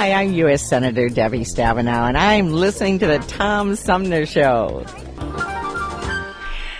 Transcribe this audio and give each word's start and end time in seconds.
Hi, 0.00 0.12
I'm 0.14 0.32
U.S. 0.32 0.66
Senator 0.66 1.10
Debbie 1.10 1.44
Stabenow, 1.44 2.08
and 2.08 2.16
I'm 2.16 2.52
listening 2.52 2.98
to 3.00 3.06
the 3.06 3.18
Tom 3.18 3.76
Sumner 3.76 4.24
Show. 4.24 4.86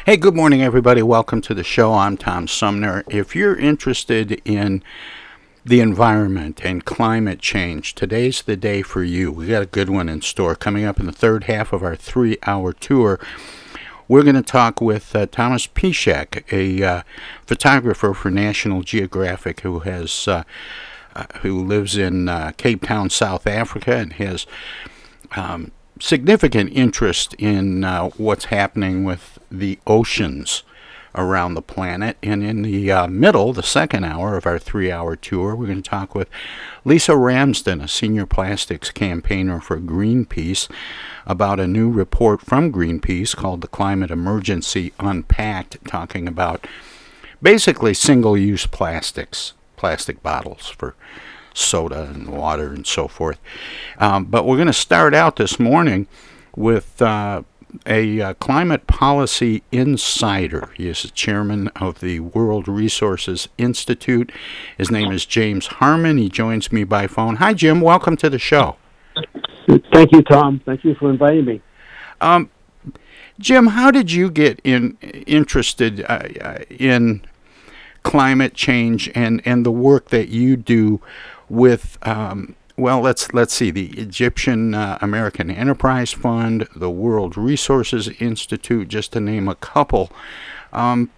Hey, 0.07 0.17
good 0.17 0.35
morning, 0.35 0.63
everybody. 0.63 1.03
Welcome 1.03 1.43
to 1.43 1.53
the 1.53 1.63
show. 1.63 1.93
I'm 1.93 2.17
Tom 2.17 2.49
Sumner. 2.49 3.05
If 3.11 3.37
you're 3.37 3.55
interested 3.55 4.41
in 4.47 4.83
the 5.67 5.81
environment 5.81 6.63
and 6.65 6.87
climate 6.87 7.41
change, 7.41 7.95
today's 7.95 8.41
the 8.41 8.57
day 8.57 8.81
for 8.81 9.05
you. 9.05 9.31
We 9.31 9.49
got 9.49 9.65
a 9.65 9.67
good 9.67 9.91
one 9.91 10.09
in 10.09 10.23
store 10.23 10.55
coming 10.55 10.87
up 10.87 10.99
in 10.99 11.05
the 11.05 11.13
third 11.13 11.45
half 11.45 11.75
of 11.75 11.83
our 11.83 11.97
three 11.97 12.39
hour 12.47 12.73
tour. 12.73 13.21
We're 14.09 14.23
going 14.23 14.35
to 14.37 14.43
talk 14.43 14.81
with 14.81 15.15
uh, 15.15 15.27
Thomas 15.27 15.67
Peschak, 15.67 16.51
a 16.51 16.83
uh, 16.83 17.03
photographer 17.45 18.15
for 18.15 18.31
National 18.31 18.81
Geographic 18.83 19.61
who 19.61 19.81
has. 19.81 20.27
Uh, 20.27 20.45
who 21.43 21.65
lives 21.65 21.97
in 21.97 22.29
uh, 22.29 22.53
Cape 22.57 22.83
Town, 22.83 23.11
South 23.11 23.47
Africa, 23.47 23.97
and 23.97 24.13
has 24.15 24.47
um, 25.37 25.73
significant 26.01 26.71
interest 26.73 27.35
in 27.35 27.85
uh, 27.85 28.09
what's 28.11 28.47
happening 28.47 29.05
with 29.05 29.39
the 29.51 29.79
oceans 29.87 30.63
around 31.15 31.55
the 31.55 31.63
planet. 31.63 32.17
And 32.23 32.43
in 32.43 32.63
the 32.63 32.91
uh, 32.93 33.07
middle, 33.09 33.53
the 33.53 33.63
second 33.63 34.05
hour 34.05 34.37
of 34.37 34.47
our 34.47 34.59
three 34.59 34.91
hour 34.91 35.17
tour, 35.17 35.55
we're 35.55 35.67
going 35.67 35.83
to 35.83 35.91
talk 35.91 36.15
with 36.15 36.29
Lisa 36.85 37.17
Ramsden, 37.17 37.81
a 37.81 37.89
senior 37.89 38.27
plastics 38.27 38.91
campaigner 38.91 39.61
for 39.61 39.79
Greenpeace, 39.81 40.71
about 41.27 41.61
a 41.61 41.67
new 41.67 41.91
report 41.91 42.41
from 42.41 42.73
Greenpeace 42.73 43.35
called 43.35 43.61
The 43.61 43.69
Climate 43.69 44.11
Emergency 44.11 44.93
Unpacked, 44.99 45.85
talking 45.87 46.29
about 46.29 46.67
basically 47.43 47.95
single 47.95 48.37
use 48.37 48.67
plastics 48.67 49.55
plastic 49.81 50.23
bottles 50.23 50.69
for 50.69 50.95
soda 51.55 52.03
and 52.03 52.29
water 52.29 52.69
and 52.69 52.87
so 52.87 53.09
forth. 53.09 53.39
Um, 53.97 54.27
but 54.27 54.45
we're 54.45 54.59
going 54.59 54.67
to 54.67 54.75
start 54.75 55.15
out 55.15 55.37
this 55.37 55.59
morning 55.59 56.07
with 56.55 57.01
uh, 57.01 57.45
a 57.87 58.21
uh, 58.21 58.35
climate 58.35 58.87
policy 58.87 59.63
insider. 59.73 60.71
He 60.77 60.87
is 60.87 61.03
the 61.03 61.09
chairman 61.09 61.69
of 61.69 62.01
the 62.01 62.21
World 62.21 62.69
Resources 62.69 63.49
Institute. 63.57 64.31
His 64.77 64.91
name 64.91 65.11
is 65.13 65.25
James 65.25 65.67
Harmon. 65.67 66.19
He 66.19 66.29
joins 66.29 66.71
me 66.71 66.85
by 66.85 67.07
phone. 67.07 67.37
Hi, 67.37 67.55
Jim. 67.55 67.81
Welcome 67.81 68.19
to 68.19 68.29
the 68.29 68.39
show. 68.39 68.77
Thank 69.95 70.13
you, 70.13 70.21
Tom. 70.23 70.61
Thank 70.67 70.85
you 70.85 70.95
for 70.95 71.09
inviting 71.09 71.47
me. 71.47 71.63
Um, 72.21 72.51
Jim, 73.39 73.69
how 73.69 73.91
did 73.91 74.13
you 74.13 74.31
get 74.31 74.61
in 74.63 74.99
interested 75.27 76.05
uh, 76.07 76.59
in 76.69 77.23
climate 78.03 78.55
change 78.55 79.11
and, 79.15 79.43
and 79.45 79.65
the 79.65 79.71
work 79.71 80.09
that 80.09 80.29
you 80.29 80.57
do 80.57 81.01
with 81.49 81.99
um, 82.03 82.55
well 82.77 83.01
let's 83.01 83.33
let's 83.35 83.53
see 83.53 83.71
the 83.71 83.89
Egyptian 83.99 84.75
uh, 84.75 84.99
American 85.01 85.51
Enterprise 85.51 86.13
Fund, 86.13 86.69
the 86.75 86.91
World 86.91 87.37
Resources 87.37 88.09
Institute, 88.21 88.89
just 88.89 89.13
to 89.13 89.21
name 89.21 89.49
a 89.49 89.55
couple. 89.57 90.11
Um, 90.73 91.11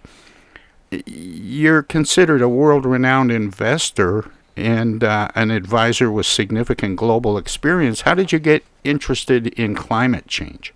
you're 1.05 1.81
considered 1.81 2.41
a 2.41 2.49
world-renowned 2.49 3.31
investor 3.31 4.29
and 4.55 5.03
uh, 5.03 5.29
an 5.33 5.49
advisor 5.49 6.11
with 6.11 6.25
significant 6.25 6.97
global 6.97 7.37
experience. 7.37 8.01
How 8.01 8.13
did 8.13 8.31
you 8.31 8.39
get 8.39 8.63
interested 8.83 9.47
in 9.47 9.73
climate 9.75 10.27
change? 10.27 10.73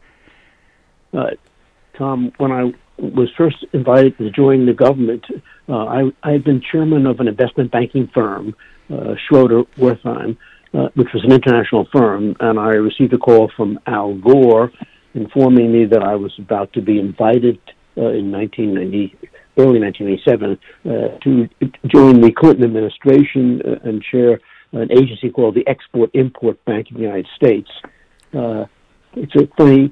Uh, 1.14 1.32
Tom, 1.94 2.32
when 2.38 2.52
I 2.52 2.74
was 2.98 3.30
first 3.38 3.58
invited 3.74 4.18
to 4.18 4.32
join 4.32 4.66
the 4.66 4.74
government, 4.74 5.26
uh, 5.70 5.86
I, 5.86 6.12
I 6.24 6.32
had 6.32 6.44
been 6.44 6.62
chairman 6.72 7.06
of 7.06 7.20
an 7.20 7.28
investment 7.28 7.72
banking 7.72 8.10
firm, 8.14 8.56
uh, 8.92 9.16
Schroder 9.28 9.64
Wertheim, 9.78 10.38
uh, 10.74 10.90
which 10.96 11.10
was 11.14 11.24
an 11.24 11.32
international 11.32 11.88
firm, 11.92 12.36
and 12.40 12.60
I 12.60 12.70
received 12.70 13.14
a 13.14 13.18
call 13.18 13.52
from 13.56 13.80
Al 13.88 14.16
Gore 14.16 14.72
informing 15.14 15.72
me 15.72 15.86
that 15.86 16.04
I 16.04 16.16
was 16.16 16.34
about 16.38 16.74
to 16.74 16.82
be 16.82 17.00
invited 17.00 17.60
uh, 17.98 18.10
in 18.10 18.32
1990, 18.32 19.16
early 19.58 19.80
1987, 19.80 20.60
uh, 20.86 21.18
to 21.24 21.50
join 21.88 22.22
the 22.22 22.32
Clinton 22.32 22.66
administration 22.66 23.62
uh, 23.66 23.90
and 23.90 24.04
chair 24.04 24.40
an 24.74 24.92
agency 24.92 25.30
called 25.30 25.56
the 25.56 25.66
Export 25.68 26.12
Import 26.14 26.64
Bank 26.66 26.88
of 26.92 26.98
the 26.98 27.04
United 27.04 27.28
States. 27.36 27.70
Uh, 28.38 28.66
it's 29.24 29.36
a 29.36 29.48
funny 29.58 29.92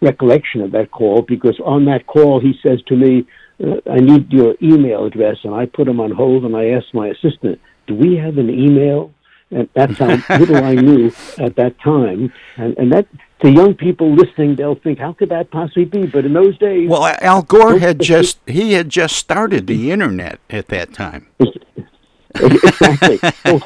recollection 0.00 0.60
of 0.60 0.72
that 0.72 0.90
call 0.90 1.22
because 1.22 1.58
on 1.64 1.84
that 1.86 2.06
call 2.06 2.40
he 2.40 2.54
says 2.62 2.80
to 2.88 2.96
me, 2.96 3.26
uh, 3.62 3.76
"I 3.90 4.00
need 4.00 4.32
your 4.32 4.54
email 4.62 5.04
address," 5.04 5.38
and 5.44 5.54
I 5.54 5.66
put 5.66 5.88
him 5.88 6.00
on 6.00 6.10
hold 6.10 6.44
and 6.44 6.56
I 6.56 6.70
asked 6.70 6.94
my 6.94 7.08
assistant, 7.08 7.60
"Do 7.86 7.94
we 7.94 8.16
have 8.16 8.38
an 8.38 8.50
email?" 8.50 9.12
And 9.50 9.68
that's 9.74 9.98
how 9.98 10.16
little 10.38 10.64
I 10.64 10.74
knew 10.74 11.12
at 11.38 11.56
that 11.56 11.78
time, 11.80 12.32
and 12.56 12.76
and 12.78 12.92
that 12.92 13.06
to 13.40 13.50
young 13.50 13.74
people 13.74 14.14
listening, 14.14 14.56
they'll 14.56 14.74
think, 14.74 14.98
"How 14.98 15.12
could 15.12 15.28
that 15.28 15.50
possibly 15.50 15.84
be?" 15.84 16.06
But 16.06 16.24
in 16.24 16.32
those 16.32 16.56
days, 16.58 16.88
well, 16.88 17.14
Al 17.20 17.42
Gore 17.42 17.78
had 17.78 18.00
just 18.00 18.38
he 18.46 18.72
had 18.72 18.88
just 18.88 19.16
started 19.16 19.66
the 19.66 19.90
internet 19.90 20.40
at 20.48 20.68
that 20.68 20.92
time. 20.94 21.26
exactly. 22.34 23.18
So 23.44 23.60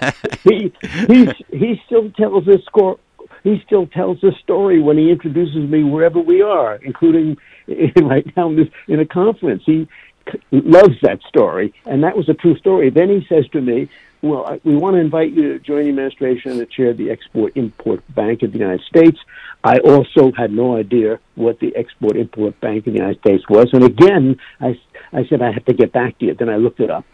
he 0.44 0.72
he 1.06 1.32
he 1.52 1.80
still 1.86 2.10
tells 2.12 2.44
this 2.44 2.64
score. 2.64 2.98
He 3.44 3.62
still 3.64 3.86
tells 3.86 4.20
this 4.20 4.34
story 4.42 4.80
when 4.80 4.98
he 4.98 5.10
introduces 5.10 5.68
me 5.68 5.84
wherever 5.84 6.20
we 6.20 6.42
are, 6.42 6.76
including 6.76 7.36
right 8.02 8.26
now 8.36 8.50
in, 8.50 9.00
a 9.00 9.06
conference. 9.06 9.62
He 9.66 9.88
loves 10.50 10.94
that 11.02 11.20
story, 11.28 11.72
and 11.86 12.02
that 12.04 12.16
was 12.16 12.28
a 12.28 12.34
true 12.34 12.56
story. 12.56 12.90
Then 12.90 13.08
he 13.08 13.26
says 13.28 13.48
to 13.52 13.60
me, 13.60 13.88
"Well, 14.22 14.58
we 14.64 14.76
want 14.76 14.94
to 14.96 15.00
invite 15.00 15.32
you 15.32 15.54
to 15.54 15.58
join 15.58 15.84
the 15.84 15.90
administration 15.90 16.52
and 16.52 16.70
chair 16.70 16.92
the 16.92 17.10
Export 17.10 17.56
Import 17.56 18.02
Bank 18.14 18.42
of 18.42 18.52
the 18.52 18.58
United 18.58 18.82
States." 18.82 19.18
I 19.64 19.78
also 19.78 20.32
had 20.32 20.52
no 20.52 20.76
idea 20.76 21.18
what 21.34 21.58
the 21.60 21.74
Export 21.74 22.16
Import 22.16 22.60
Bank 22.60 22.86
of 22.86 22.92
the 22.92 22.98
United 22.98 23.20
States 23.20 23.44
was, 23.48 23.68
and 23.72 23.84
again, 23.84 24.38
I 24.60 24.78
I 25.12 25.26
said 25.28 25.42
I 25.42 25.52
have 25.52 25.64
to 25.66 25.74
get 25.74 25.92
back 25.92 26.18
to 26.18 26.26
you. 26.26 26.34
Then 26.34 26.48
I 26.48 26.56
looked 26.56 26.80
it 26.80 26.90
up. 26.90 27.04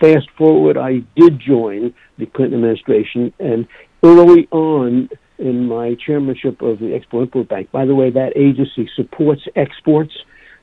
Fast 0.00 0.28
forward, 0.36 0.76
I 0.76 1.04
did 1.14 1.38
join 1.38 1.94
the 2.18 2.26
Clinton 2.26 2.58
administration, 2.58 3.32
and 3.38 3.66
early 4.02 4.48
on 4.50 5.08
in 5.38 5.66
my 5.66 5.96
chairmanship 6.04 6.62
of 6.62 6.78
the 6.78 6.94
Export 6.94 7.24
Import 7.24 7.48
Bank. 7.48 7.70
By 7.70 7.84
the 7.86 7.94
way, 7.94 8.10
that 8.10 8.36
agency 8.36 8.88
supports 8.96 9.42
exports 9.56 10.12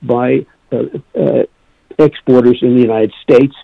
by 0.01 0.45
uh, 0.71 0.83
uh, 1.17 1.43
exporters 1.99 2.59
in 2.61 2.75
the 2.75 2.81
United 2.81 3.13
States 3.23 3.55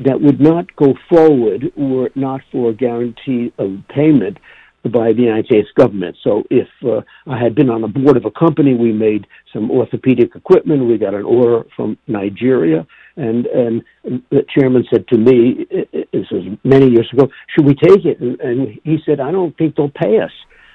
that 0.00 0.20
would 0.20 0.40
not 0.40 0.74
go 0.76 0.94
forward 1.08 1.72
were 1.76 2.06
it 2.06 2.16
not 2.16 2.40
for 2.50 2.70
a 2.70 2.74
guarantee 2.74 3.52
of 3.58 3.78
payment 3.88 4.38
by 4.84 5.12
the 5.12 5.22
United 5.22 5.46
States 5.46 5.68
government. 5.76 6.16
So 6.22 6.42
if 6.50 6.68
uh, 6.84 7.00
I 7.26 7.38
had 7.38 7.54
been 7.54 7.70
on 7.70 7.80
the 7.80 7.88
board 7.88 8.16
of 8.16 8.24
a 8.24 8.30
company, 8.30 8.74
we 8.74 8.92
made 8.92 9.26
some 9.52 9.70
orthopedic 9.70 10.36
equipment. 10.36 10.84
We 10.84 10.98
got 10.98 11.14
an 11.14 11.24
order 11.24 11.64
from 11.74 11.96
Nigeria, 12.06 12.86
and 13.16 13.46
and 13.46 13.82
the 14.30 14.44
chairman 14.56 14.84
said 14.92 15.06
to 15.08 15.18
me, 15.18 15.66
this 16.12 16.26
was 16.30 16.58
many 16.64 16.90
years 16.90 17.08
ago, 17.12 17.28
should 17.54 17.66
we 17.66 17.74
take 17.74 18.04
it? 18.04 18.20
And, 18.20 18.40
and 18.40 18.80
he 18.84 18.98
said, 19.06 19.20
I 19.20 19.30
don't 19.30 19.56
think 19.56 19.76
they'll 19.76 19.90
pay 19.90 20.18
us. 20.20 20.32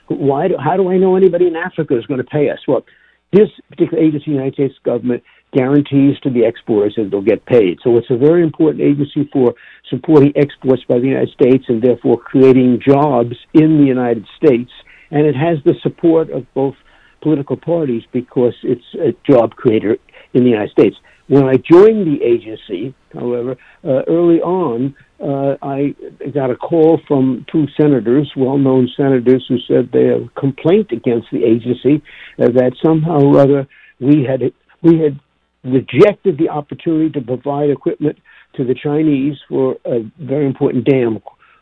Why? 0.08 0.48
Do, 0.48 0.56
how 0.58 0.78
do 0.78 0.90
I 0.90 0.98
know 0.98 1.16
anybody 1.16 1.48
in 1.48 1.56
Africa 1.56 1.98
is 1.98 2.06
going 2.06 2.20
to 2.20 2.26
pay 2.26 2.50
us? 2.50 2.60
Well, 2.68 2.86
this 3.32 3.50
particular 3.70 4.02
agency, 4.02 4.26
the 4.28 4.32
United 4.32 4.54
States 4.56 4.76
government, 4.84 5.24
guarantees 5.54 6.20
to 6.22 6.30
the 6.30 6.46
exporters 6.46 6.94
that 6.98 7.10
they'll 7.12 7.22
get 7.22 7.46
paid. 7.46 7.80
So 7.84 7.98
it's 7.98 8.10
a 8.10 8.18
very 8.18 8.44
important 8.44 8.82
agency 8.84 9.30
for 9.32 9.54
supporting 9.90 10.34
exports 10.36 10.84
by 10.88 11.00
the 11.00 11.08
United 11.08 11.30
States 11.30 11.66
and 11.68 11.82
therefore 11.82 12.18
creating 12.18 12.82
jobs 12.88 13.36
in 13.54 13.82
the 13.82 13.88
United 13.88 14.26
States. 14.38 14.72
And 15.12 15.26
it 15.26 15.36
has 15.36 15.58
the 15.66 15.76
support 15.82 16.30
of 16.30 16.46
both 16.54 16.76
political 17.22 17.58
parties 17.58 18.04
because 18.12 18.54
it's 18.64 18.86
a 18.96 19.14
job 19.32 19.56
creator 19.56 19.98
in 20.34 20.44
the 20.44 20.50
United 20.50 20.72
States. 20.72 20.96
When 21.30 21.44
I 21.44 21.58
joined 21.58 22.08
the 22.08 22.24
agency, 22.24 22.96
however, 23.14 23.56
uh, 23.84 24.02
early 24.08 24.42
on, 24.42 24.96
uh, 25.22 25.58
I 25.62 25.94
got 26.34 26.50
a 26.50 26.56
call 26.56 27.00
from 27.08 27.46
two 27.52 27.66
senators, 27.80 28.32
well-known 28.36 28.90
senators, 28.98 29.46
who 29.48 29.60
said 29.68 29.92
they 29.94 30.06
had 30.06 30.24
a 30.24 30.40
complaint 30.40 30.92
against 30.92 31.28
the 31.32 31.44
agency 31.44 32.02
uh, 32.40 32.50
that 32.50 32.72
somehow 32.84 33.20
or 33.20 33.40
other 33.40 33.68
we 34.00 34.24
had 34.24 34.42
we 34.82 35.00
had 35.00 35.20
rejected 35.64 36.40
the 36.40 36.50
opportunity 36.50 37.12
to 37.12 37.22
provide 37.22 37.70
equipment 37.70 38.18
to 38.56 38.64
the 38.64 38.74
Chinese 38.74 39.38
for 39.48 39.78
a 39.86 40.00
very 40.18 40.48
important 40.48 40.86
dam 40.86 41.20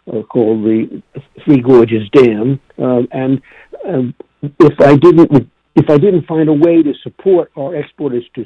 uh, 0.08 0.22
called 0.24 0.64
the 0.64 1.04
Three 1.44 1.60
Gorges 1.60 2.08
Dam, 2.14 2.62
uh, 2.80 3.02
and 3.12 3.42
um, 3.86 4.16
if 4.42 4.80
I 4.80 4.96
didn't 4.96 5.52
if 5.78 5.90
I 5.92 5.98
didn't 5.98 6.26
find 6.26 6.50
a 6.50 6.54
way 6.54 6.82
to 6.82 6.94
support 7.04 7.52
our 7.56 7.76
exporters 7.76 8.26
to 8.36 8.44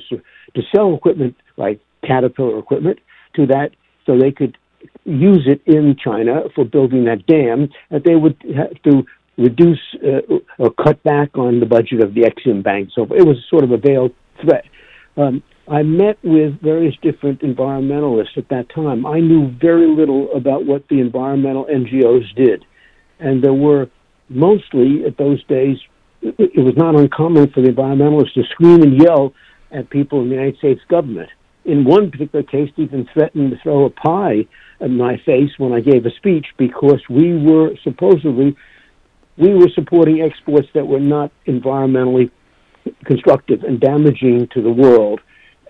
to 0.56 0.62
sell 0.76 0.94
equipment 0.94 1.36
like 1.56 1.80
Caterpillar 2.06 2.60
equipment 2.60 3.00
to 3.36 3.46
that, 3.48 3.72
so 4.06 4.18
they 4.18 4.32
could 4.32 4.58
use 5.06 5.48
it 5.48 5.62
in 5.66 5.96
China 5.96 6.44
for 6.54 6.66
building 6.66 7.06
that 7.06 7.26
dam, 7.28 7.70
that 7.90 8.04
they 8.04 8.16
would 8.16 8.36
have 8.56 8.82
to 8.84 9.06
reduce 9.38 9.80
uh, 10.04 10.22
or 10.58 10.72
cut 10.84 11.02
back 11.04 11.38
on 11.38 11.60
the 11.62 11.66
budget 11.66 12.04
of 12.04 12.14
the 12.14 12.22
Exim 12.22 12.62
Bank. 12.64 12.90
So 12.94 13.04
it 13.04 13.26
was 13.26 13.38
sort 13.50 13.64
of 13.64 13.72
a 13.72 13.78
veiled 13.78 14.14
threat. 14.42 14.66
Um, 15.16 15.42
I 15.68 15.84
met 15.84 16.18
with 16.24 16.60
various 16.62 16.96
different 17.02 17.42
environmentalists 17.42 18.38
at 18.38 18.50
that 18.50 18.68
time. 18.74 19.06
I 19.06 19.20
knew 19.20 19.52
very 19.62 19.88
little 19.88 20.34
about 20.36 20.66
what 20.66 20.88
the 20.90 21.00
environmental 21.00 21.66
NGOs 21.66 22.36
did. 22.36 22.66
And 23.20 23.42
there 23.42 23.54
were 23.54 23.88
mostly, 24.28 25.06
at 25.06 25.18
those 25.18 25.44
days, 25.46 25.78
it 26.22 26.64
was 26.64 26.76
not 26.78 26.96
uncommon 26.96 27.50
for 27.52 27.62
the 27.62 27.70
environmentalists 27.70 28.34
to 28.34 28.44
scream 28.52 28.82
and 28.84 29.02
yell 29.02 29.34
at 29.72 29.90
people 29.90 30.22
in 30.22 30.30
the 30.30 30.36
United 30.36 30.58
States 30.58 30.82
government. 30.90 31.30
In 31.66 31.86
one 31.86 32.12
particular 32.12 32.44
case, 32.44 32.70
they 32.76 32.84
even 32.84 33.08
threatened 33.14 33.52
to 33.52 33.58
throw 33.62 33.86
a 33.86 33.90
pie 33.90 34.48
in 34.80 34.98
my 34.98 35.18
face 35.26 35.52
when 35.58 35.74
I 35.74 35.80
gave 35.80 36.06
a 36.06 36.12
speech 36.12 36.48
because 36.58 37.02
we 37.10 37.38
were 37.38 37.76
supposedly 37.84 38.56
we 39.38 39.54
were 39.54 39.70
supporting 39.74 40.22
exports 40.22 40.68
that 40.74 40.86
were 40.86 41.00
not 41.00 41.32
environmentally 41.48 42.30
constructive 43.06 43.64
and 43.64 43.80
damaging 43.80 44.48
to 44.54 44.62
the 44.62 44.72
world. 44.72 45.22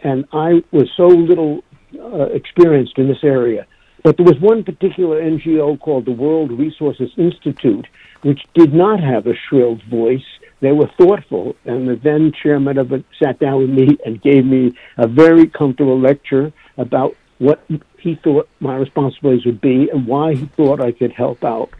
And 0.03 0.25
I 0.33 0.63
was 0.71 0.89
so 0.97 1.07
little 1.07 1.63
uh, 1.97 2.25
experienced 2.33 2.97
in 2.97 3.07
this 3.07 3.23
area. 3.23 3.67
But 4.03 4.17
there 4.17 4.25
was 4.25 4.39
one 4.39 4.63
particular 4.63 5.21
NGO 5.21 5.79
called 5.79 6.05
the 6.05 6.11
World 6.11 6.51
Resources 6.51 7.11
Institute, 7.17 7.87
which 8.23 8.41
did 8.53 8.73
not 8.73 8.99
have 8.99 9.27
a 9.27 9.35
shrill 9.35 9.79
voice. 9.89 10.25
They 10.59 10.71
were 10.71 10.89
thoughtful, 10.97 11.55
and 11.65 11.87
the 11.87 11.95
then 11.95 12.31
chairman 12.31 12.77
of 12.77 12.91
it 12.91 13.05
sat 13.21 13.39
down 13.39 13.59
with 13.59 13.69
me 13.69 13.97
and 14.05 14.21
gave 14.21 14.45
me 14.45 14.73
a 14.97 15.07
very 15.07 15.47
comfortable 15.47 15.99
lecture 15.99 16.51
about 16.77 17.15
what 17.37 17.63
he 17.97 18.15
thought 18.15 18.47
my 18.59 18.75
responsibilities 18.75 19.45
would 19.45 19.61
be 19.61 19.89
and 19.89 20.05
why 20.05 20.35
he 20.35 20.45
thought 20.45 20.79
I 20.79 20.91
could 20.91 21.11
help 21.11 21.43
out. 21.43 21.71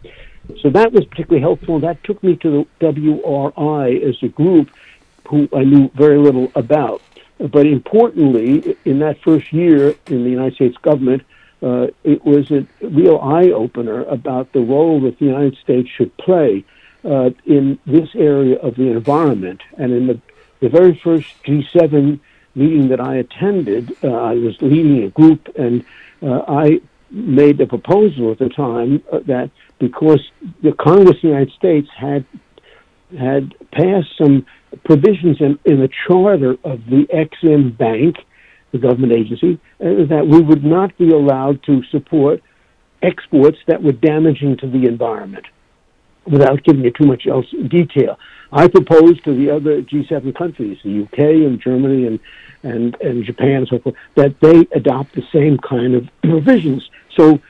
So 0.60 0.70
that 0.70 0.92
was 0.92 1.04
particularly 1.04 1.40
helpful. 1.40 1.78
That 1.78 2.02
took 2.04 2.22
me 2.22 2.36
to 2.36 2.66
the 2.80 2.86
WRI 2.86 4.02
as 4.08 4.16
a 4.22 4.28
group 4.28 4.70
who 5.28 5.48
I 5.54 5.62
knew 5.62 5.90
very 5.94 6.18
little 6.18 6.50
about. 6.56 7.00
But 7.38 7.66
importantly, 7.66 8.76
in 8.84 8.98
that 9.00 9.20
first 9.22 9.52
year 9.52 9.94
in 10.06 10.24
the 10.24 10.30
United 10.30 10.54
States 10.54 10.76
government, 10.78 11.22
uh, 11.62 11.86
it 12.02 12.24
was 12.24 12.50
a 12.50 12.66
real 12.80 13.18
eye 13.18 13.50
opener 13.50 14.04
about 14.04 14.52
the 14.52 14.60
role 14.60 15.00
that 15.02 15.18
the 15.18 15.26
United 15.26 15.56
States 15.62 15.88
should 15.96 16.16
play 16.16 16.64
uh, 17.04 17.30
in 17.46 17.78
this 17.86 18.08
area 18.14 18.56
of 18.58 18.74
the 18.76 18.88
environment. 18.90 19.60
And 19.78 19.92
in 19.92 20.06
the, 20.08 20.20
the 20.60 20.68
very 20.68 21.00
first 21.02 21.42
G7 21.44 22.18
meeting 22.54 22.88
that 22.88 23.00
I 23.00 23.16
attended, 23.16 23.96
uh, 24.02 24.08
I 24.08 24.34
was 24.34 24.60
leading 24.60 25.04
a 25.04 25.10
group, 25.10 25.48
and 25.56 25.84
uh, 26.22 26.42
I 26.48 26.80
made 27.10 27.60
a 27.60 27.66
proposal 27.66 28.32
at 28.32 28.38
the 28.38 28.48
time 28.48 29.02
uh, 29.12 29.20
that 29.26 29.50
because 29.78 30.20
the 30.62 30.72
Congress 30.72 31.16
of 31.16 31.22
the 31.22 31.28
United 31.28 31.52
States 31.52 31.88
had 31.96 32.24
had 33.18 33.54
passed 33.72 34.08
some 34.16 34.46
provisions 34.84 35.38
in, 35.40 35.58
in 35.66 35.80
the 35.80 35.90
charter 36.06 36.52
of 36.64 36.86
the 36.86 37.06
Exim 37.12 37.76
Bank, 37.76 38.16
the 38.72 38.78
government 38.78 39.12
agency, 39.12 39.60
uh, 39.80 40.06
that 40.08 40.26
we 40.26 40.40
would 40.40 40.64
not 40.64 40.96
be 40.98 41.10
allowed 41.10 41.62
to 41.64 41.82
support 41.90 42.42
exports 43.02 43.58
that 43.66 43.82
were 43.82 43.92
damaging 43.92 44.56
to 44.56 44.68
the 44.68 44.86
environment 44.86 45.46
without 46.24 46.62
giving 46.64 46.84
you 46.84 46.90
too 46.90 47.06
much 47.06 47.26
else 47.26 47.46
detail. 47.68 48.18
I 48.52 48.68
proposed 48.68 49.24
to 49.24 49.34
the 49.34 49.50
other 49.50 49.82
G7 49.82 50.36
countries, 50.36 50.78
the 50.84 51.02
UK 51.02 51.18
and 51.18 51.60
Germany 51.60 52.06
and, 52.06 52.20
and, 52.62 52.96
and 53.00 53.24
Japan 53.24 53.56
and 53.56 53.68
so 53.68 53.78
forth, 53.78 53.96
that 54.14 54.38
they 54.40 54.66
adopt 54.76 55.14
the 55.14 55.22
same 55.32 55.58
kind 55.58 55.94
of 55.94 56.08
provisions. 56.22 56.88
So, 57.16 57.40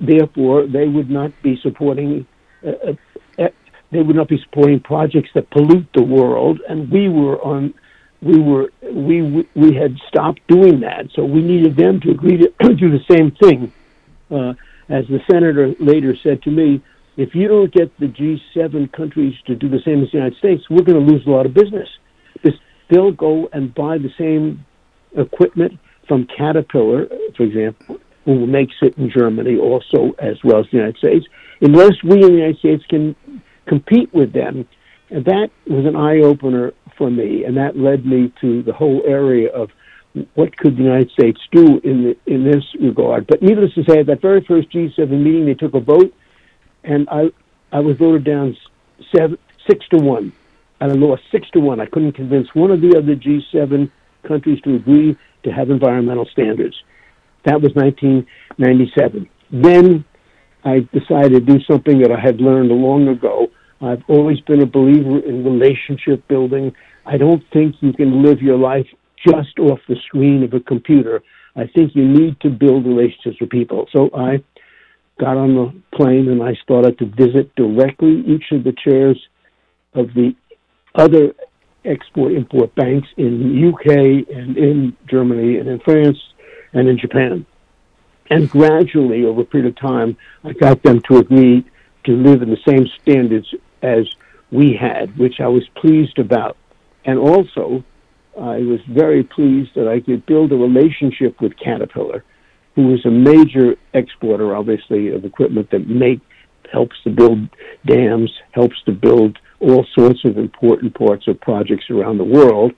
therefore, 0.00 0.66
they 0.66 0.86
would 0.86 1.10
not 1.10 1.32
be 1.42 1.58
supporting 1.60 2.26
uh, 2.64 2.70
uh, 2.92 3.48
they 3.90 4.02
would 4.02 4.16
not 4.16 4.28
be 4.28 4.38
supporting 4.38 4.80
projects 4.80 5.30
that 5.34 5.50
pollute 5.50 5.86
the 5.94 6.02
world, 6.02 6.60
and 6.68 6.90
we 6.90 7.08
were 7.08 7.40
on. 7.42 7.74
We 8.24 8.40
were 8.40 8.72
we 8.82 9.46
we 9.54 9.74
had 9.74 9.96
stopped 10.08 10.40
doing 10.48 10.80
that, 10.80 11.08
so 11.14 11.24
we 11.24 11.42
needed 11.42 11.76
them 11.76 12.00
to 12.00 12.10
agree 12.10 12.38
to 12.38 12.74
do 12.74 12.90
the 12.90 13.04
same 13.10 13.30
thing. 13.32 13.72
Uh, 14.30 14.54
as 14.88 15.06
the 15.08 15.20
senator 15.30 15.74
later 15.78 16.14
said 16.22 16.42
to 16.42 16.50
me, 16.50 16.82
if 17.16 17.34
you 17.34 17.48
don't 17.48 17.72
get 17.72 17.96
the 17.98 18.06
G7 18.06 18.92
countries 18.92 19.34
to 19.46 19.54
do 19.54 19.68
the 19.68 19.80
same 19.84 20.02
as 20.02 20.10
the 20.10 20.18
United 20.18 20.38
States, 20.38 20.62
we're 20.68 20.82
going 20.82 21.06
to 21.06 21.12
lose 21.12 21.26
a 21.26 21.30
lot 21.30 21.46
of 21.46 21.54
business. 21.54 21.88
They'll 22.90 23.12
go 23.12 23.48
and 23.52 23.74
buy 23.74 23.98
the 23.98 24.10
same 24.18 24.64
equipment 25.16 25.78
from 26.06 26.26
Caterpillar, 26.36 27.08
for 27.36 27.44
example, 27.44 27.98
who 28.24 28.46
makes 28.46 28.74
it 28.82 28.96
in 28.98 29.10
Germany 29.10 29.56
also 29.56 30.14
as 30.18 30.36
well 30.44 30.60
as 30.60 30.66
the 30.70 30.78
United 30.78 30.98
States, 30.98 31.26
unless 31.60 31.92
we 32.02 32.16
in 32.16 32.28
the 32.28 32.38
United 32.38 32.58
States 32.58 32.84
can 32.88 33.16
compete 33.66 34.12
with 34.12 34.32
them. 34.32 34.68
And 35.10 35.24
that 35.24 35.50
was 35.66 35.86
an 35.86 35.96
eye 35.96 36.20
opener 36.20 36.72
for 36.96 37.10
me, 37.10 37.44
and 37.44 37.56
that 37.56 37.76
led 37.76 38.04
me 38.06 38.32
to 38.40 38.62
the 38.62 38.72
whole 38.72 39.02
area 39.06 39.50
of 39.52 39.70
what 40.34 40.56
could 40.56 40.76
the 40.76 40.82
United 40.82 41.10
States 41.10 41.40
do 41.50 41.80
in 41.82 42.04
the, 42.04 42.16
in 42.26 42.44
this 42.44 42.64
regard. 42.80 43.26
But 43.26 43.42
needless 43.42 43.74
to 43.74 43.84
say, 43.84 44.00
at 44.00 44.06
that 44.06 44.20
very 44.20 44.44
first 44.44 44.70
G7 44.70 45.10
meeting, 45.10 45.46
they 45.46 45.54
took 45.54 45.74
a 45.74 45.80
vote, 45.80 46.14
and 46.84 47.08
I 47.10 47.30
I 47.72 47.80
was 47.80 47.96
voted 47.96 48.24
down 48.24 48.56
seven, 49.12 49.38
six 49.66 49.86
to 49.88 49.98
one 49.98 50.32
I 50.80 50.86
lost 50.86 51.22
six 51.30 51.48
to 51.50 51.60
one. 51.60 51.80
I 51.80 51.86
couldn't 51.86 52.12
convince 52.12 52.54
one 52.54 52.70
of 52.70 52.80
the 52.80 52.96
other 52.96 53.16
G7 53.16 53.90
countries 54.22 54.60
to 54.62 54.74
agree 54.74 55.16
to 55.44 55.50
have 55.50 55.70
environmental 55.70 56.26
standards. 56.26 56.76
That 57.44 57.60
was 57.60 57.74
1997. 57.74 59.28
Then 59.50 60.04
I 60.64 60.86
decided 60.92 61.46
to 61.46 61.58
do 61.58 61.62
something 61.64 62.00
that 62.00 62.10
I 62.10 62.18
had 62.18 62.40
learned 62.40 62.70
long 62.70 63.08
ago. 63.08 63.48
I've 63.84 64.02
always 64.08 64.40
been 64.40 64.62
a 64.62 64.66
believer 64.66 65.18
in 65.18 65.44
relationship 65.44 66.26
building. 66.26 66.74
I 67.04 67.18
don't 67.18 67.42
think 67.52 67.76
you 67.80 67.92
can 67.92 68.22
live 68.22 68.40
your 68.40 68.56
life 68.56 68.86
just 69.26 69.58
off 69.58 69.78
the 69.88 69.96
screen 70.06 70.42
of 70.42 70.54
a 70.54 70.60
computer. 70.60 71.22
I 71.54 71.66
think 71.66 71.94
you 71.94 72.06
need 72.06 72.40
to 72.40 72.50
build 72.50 72.86
relationships 72.86 73.36
with 73.40 73.50
people. 73.50 73.86
So 73.92 74.10
I 74.16 74.42
got 75.20 75.36
on 75.36 75.54
the 75.54 75.96
plane 75.96 76.28
and 76.28 76.42
I 76.42 76.54
started 76.62 76.98
to 76.98 77.06
visit 77.06 77.54
directly 77.56 78.24
each 78.26 78.44
of 78.52 78.64
the 78.64 78.72
chairs 78.72 79.20
of 79.92 80.08
the 80.14 80.34
other 80.94 81.34
export 81.84 82.32
import 82.32 82.74
banks 82.74 83.08
in 83.18 83.38
the 83.38 83.68
UK 83.68 84.26
and 84.34 84.56
in 84.56 84.96
Germany 85.10 85.58
and 85.58 85.68
in 85.68 85.78
France 85.80 86.18
and 86.72 86.88
in 86.88 86.98
Japan. 86.98 87.44
And 88.30 88.48
gradually, 88.48 89.24
over 89.26 89.42
a 89.42 89.44
period 89.44 89.68
of 89.68 89.76
time, 89.78 90.16
I 90.42 90.52
got 90.54 90.82
them 90.82 91.02
to 91.10 91.18
agree 91.18 91.64
to 92.04 92.12
live 92.12 92.42
in 92.42 92.50
the 92.50 92.58
same 92.66 92.86
standards 93.02 93.52
as 93.84 94.08
we 94.50 94.74
had, 94.74 95.16
which 95.18 95.40
I 95.40 95.48
was 95.48 95.68
pleased 95.76 96.18
about. 96.18 96.56
And 97.04 97.18
also, 97.18 97.84
I 98.40 98.58
was 98.58 98.80
very 98.88 99.22
pleased 99.22 99.70
that 99.74 99.88
I 99.88 100.00
could 100.00 100.24
build 100.26 100.52
a 100.52 100.56
relationship 100.56 101.40
with 101.40 101.52
Caterpillar, 101.56 102.24
who 102.74 102.94
is 102.94 103.04
a 103.04 103.10
major 103.10 103.76
exporter, 103.92 104.56
obviously, 104.56 105.10
of 105.10 105.24
equipment 105.24 105.70
that 105.70 105.86
make 105.88 106.20
helps 106.72 106.96
to 107.04 107.10
build 107.10 107.38
dams, 107.86 108.32
helps 108.52 108.82
to 108.86 108.92
build 108.92 109.38
all 109.60 109.86
sorts 109.94 110.24
of 110.24 110.38
important 110.38 110.94
parts 110.94 111.28
of 111.28 111.40
projects 111.40 111.90
around 111.90 112.18
the 112.18 112.24
world. 112.24 112.72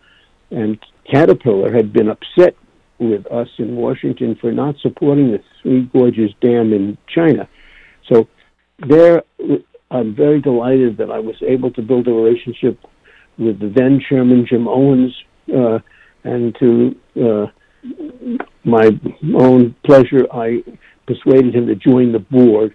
And 0.50 0.78
Caterpillar 1.10 1.72
had 1.72 1.92
been 1.92 2.08
upset 2.08 2.56
with 2.98 3.30
us 3.30 3.48
in 3.58 3.76
Washington 3.76 4.36
for 4.40 4.52
not 4.52 4.76
supporting 4.80 5.32
the 5.32 5.42
Three 5.62 5.82
Gorges 5.82 6.32
Dam 6.40 6.72
in 6.72 6.98
China. 7.06 7.48
So 8.12 8.28
there, 8.86 9.22
I'm 9.90 10.14
very 10.14 10.40
delighted 10.40 10.96
that 10.98 11.10
I 11.10 11.18
was 11.18 11.36
able 11.46 11.70
to 11.72 11.82
build 11.82 12.08
a 12.08 12.12
relationship 12.12 12.78
with 13.38 13.60
the 13.60 13.68
then 13.68 14.00
Chairman 14.08 14.46
Jim 14.48 14.66
Owens, 14.66 15.14
uh, 15.54 15.78
and 16.24 16.56
to 16.58 16.96
uh, 17.16 17.46
my 18.64 18.90
own 19.34 19.76
pleasure, 19.84 20.26
I 20.32 20.64
persuaded 21.06 21.54
him 21.54 21.66
to 21.66 21.76
join 21.76 22.12
the 22.12 22.18
board 22.18 22.74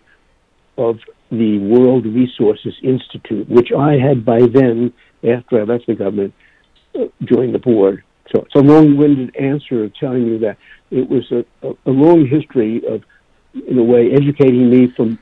of 0.78 1.00
the 1.32 1.58
World 1.60 2.06
Resources 2.06 2.74
Institute, 2.82 3.50
which 3.50 3.72
I 3.78 3.94
had 3.94 4.24
by 4.24 4.40
then, 4.40 4.94
after 5.24 5.60
I 5.60 5.64
left 5.64 5.88
the 5.88 5.96
government, 5.96 6.34
uh, 6.96 7.06
joined 7.24 7.54
the 7.54 7.60
board. 7.60 8.04
So 8.34 8.44
it's 8.44 8.56
a 8.56 8.60
long-winded 8.60 9.36
answer 9.36 9.84
of 9.84 9.96
telling 9.96 10.26
you 10.26 10.40
that 10.40 10.58
it 10.92 11.10
was 11.10 11.30
a, 11.32 11.46
a, 11.68 11.74
a 11.86 11.92
long 11.92 12.26
history 12.26 12.82
of, 12.88 13.04
in 13.68 13.78
a 13.78 13.84
way, 13.84 14.12
educating 14.14 14.70
me 14.70 14.88
from 14.96 15.20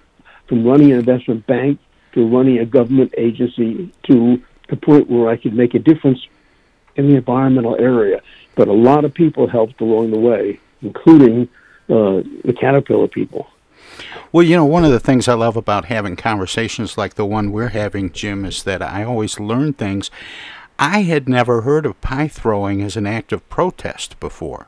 from 0.50 0.65
running 0.65 0.91
an 0.91 1.00
investment 1.00 1.48
bank 1.48 1.79
to 2.13 2.27
running 2.27 2.58
a 2.58 2.65
government 2.65 3.13
agency 3.18 3.94
to 4.03 4.41
the 4.68 4.75
point 4.75 5.10
where 5.10 5.29
I 5.29 5.38
could 5.38 5.53
make 5.53 5.75
a 5.75 5.79
difference 5.79 6.20
in 6.96 7.08
the 7.08 7.15
environmental 7.15 7.75
area. 7.75 8.22
But 8.56 8.68
a 8.68 8.74
lot 8.74 9.06
of 9.06 9.13
people 9.13 9.48
helped 9.48 9.79
along 9.79 10.12
the 10.12 10.20
way, 10.20 10.60
including 10.82 11.48
uh, 11.88 12.24
the 12.44 12.56
Caterpillar 12.60 13.08
people. 13.08 13.48
Well, 14.32 14.44
you 14.44 14.56
know, 14.56 14.65
one 14.65 14.84
of 14.84 14.91
the 14.91 15.00
things 15.00 15.27
I 15.27 15.34
love 15.34 15.56
about 15.56 15.86
having 15.86 16.15
conversations 16.15 16.98
like 16.98 17.15
the 17.15 17.25
one 17.25 17.51
we're 17.51 17.70
having, 17.70 18.12
Jim, 18.12 18.44
is 18.44 18.63
that 18.63 18.82
I 18.82 19.03
always 19.03 19.39
learn 19.39 19.74
things. 19.74 20.10
I 20.77 21.01
had 21.01 21.27
never 21.27 21.62
heard 21.62 21.86
of 21.86 22.00
pie 22.01 22.27
throwing 22.27 22.82
as 22.82 22.96
an 22.96 23.06
act 23.06 23.32
of 23.32 23.48
protest 23.50 24.20
before. 24.20 24.68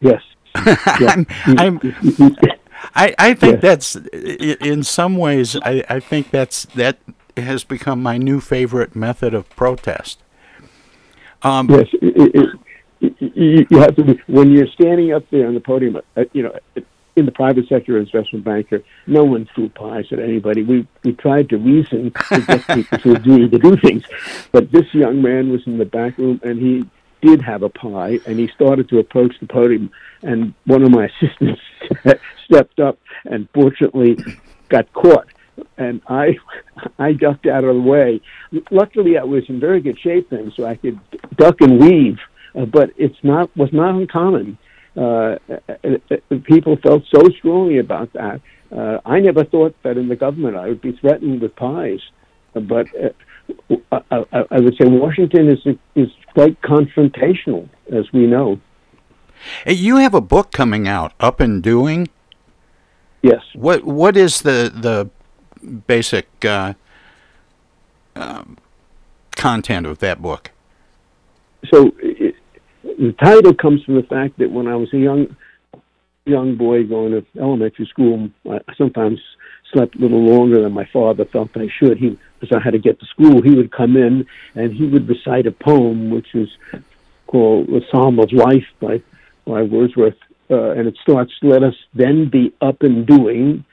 Yes. 0.00 0.22
I'm, 0.54 1.26
I'm, 1.46 1.80
I, 2.94 3.14
I 3.18 3.34
think 3.34 3.62
yes. 3.62 3.92
that's 3.92 3.96
in 4.14 4.82
some 4.82 5.16
ways 5.16 5.56
I, 5.56 5.84
I 5.88 6.00
think 6.00 6.30
that's 6.30 6.64
that 6.74 6.98
has 7.36 7.64
become 7.64 8.02
my 8.02 8.18
new 8.18 8.40
favorite 8.40 8.94
method 8.94 9.34
of 9.34 9.48
protest. 9.50 10.20
Um, 11.42 11.68
yes, 11.70 11.86
it, 12.00 12.56
it, 13.00 13.66
you 13.70 13.78
have 13.78 13.96
to 13.96 14.04
be 14.04 14.20
when 14.26 14.50
you're 14.50 14.68
standing 14.68 15.12
up 15.12 15.28
there 15.30 15.46
on 15.46 15.54
the 15.54 15.60
podium. 15.60 16.00
Uh, 16.16 16.24
you 16.32 16.42
know, 16.42 16.58
in 17.16 17.26
the 17.26 17.32
private 17.32 17.68
sector 17.68 17.98
as 17.98 18.06
investment 18.06 18.44
banker, 18.44 18.82
no 19.06 19.24
one 19.24 19.48
threw 19.54 19.68
pies 19.68 20.06
at 20.10 20.18
anybody. 20.18 20.62
We 20.62 20.86
we 21.04 21.12
tried 21.12 21.48
to 21.50 21.58
reason 21.58 22.12
to 22.28 22.40
get 22.40 22.66
people 22.66 22.98
to 22.98 23.14
agree 23.14 23.48
to 23.48 23.58
do 23.58 23.76
things, 23.76 24.04
but 24.52 24.72
this 24.72 24.92
young 24.94 25.22
man 25.22 25.50
was 25.50 25.66
in 25.66 25.78
the 25.78 25.84
back 25.84 26.18
room 26.18 26.40
and 26.42 26.58
he 26.58 26.84
did 27.26 27.42
have 27.42 27.62
a 27.62 27.68
pie 27.68 28.18
and 28.26 28.38
he 28.38 28.48
started 28.54 28.88
to 28.88 28.98
approach 28.98 29.34
the 29.40 29.46
podium 29.46 29.90
and 30.22 30.54
one 30.66 30.82
of 30.82 30.90
my 30.90 31.06
assistants 31.22 31.60
stepped 32.44 32.80
up 32.80 32.98
and 33.24 33.48
fortunately 33.54 34.18
got 34.68 34.92
caught 34.92 35.28
and 35.78 36.00
I 36.08 36.36
I 36.98 37.12
ducked 37.12 37.46
out 37.46 37.64
of 37.64 37.74
the 37.74 37.80
way. 37.80 38.20
Luckily, 38.70 39.16
I 39.16 39.22
was 39.22 39.44
in 39.48 39.60
very 39.60 39.80
good 39.80 39.98
shape 40.00 40.28
then, 40.30 40.52
so 40.56 40.64
I 40.66 40.74
could 40.74 40.98
duck 41.36 41.60
and 41.60 41.80
weave. 41.80 42.18
Uh, 42.56 42.64
but 42.64 42.90
it's 42.96 43.18
not 43.22 43.56
was 43.56 43.72
not 43.72 43.94
uncommon 43.94 44.58
uh, 44.96 45.36
people 46.44 46.76
felt 46.82 47.02
so 47.12 47.28
strongly 47.38 47.78
about 47.78 48.12
that. 48.12 48.40
Uh, 48.74 48.98
I 49.04 49.20
never 49.20 49.44
thought 49.44 49.74
that 49.82 49.96
in 49.96 50.08
the 50.08 50.16
government 50.16 50.56
I 50.56 50.68
would 50.68 50.80
be 50.80 50.92
threatened 50.92 51.40
with 51.40 51.54
pies, 51.56 52.00
but 52.54 52.86
I, 53.92 54.44
I, 54.50 54.60
would 54.60 54.76
say 54.76 54.86
Washington 54.86 55.48
is 55.48 55.76
is 55.94 56.10
quite 56.32 56.60
confrontational, 56.62 57.68
as 57.92 58.12
we 58.12 58.26
know. 58.26 58.60
Hey, 59.64 59.74
you 59.74 59.96
have 59.96 60.14
a 60.14 60.20
book 60.20 60.52
coming 60.52 60.88
out, 60.88 61.12
Up 61.20 61.40
and 61.40 61.62
Doing. 61.62 62.08
Yes. 63.22 63.42
What 63.54 63.84
What 63.84 64.16
is 64.16 64.42
the 64.42 64.72
the 64.74 65.10
basic 65.86 66.28
uh, 66.44 66.74
um, 68.16 68.58
content 69.36 69.86
of 69.86 69.98
that 69.98 70.20
book? 70.20 70.50
So 71.72 71.92
the 72.82 73.14
title 73.18 73.54
comes 73.54 73.82
from 73.84 73.94
the 73.96 74.02
fact 74.02 74.38
that 74.38 74.50
when 74.50 74.66
I 74.66 74.76
was 74.76 74.92
a 74.92 74.98
young 74.98 75.36
young 76.26 76.56
boy 76.56 76.84
going 76.84 77.12
to 77.12 77.24
elementary 77.38 77.86
school, 77.86 78.30
I 78.50 78.60
sometimes 78.76 79.20
slept 79.74 79.96
a 79.96 79.98
little 79.98 80.22
longer 80.22 80.62
than 80.62 80.72
my 80.72 80.88
father 80.92 81.24
felt 81.26 81.50
I 81.56 81.68
should. 81.78 81.98
He, 81.98 82.18
because 82.40 82.56
I 82.56 82.62
had 82.62 82.72
to 82.72 82.78
get 82.78 82.98
to 83.00 83.06
school, 83.06 83.42
he 83.42 83.50
would 83.50 83.70
come 83.70 83.96
in 83.96 84.26
and 84.54 84.72
he 84.72 84.86
would 84.86 85.08
recite 85.08 85.46
a 85.46 85.52
poem, 85.52 86.10
which 86.10 86.34
is 86.34 86.48
called 87.26 87.66
"The 87.66 87.82
Psalm 87.90 88.18
of 88.18 88.32
Life" 88.32 88.66
by 88.80 89.02
by 89.44 89.62
Wordsworth, 89.62 90.16
uh, 90.50 90.70
and 90.70 90.86
it 90.86 90.96
starts, 91.02 91.32
"Let 91.42 91.62
us 91.62 91.74
then 91.92 92.30
be 92.30 92.52
up 92.60 92.82
and 92.82 93.06
doing, 93.06 93.64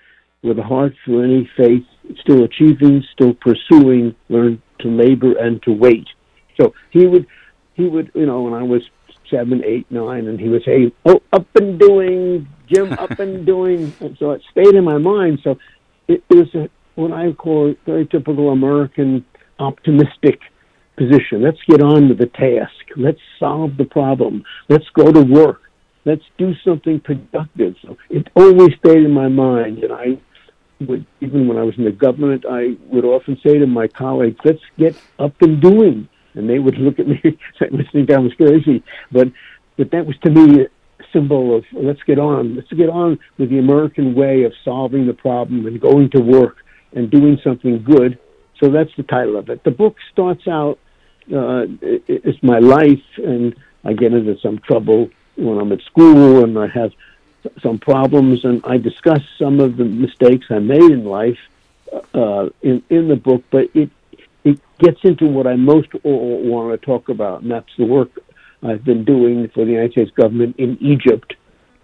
with 0.42 0.60
a 0.60 0.64
heart 0.64 0.96
for 1.06 1.24
any 1.24 1.50
faith, 1.56 1.86
still 2.20 2.44
achieving, 2.44 3.04
still 3.14 3.34
pursuing, 3.34 4.16
learn 4.30 4.62
to 4.80 4.90
labor 4.90 5.34
and 5.38 5.62
to 5.64 5.72
wait." 5.72 6.08
So 6.60 6.74
he 6.90 7.06
would, 7.06 7.28
he 7.76 7.86
would, 7.88 8.12
you 8.14 8.26
know, 8.26 8.42
when 8.42 8.54
I 8.54 8.64
was 8.64 8.84
seven, 9.30 9.64
eight, 9.64 9.90
nine, 9.90 10.28
and 10.28 10.40
he 10.40 10.50
would 10.50 10.64
say, 10.64 10.92
"Oh, 11.06 11.22
up 11.32 11.48
and 11.56 11.80
doing, 11.80 12.48
Jim, 12.68 12.92
up 12.94 13.20
and 13.20 13.46
doing." 13.54 13.94
And 14.00 14.18
so 14.18 14.32
it 14.32 14.42
stayed 14.52 14.76
in 14.76 14.84
my 14.84 14.98
mind. 14.98 15.40
So 15.44 15.58
it, 16.08 16.24
was 16.30 16.54
a, 16.56 16.70
what 16.96 17.12
I 17.12 17.32
call 17.34 17.72
a 17.72 17.76
very 17.86 18.06
typical 18.06 18.50
American 18.50 19.26
optimistic 19.60 20.40
position. 20.98 21.42
Let's 21.42 21.60
get 21.68 21.82
on 21.82 22.10
with 22.10 22.18
the 22.20 22.28
task. 22.28 22.74
Let's 22.96 23.20
solve 23.40 23.78
the 23.78 23.86
problem. 23.86 24.44
Let's 24.70 24.88
go 24.94 25.12
to 25.12 25.22
work. 25.22 25.62
Let's 26.06 26.24
do 26.38 26.54
something 26.66 27.00
productive. 27.00 27.76
So 27.82 27.98
it 28.10 28.28
always 28.36 28.72
stayed 28.84 29.04
in 29.04 29.12
my 29.12 29.28
mind, 29.28 29.84
and 29.84 29.94
I 29.94 30.20
would 30.80 31.06
even 31.22 31.48
when 31.48 31.58
I 31.58 31.64
was 31.64 31.78
in 31.78 31.86
the 31.86 31.92
government, 31.92 32.44
I 32.50 32.76
would 32.88 33.06
often 33.06 33.40
say 33.46 33.60
to 33.60 33.68
my 33.68 33.88
colleagues, 33.88 34.40
"Let's 34.44 34.64
get 34.78 34.96
up 35.20 35.40
and 35.42 35.62
doing." 35.62 36.08
and 36.34 36.50
they 36.50 36.60
would 36.60 36.78
look 36.78 37.00
at 37.00 37.08
me 37.08 37.20
and 37.60 37.90
think 37.92 38.12
I 38.12 38.20
was 38.20 38.34
crazy. 38.34 38.84
But 39.12 39.28
but 39.78 39.92
that 39.92 40.06
was 40.06 40.16
to 40.24 40.30
me 40.30 40.68
symbol 41.12 41.56
of 41.56 41.66
let's 41.74 42.02
get 42.04 42.20
on, 42.20 42.56
let's 42.56 42.72
get 42.74 42.90
on 42.90 43.20
with 43.38 43.50
the 43.50 43.60
American 43.60 44.14
way 44.16 44.44
of 44.44 44.54
solving 44.64 45.08
the 45.08 45.14
problem 45.14 45.66
and 45.66 45.80
going 45.80 46.10
to 46.12 46.20
work 46.20 46.58
and 46.94 47.10
doing 47.10 47.40
something 47.44 47.84
good. 47.84 48.20
So 48.60 48.70
that's 48.70 48.92
the 48.96 49.04
title 49.04 49.38
of 49.38 49.50
it. 49.50 49.64
The 49.64 49.72
book 49.72 49.96
starts 50.12 50.48
out 50.48 50.78
uh, 51.28 51.66
it's 51.82 52.42
my 52.44 52.60
life, 52.60 53.04
and 53.18 53.56
I 53.84 53.94
get 53.94 54.14
into 54.14 54.38
some 54.40 54.60
trouble 54.60 55.10
when 55.36 55.58
I'm 55.60 55.72
at 55.72 55.82
school, 55.82 56.44
and 56.44 56.58
I 56.58 56.68
have 56.68 56.92
some 57.62 57.80
problems, 57.80 58.44
and 58.44 58.62
I 58.66 58.78
discuss 58.78 59.22
some 59.40 59.60
of 59.60 59.78
the 59.78 59.86
mistakes 59.86 60.48
I 60.50 60.60
made 60.60 60.82
in 60.82 61.06
life 61.06 61.40
uh, 62.14 62.50
in 62.62 62.84
in 62.90 63.08
the 63.08 63.16
book. 63.16 63.44
But 63.50 63.70
it 63.74 63.90
it 64.44 64.60
gets 64.80 65.00
into 65.04 65.28
what 65.28 65.48
I 65.48 65.56
most 65.56 65.90
want 66.04 66.80
to 66.80 66.86
talk 66.86 67.10
about, 67.10 67.44
and 67.44 67.52
that's 67.52 67.76
the 67.78 67.86
work 67.86 68.12
I've 68.64 68.84
been 68.84 69.04
doing 69.06 69.50
for 69.54 69.66
the 69.66 69.72
United 69.72 69.92
States 69.94 70.12
government 70.12 70.56
in 70.58 70.78
Egypt. 70.82 71.34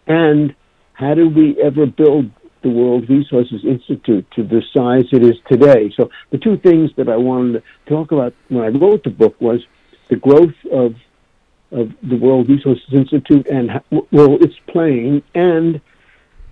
And 0.05 0.55
how 0.93 1.13
did 1.13 1.35
we 1.35 1.61
ever 1.61 1.85
build 1.85 2.31
the 2.61 2.69
World 2.69 3.09
Resources 3.09 3.63
Institute 3.63 4.25
to 4.35 4.43
the 4.43 4.61
size 4.75 5.05
it 5.11 5.23
is 5.23 5.35
today. 5.49 5.91
So 5.95 6.09
the 6.31 6.37
two 6.37 6.57
things 6.57 6.91
that 6.97 7.07
I 7.07 7.15
wanted 7.15 7.53
to 7.53 7.89
talk 7.89 8.11
about 8.11 8.33
when 8.49 8.63
I 8.63 8.67
wrote 8.67 9.03
the 9.03 9.09
book 9.09 9.39
was 9.39 9.61
the 10.09 10.15
growth 10.15 10.55
of 10.71 10.95
of 11.71 11.91
the 12.01 12.15
World 12.15 12.47
Resources 12.49 12.85
Institute 12.91 13.45
and 13.47 13.81
well, 13.89 14.37
it's 14.41 14.55
playing, 14.67 15.21
and 15.35 15.81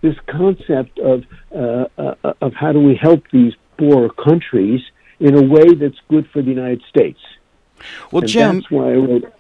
this 0.02 0.16
concept 0.28 1.00
of 1.00 1.24
uh, 1.56 1.86
uh, 1.98 2.34
of 2.42 2.54
how 2.54 2.72
do 2.72 2.80
we 2.80 2.96
help 2.96 3.24
these 3.32 3.54
poor 3.78 4.10
countries 4.10 4.82
in 5.20 5.36
a 5.36 5.42
way 5.42 5.74
that's 5.74 6.00
good 6.10 6.30
for 6.32 6.42
the 6.42 6.50
United 6.50 6.84
States. 6.90 7.20
Well, 8.12 8.24
and 8.24 8.30
Jim, 8.30 8.56
that's 8.56 8.72
why 8.72 8.92
I 8.92 8.96
wrote. 8.96 9.34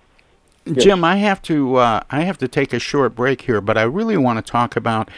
Jim, 0.73 1.03
I 1.03 1.17
have 1.17 1.41
to 1.43 1.75
uh, 1.75 2.01
I 2.09 2.21
have 2.21 2.37
to 2.39 2.47
take 2.47 2.73
a 2.73 2.79
short 2.79 3.15
break 3.15 3.43
here, 3.43 3.61
but 3.61 3.77
I 3.77 3.83
really 3.83 4.17
want 4.17 4.43
to 4.43 4.51
talk 4.51 4.75
about 4.75 5.09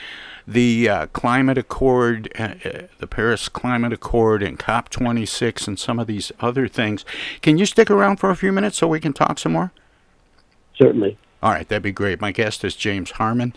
the 0.46 0.90
uh, 0.90 1.06
climate 1.08 1.58
accord, 1.58 2.32
uh, 2.38 2.56
uh 2.66 2.82
the 3.00 3.08
Paris 3.08 3.48
Climate 3.48 3.94
Accord, 3.94 4.44
and 4.44 4.60
COP 4.60 4.90
26, 4.90 5.68
and 5.68 5.80
some 5.80 6.00
of 6.00 6.08
these 6.08 6.32
other 6.40 6.68
things. 6.68 7.06
Can 7.42 7.58
you 7.58 7.66
stick 7.66 7.90
around 7.90 8.18
for 8.18 8.30
a 8.30 8.36
few 8.36 8.52
minutes 8.52 8.78
so 8.78 8.88
we 8.88 9.00
can 9.00 9.14
talk 9.14 9.40
some 9.40 9.54
more? 9.54 9.72
Certainly. 10.76 11.18
All 11.42 11.52
right, 11.52 11.68
that'd 11.68 11.84
be 11.84 11.92
great. 11.92 12.20
My 12.20 12.32
guest 12.32 12.64
is 12.64 12.76
James 12.76 13.12
Harmon, 13.12 13.54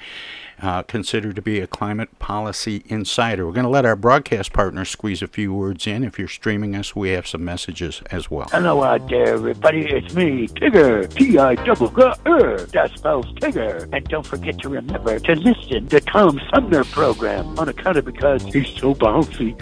uh, 0.61 0.83
considered 0.83 1.37
to 1.37 1.43
be 1.43 1.61
a 1.61 1.67
climate 1.67 2.19
policy 2.19 2.83
insider. 2.87 3.47
We're 3.47 3.55
going 3.55 3.65
to 3.65 3.71
let 3.71 3.87
our 3.87 3.97
broadcast 3.97 4.53
partner 4.53 4.85
squeeze 4.85 5.23
a 5.23 5.27
few 5.27 5.55
words 5.55 5.87
in. 5.87 6.05
If 6.05 6.19
you're 6.19 6.29
streaming 6.29 6.77
us, 6.77 6.95
we 6.95 7.09
have 7.11 7.27
some 7.27 7.43
messages 7.43 8.03
as 8.11 8.31
well. 8.31 8.49
Hello 8.53 8.83
out 8.83 9.09
there, 9.09 9.29
everybody. 9.29 9.87
It's 9.87 10.15
me, 10.15 10.49
Tigger. 10.49 11.11
T-I-double-G-R. 11.15 12.57
That 12.67 12.91
spells 12.95 13.27
Tigger. 13.37 13.89
And 13.95 14.05
don't 14.09 14.27
forget 14.27 14.59
to 14.59 14.69
remember 14.69 15.19
to 15.19 15.35
listen 15.37 15.89
to 15.89 16.01
Tom 16.01 16.39
Sumner 16.53 16.85
program 16.85 17.59
on 17.59 17.71
account 17.71 17.97
of 17.97 18.05
because 18.05 18.43
he's 18.45 18.69
so 18.79 18.95
bouncy. 18.95 19.57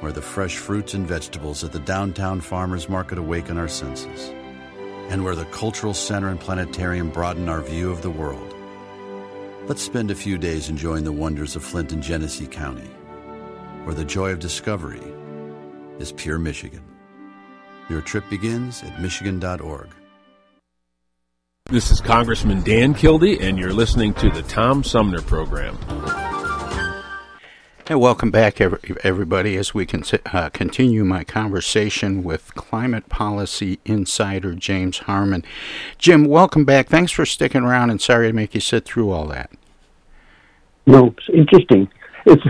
where 0.00 0.12
the 0.12 0.22
fresh 0.22 0.56
fruits 0.56 0.94
and 0.94 1.06
vegetables 1.06 1.64
at 1.64 1.72
the 1.72 1.80
downtown 1.80 2.40
farmers 2.40 2.88
market 2.88 3.18
awaken 3.18 3.58
our 3.58 3.68
senses, 3.68 4.30
and 5.10 5.24
where 5.24 5.34
the 5.34 5.44
cultural 5.46 5.94
center 5.94 6.28
and 6.28 6.40
planetarium 6.40 7.10
broaden 7.10 7.48
our 7.48 7.60
view 7.60 7.90
of 7.90 8.02
the 8.02 8.10
world. 8.10 8.54
Let's 9.66 9.82
spend 9.82 10.10
a 10.10 10.14
few 10.14 10.38
days 10.38 10.68
enjoying 10.68 11.04
the 11.04 11.12
wonders 11.12 11.56
of 11.56 11.64
Flint 11.64 11.92
and 11.92 12.02
Genesee 12.02 12.46
County, 12.46 12.90
where 13.84 13.94
the 13.94 14.04
joy 14.04 14.30
of 14.30 14.38
discovery 14.38 15.02
is 15.98 16.12
pure 16.12 16.38
Michigan. 16.38 16.84
Your 17.90 18.00
trip 18.00 18.24
begins 18.30 18.82
at 18.82 19.00
Michigan.org. 19.00 19.88
This 21.66 21.90
is 21.90 22.00
Congressman 22.00 22.62
Dan 22.62 22.94
Kildee, 22.94 23.40
and 23.40 23.58
you're 23.58 23.74
listening 23.74 24.14
to 24.14 24.30
the 24.30 24.42
Tom 24.42 24.82
Sumner 24.82 25.20
Program. 25.20 25.76
Hey, 27.88 27.94
welcome 27.94 28.30
back, 28.30 28.60
everybody, 28.60 29.56
as 29.56 29.72
we 29.72 29.86
can 29.86 30.04
uh, 30.26 30.50
continue 30.50 31.04
my 31.04 31.24
conversation 31.24 32.22
with 32.22 32.54
climate 32.54 33.08
policy 33.08 33.78
insider 33.86 34.52
James 34.52 34.98
Harmon. 34.98 35.42
Jim, 35.96 36.26
welcome 36.26 36.66
back. 36.66 36.88
Thanks 36.88 37.12
for 37.12 37.24
sticking 37.24 37.62
around, 37.62 37.88
and 37.88 37.98
sorry 37.98 38.28
to 38.28 38.34
make 38.34 38.54
you 38.54 38.60
sit 38.60 38.84
through 38.84 39.10
all 39.10 39.26
that. 39.28 39.50
No, 40.86 41.14
it's 41.16 41.30
interesting. 41.32 41.88
It's 42.26 42.44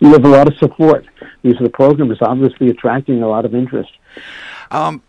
you 0.00 0.12
have 0.12 0.24
a 0.24 0.28
lot 0.28 0.46
of 0.46 0.56
support. 0.58 1.04
Because 1.42 1.58
the 1.60 1.70
program 1.70 2.12
is 2.12 2.18
obviously 2.20 2.70
attracting 2.70 3.20
a 3.20 3.26
lot 3.26 3.44
of 3.44 3.52
interest. 3.52 3.90
Um, 4.70 5.02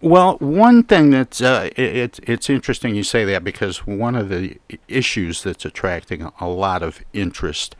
well, 0.00 0.36
one 0.38 0.82
thing 0.82 1.10
that's 1.10 1.40
uh, 1.40 1.70
it, 1.76 2.18
it's 2.24 2.50
interesting 2.50 2.96
you 2.96 3.04
say 3.04 3.24
that 3.26 3.44
because 3.44 3.86
one 3.86 4.16
of 4.16 4.30
the 4.30 4.58
issues 4.88 5.44
that's 5.44 5.64
attracting 5.64 6.28
a 6.40 6.48
lot 6.48 6.82
of 6.82 7.04
interest, 7.12 7.76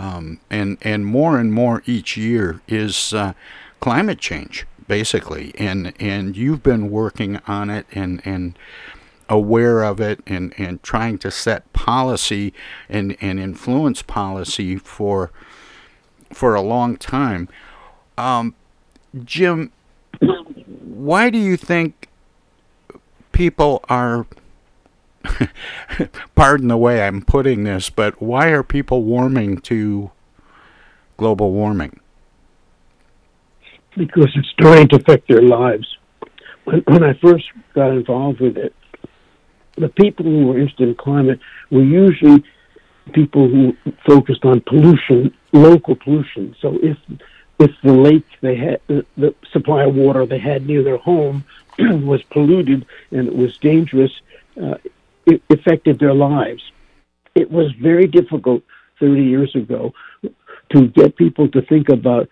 um, 0.00 0.40
and 0.48 0.78
and 0.80 1.04
more 1.04 1.38
and 1.38 1.52
more 1.52 1.82
each 1.84 2.16
year 2.16 2.62
is 2.66 3.12
uh, 3.12 3.34
climate 3.80 4.18
change, 4.18 4.66
basically, 4.88 5.52
and 5.58 5.92
and 6.00 6.38
you've 6.38 6.62
been 6.62 6.90
working 6.90 7.38
on 7.46 7.68
it 7.68 7.86
and 7.92 8.22
and 8.24 8.58
aware 9.28 9.82
of 9.82 10.00
it 10.00 10.20
and 10.26 10.54
and 10.56 10.82
trying 10.82 11.18
to 11.18 11.30
set 11.30 11.70
policy 11.74 12.54
and 12.88 13.14
and 13.20 13.38
influence 13.38 14.00
policy 14.00 14.76
for 14.76 15.30
for 16.32 16.54
a 16.54 16.62
long 16.62 16.96
time. 16.96 17.46
Um, 18.16 18.54
Jim, 19.22 19.70
why 20.22 21.28
do 21.28 21.36
you 21.36 21.58
think 21.58 22.08
people 23.32 23.84
are 23.90 24.26
pardon 26.34 26.68
the 26.68 26.76
way 26.76 27.02
I'm 27.02 27.22
putting 27.22 27.64
this, 27.64 27.90
but 27.90 28.20
why 28.20 28.48
are 28.48 28.62
people 28.62 29.02
warming 29.02 29.58
to 29.62 30.10
global 31.16 31.52
warming? 31.52 32.00
Because 33.96 34.30
it's 34.34 34.48
starting 34.48 34.88
to 34.88 34.96
affect 34.96 35.28
their 35.28 35.42
lives. 35.42 35.96
When, 36.64 36.80
when 36.86 37.04
I 37.04 37.14
first 37.14 37.44
got 37.74 37.90
involved 37.90 38.40
with 38.40 38.56
it, 38.56 38.74
the 39.76 39.88
people 39.88 40.24
who 40.24 40.46
were 40.46 40.58
interested 40.58 40.88
in 40.88 40.94
climate 40.94 41.40
were 41.70 41.82
usually 41.82 42.44
people 43.12 43.48
who 43.48 43.76
focused 44.06 44.44
on 44.44 44.60
pollution, 44.60 45.34
local 45.52 45.96
pollution. 45.96 46.54
So 46.60 46.78
if 46.82 46.96
if 47.58 47.70
the 47.82 47.92
lake 47.92 48.24
they 48.40 48.56
had, 48.56 48.80
the 48.88 49.34
supply 49.52 49.84
of 49.84 49.94
water 49.94 50.24
they 50.24 50.38
had 50.38 50.66
near 50.66 50.82
their 50.82 50.96
home 50.96 51.44
was 51.78 52.22
polluted 52.22 52.86
and 53.10 53.28
it 53.28 53.36
was 53.36 53.58
dangerous, 53.58 54.12
uh, 54.60 54.76
it 55.26 55.42
affected 55.50 55.98
their 55.98 56.14
lives. 56.14 56.62
It 57.34 57.50
was 57.50 57.72
very 57.80 58.06
difficult 58.06 58.62
30 58.98 59.22
years 59.22 59.54
ago 59.54 59.92
to 60.70 60.88
get 60.88 61.16
people 61.16 61.48
to 61.48 61.62
think 61.62 61.88
about 61.88 62.28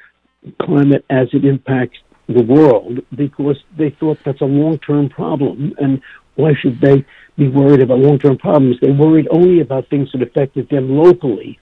climate 0.61 1.05
as 1.11 1.29
it 1.33 1.45
impacts 1.45 1.99
the 2.29 2.43
world 2.43 3.01
because 3.15 3.57
they 3.77 3.91
thought 3.91 4.19
that's 4.25 4.41
a 4.41 4.45
long-term 4.45 5.09
problem 5.09 5.75
and 5.79 6.03
why 6.35 6.53
should 6.61 6.81
they 6.81 7.05
be 7.37 7.49
worried 7.49 7.81
about 7.81 7.99
long-term 7.99 8.39
problems? 8.39 8.77
They 8.81 8.93
worried 8.93 9.27
only 9.31 9.61
about 9.61 9.89
things 9.89 10.13
that 10.13 10.23
affected 10.23 10.69
them 10.69 10.91
locally. 10.91 11.59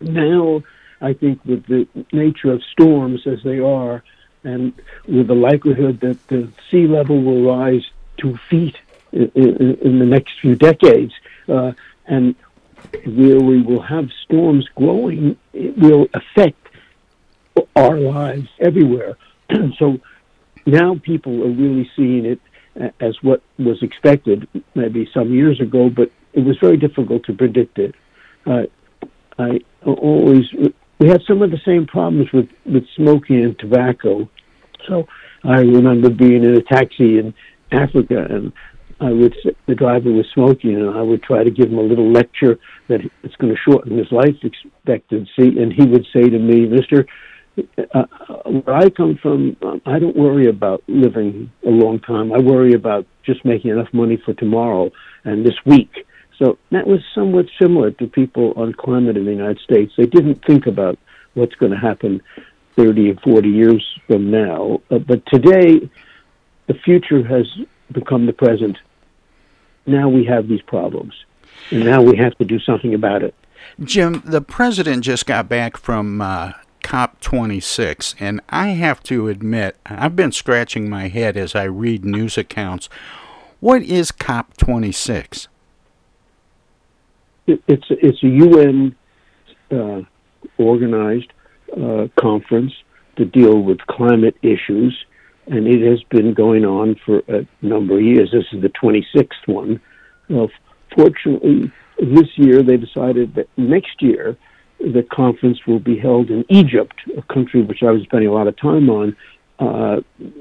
Now 0.00 0.62
I 1.02 1.14
think 1.14 1.44
with 1.44 1.66
the 1.66 1.88
nature 2.12 2.52
of 2.52 2.62
storms 2.70 3.26
as 3.26 3.42
they 3.42 3.58
are, 3.58 4.04
and 4.44 4.72
with 5.06 5.26
the 5.26 5.34
likelihood 5.34 6.00
that 6.00 6.26
the 6.28 6.50
sea 6.70 6.86
level 6.86 7.20
will 7.22 7.44
rise 7.44 7.82
two 8.16 8.36
feet 8.48 8.76
in, 9.12 9.78
in, 9.82 9.98
the 9.98 10.06
next 10.06 10.40
few 10.40 10.54
decades, 10.54 11.12
uh, 11.48 11.72
and 12.06 12.34
where 13.04 13.40
we 13.40 13.62
will 13.62 13.82
have 13.82 14.08
storms 14.24 14.66
growing, 14.74 15.36
it 15.52 15.76
will 15.78 16.06
affect 16.14 16.58
our 17.76 17.98
lives 17.98 18.48
everywhere. 18.60 19.16
so 19.78 19.98
now 20.66 20.98
people 21.02 21.44
are 21.44 21.50
really 21.50 21.90
seeing 21.96 22.24
it 22.24 22.40
as 23.00 23.16
what 23.22 23.42
was 23.58 23.82
expected 23.82 24.48
maybe 24.74 25.08
some 25.12 25.32
years 25.32 25.60
ago, 25.60 25.90
but 25.90 26.10
it 26.32 26.40
was 26.40 26.56
very 26.58 26.76
difficult 26.76 27.24
to 27.24 27.34
predict 27.34 27.78
it. 27.78 27.94
Uh, 28.46 28.62
I 29.38 29.60
always 29.84 30.44
we 30.98 31.08
had 31.08 31.22
some 31.26 31.42
of 31.42 31.50
the 31.50 31.60
same 31.64 31.86
problems 31.86 32.32
with 32.32 32.48
with 32.64 32.86
smoking 32.96 33.44
and 33.44 33.58
tobacco. 33.58 34.28
So 34.88 35.06
I 35.44 35.60
remember 35.60 36.10
being 36.10 36.44
in 36.44 36.54
a 36.56 36.62
taxi 36.62 37.18
in 37.18 37.34
Africa, 37.70 38.26
and 38.28 38.52
I 39.02 39.10
would 39.12 39.34
the 39.66 39.74
driver 39.74 40.12
was 40.12 40.26
smoking, 40.32 40.76
and 40.76 40.90
I 40.90 41.02
would 41.02 41.22
try 41.22 41.42
to 41.42 41.50
give 41.50 41.70
him 41.70 41.78
a 41.78 41.82
little 41.82 42.10
lecture 42.10 42.58
that 42.88 43.00
it's 43.22 43.36
going 43.36 43.54
to 43.54 43.60
shorten 43.60 43.98
his 43.98 44.12
life 44.12 44.36
expectancy, 44.42 45.60
and 45.60 45.72
he 45.72 45.84
would 45.84 46.06
say 46.12 46.28
to 46.28 46.38
me, 46.38 46.66
"Mister." 46.66 47.06
Uh, 47.92 48.04
where 48.46 48.74
I 48.74 48.88
come 48.88 49.18
from, 49.20 49.58
I 49.84 49.98
don't 49.98 50.16
worry 50.16 50.48
about 50.48 50.82
living 50.86 51.52
a 51.66 51.68
long 51.68 52.00
time. 52.00 52.32
I 52.32 52.38
worry 52.38 52.72
about 52.72 53.04
just 53.26 53.44
making 53.44 53.72
enough 53.72 53.92
money 53.92 54.16
for 54.24 54.32
tomorrow 54.32 54.90
and 55.24 55.44
this 55.44 55.56
week. 55.66 55.90
So 56.38 56.56
that 56.70 56.86
was 56.86 57.00
somewhat 57.14 57.44
similar 57.60 57.90
to 57.90 58.06
people 58.06 58.54
on 58.56 58.72
climate 58.72 59.18
in 59.18 59.26
the 59.26 59.32
United 59.32 59.58
States. 59.58 59.92
They 59.98 60.06
didn't 60.06 60.42
think 60.46 60.66
about 60.66 60.98
what's 61.34 61.54
going 61.56 61.72
to 61.72 61.78
happen 61.78 62.22
30 62.76 63.10
or 63.10 63.16
40 63.16 63.48
years 63.50 63.86
from 64.06 64.30
now. 64.30 64.80
Uh, 64.90 64.98
but 64.98 65.22
today, 65.26 65.90
the 66.68 66.74
future 66.82 67.22
has 67.22 67.46
become 67.92 68.24
the 68.24 68.32
present. 68.32 68.78
Now 69.86 70.08
we 70.08 70.24
have 70.24 70.48
these 70.48 70.62
problems, 70.62 71.14
and 71.70 71.84
now 71.84 72.02
we 72.02 72.16
have 72.16 72.36
to 72.38 72.44
do 72.44 72.58
something 72.60 72.94
about 72.94 73.22
it. 73.22 73.34
Jim, 73.82 74.22
the 74.24 74.40
president 74.40 75.04
just 75.04 75.26
got 75.26 75.48
back 75.48 75.76
from 75.76 76.20
uh, 76.20 76.52
COP26, 76.84 78.14
and 78.20 78.40
I 78.48 78.68
have 78.68 79.02
to 79.04 79.28
admit, 79.28 79.76
I've 79.86 80.16
been 80.16 80.32
scratching 80.32 80.90
my 80.90 81.08
head 81.08 81.36
as 81.36 81.54
I 81.54 81.64
read 81.64 82.04
news 82.04 82.36
accounts. 82.36 82.88
What 83.60 83.82
is 83.82 84.12
COP26? 84.12 85.48
it, 87.46 87.62
it's 87.66 87.86
it's 87.90 88.22
a 88.22 88.28
UN 88.28 88.96
uh, 89.70 90.02
organized 90.58 91.32
uh, 91.76 92.08
conference 92.18 92.72
to 93.16 93.24
deal 93.24 93.60
with 93.60 93.78
climate 93.86 94.36
issues, 94.42 95.04
and 95.52 95.66
it 95.66 95.86
has 95.86 96.02
been 96.04 96.32
going 96.32 96.64
on 96.64 96.96
for 97.04 97.18
a 97.28 97.46
number 97.60 97.98
of 97.98 98.02
years. 98.02 98.30
This 98.32 98.46
is 98.52 98.62
the 98.62 98.70
26th 98.70 99.46
one. 99.46 99.80
Well, 100.30 100.50
fortunately, 100.96 101.70
this 101.98 102.28
year 102.36 102.62
they 102.62 102.78
decided 102.78 103.34
that 103.34 103.48
next 103.58 104.00
year 104.00 104.36
the 104.80 105.06
conference 105.12 105.58
will 105.66 105.78
be 105.78 105.98
held 105.98 106.30
in 106.30 106.46
Egypt, 106.48 106.94
a 107.16 107.22
country 107.32 107.62
which 107.62 107.82
I 107.82 107.90
was 107.90 108.02
spending 108.04 108.30
a 108.30 108.32
lot 108.32 108.46
of 108.46 108.56
time 108.56 108.88
on, 108.88 109.14
uh, 109.58 110.00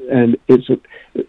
and 0.10 0.38
it's 0.48 0.70
a 0.70 0.80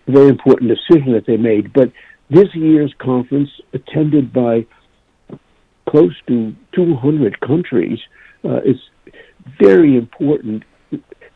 very 0.07 0.29
important 0.29 0.71
decision 0.71 1.13
that 1.15 1.27
they 1.27 1.37
made. 1.37 1.73
But 1.73 1.91
this 2.31 2.55
year's 2.55 2.95
conference, 2.99 3.51
attended 3.73 4.33
by 4.33 4.65
close 5.89 6.15
to 6.29 6.55
200 6.73 7.41
countries, 7.41 7.99
uh, 8.45 8.61
it's 8.65 8.81
very 9.61 9.97
important 9.97 10.63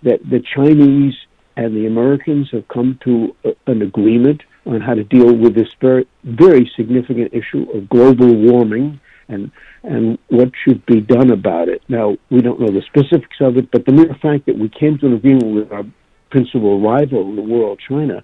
that 0.05 0.21
the 0.31 0.43
Chinese 0.55 1.15
and 1.57 1.75
the 1.75 1.87
Americans 1.87 2.49
have 2.53 2.67
come 2.69 2.99
to 3.05 3.35
a, 3.45 3.71
an 3.71 3.83
agreement 3.83 4.43
on 4.67 4.81
how 4.81 4.95
to 4.95 5.05
deal 5.05 5.35
with 5.35 5.55
this 5.55 5.69
very, 5.81 6.07
very 6.25 6.71
significant 6.77 7.33
issue 7.33 7.71
of 7.73 7.89
global 7.89 8.35
warming 8.35 9.01
and 9.29 9.51
and 9.83 10.19
what 10.29 10.51
should 10.65 10.85
be 10.87 11.01
done 11.01 11.31
about 11.31 11.69
it. 11.69 11.83
Now 11.89 12.17
we 12.31 12.41
don't 12.41 12.61
know 12.61 12.71
the 12.71 12.83
specifics 12.83 13.37
of 13.41 13.57
it, 13.57 13.71
but 13.71 13.85
the 13.85 13.93
mere 13.93 14.15
fact 14.21 14.47
that 14.47 14.59
we 14.59 14.69
came 14.69 14.99
to 14.99 15.07
an 15.07 15.15
agreement 15.15 15.55
with 15.55 15.73
our 15.73 15.85
principal 16.31 16.81
rival 16.81 17.23
in 17.29 17.37
the 17.37 17.43
world, 17.43 17.81
China, 17.89 18.23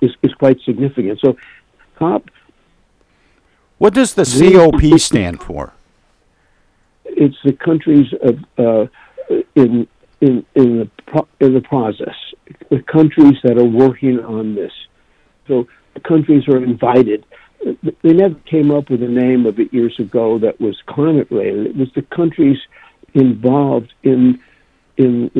is 0.00 0.10
is 0.22 0.32
quite 0.34 0.58
significant. 0.64 1.20
So, 1.20 1.36
COP 1.98 2.28
what 3.82 3.94
does 3.94 4.14
the 4.14 4.24
COP 4.24 5.00
stand 5.00 5.42
for? 5.42 5.72
It's 7.04 7.34
the 7.44 7.52
countries 7.52 8.06
of 8.22 8.38
uh, 8.56 8.86
in 9.56 9.88
in 10.20 10.46
in 10.54 10.78
the 10.78 10.90
pro- 11.06 11.26
in 11.40 11.54
the 11.54 11.62
process, 11.62 12.14
the 12.72 12.82
countries 12.82 13.36
that 13.44 13.58
are 13.58 13.64
working 13.64 14.18
on 14.20 14.54
this. 14.54 14.72
So 15.46 15.68
the 15.92 16.00
countries 16.00 16.48
are 16.48 16.56
invited. 16.56 17.26
They 18.02 18.14
never 18.14 18.34
came 18.50 18.70
up 18.70 18.88
with 18.88 19.02
a 19.02 19.08
name 19.08 19.44
of 19.44 19.60
it 19.60 19.74
years 19.74 19.94
ago 19.98 20.38
that 20.38 20.58
was 20.58 20.80
climate 20.86 21.28
related. 21.30 21.66
It 21.66 21.76
was 21.76 21.92
the 21.94 22.02
countries 22.02 22.58
involved 23.12 23.92
in 24.02 24.40
in 24.96 25.30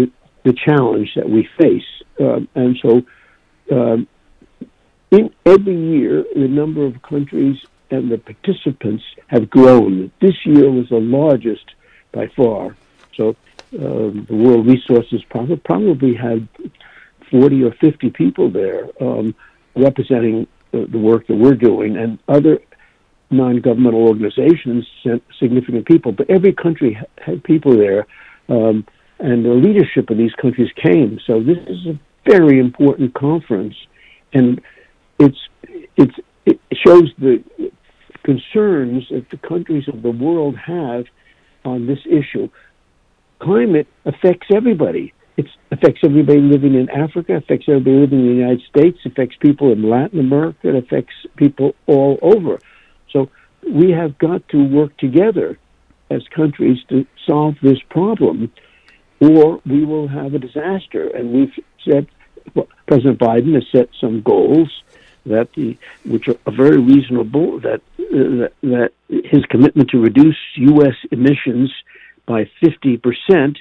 the, 0.44 0.52
challenge 0.52 1.14
that 1.14 1.28
we 1.28 1.48
face, 1.58 1.90
uh, 2.20 2.40
and 2.54 2.78
so. 2.82 3.02
Um, 3.70 4.06
in 5.10 5.30
every 5.44 5.76
year, 5.76 6.24
the 6.34 6.48
number 6.48 6.86
of 6.86 7.00
countries 7.02 7.58
and 7.90 8.10
the 8.10 8.16
participants 8.16 9.04
have 9.26 9.50
grown. 9.50 10.10
This 10.20 10.46
year 10.46 10.70
was 10.70 10.88
the 10.88 11.00
largest 11.00 11.66
by 12.12 12.28
far. 12.28 12.74
So 13.14 13.36
um, 13.78 14.26
the 14.28 14.34
World 14.34 14.66
Resources 14.66 15.22
probably, 15.28 15.56
probably 15.56 16.14
had 16.14 16.48
40 17.32 17.64
or 17.64 17.72
50 17.80 18.10
people 18.10 18.50
there 18.50 18.88
um, 19.00 19.34
representing 19.74 20.46
the, 20.70 20.86
the 20.86 20.98
work 20.98 21.26
that 21.26 21.34
we're 21.34 21.54
doing, 21.54 21.96
and 21.96 22.18
other 22.28 22.60
non-governmental 23.30 24.06
organizations 24.06 24.86
sent 25.02 25.22
significant 25.40 25.86
people. 25.86 26.12
But 26.12 26.30
every 26.30 26.52
country 26.52 26.96
had 27.18 27.42
people 27.42 27.76
there, 27.76 28.06
um, 28.48 28.86
and 29.18 29.44
the 29.44 29.50
leadership 29.50 30.10
of 30.10 30.18
these 30.18 30.34
countries 30.34 30.70
came. 30.76 31.18
So 31.26 31.42
this 31.42 31.58
is 31.66 31.86
a 31.86 31.98
very 32.28 32.58
important 32.60 33.14
conference, 33.14 33.74
and 34.32 34.60
it's 35.18 35.38
it's 35.96 36.14
it 36.46 36.60
shows 36.72 37.10
the 37.18 37.42
concerns 38.24 39.04
that 39.10 39.28
the 39.30 39.36
countries 39.36 39.88
of 39.88 40.02
the 40.02 40.10
world 40.10 40.56
have 40.56 41.06
on 41.64 41.86
this 41.86 42.00
issue. 42.06 42.48
Climate 43.40 43.88
affects 44.04 44.48
everybody. 44.54 45.12
It 45.36 45.46
affects 45.70 46.00
everybody 46.04 46.40
living 46.40 46.74
in 46.74 46.90
Africa, 46.90 47.36
affects 47.36 47.66
everybody 47.68 47.96
living 47.96 48.20
in 48.20 48.26
the 48.28 48.34
United 48.34 48.62
States, 48.68 48.98
affects 49.04 49.36
people 49.36 49.72
in 49.72 49.88
Latin 49.88 50.20
America, 50.20 50.68
it 50.68 50.74
affects 50.74 51.14
people 51.36 51.74
all 51.86 52.18
over. 52.20 52.58
So 53.10 53.30
we 53.68 53.90
have 53.92 54.18
got 54.18 54.46
to 54.48 54.62
work 54.62 54.96
together 54.98 55.58
as 56.10 56.22
countries 56.28 56.78
to 56.90 57.06
solve 57.26 57.54
this 57.62 57.78
problem, 57.88 58.52
or 59.20 59.60
we 59.64 59.84
will 59.84 60.08
have 60.08 60.34
a 60.34 60.38
disaster. 60.38 61.08
And 61.08 61.32
we've 61.32 61.64
said, 61.88 62.06
well, 62.54 62.68
President 62.86 63.18
Biden 63.18 63.54
has 63.54 63.64
set 63.72 63.88
some 64.00 64.20
goals 64.20 64.70
that 65.24 65.48
the 65.54 65.76
which 66.04 66.28
are 66.28 66.36
very 66.52 66.78
reasonable. 66.78 67.60
That 67.60 67.80
uh, 68.00 68.48
that, 68.62 68.90
his 69.08 69.44
commitment 69.46 69.90
to 69.90 70.00
reduce 70.00 70.36
U.S. 70.56 70.96
emissions 71.10 71.72
by 72.26 72.50
50 72.60 72.98
percent 72.98 73.58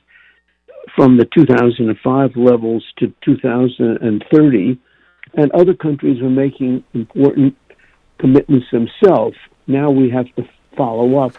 from 0.95 1.17
the 1.17 1.25
2005 1.25 2.35
levels 2.35 2.85
to 2.97 3.13
2030, 3.23 4.79
and 5.33 5.51
other 5.51 5.73
countries 5.73 6.21
are 6.21 6.29
making 6.29 6.83
important 6.93 7.55
commitments 8.19 8.67
themselves. 8.71 9.37
Now 9.67 9.91
we 9.91 10.09
have 10.09 10.33
to 10.35 10.47
follow 10.75 11.19
up, 11.19 11.35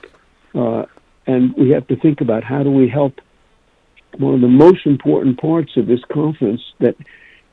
uh, 0.55 0.85
and 1.26 1.55
we 1.55 1.70
have 1.70 1.87
to 1.88 1.96
think 1.96 2.20
about 2.20 2.44
how 2.44 2.62
do 2.62 2.70
we 2.70 2.88
help. 2.88 3.20
One 4.18 4.35
of 4.35 4.40
the 4.40 4.48
most 4.48 4.87
important 4.87 5.40
parts 5.40 5.76
of 5.76 5.87
this 5.87 6.00
conference 6.12 6.61
that 6.81 6.96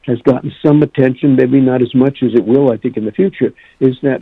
has 0.03 0.19
gotten 0.21 0.51
some 0.65 0.81
attention, 0.81 1.35
maybe 1.35 1.61
not 1.61 1.81
as 1.81 1.93
much 1.93 2.23
as 2.23 2.33
it 2.33 2.45
will, 2.45 2.71
I 2.71 2.77
think, 2.77 2.97
in 2.97 3.05
the 3.05 3.11
future, 3.11 3.53
is 3.79 3.95
that 4.01 4.21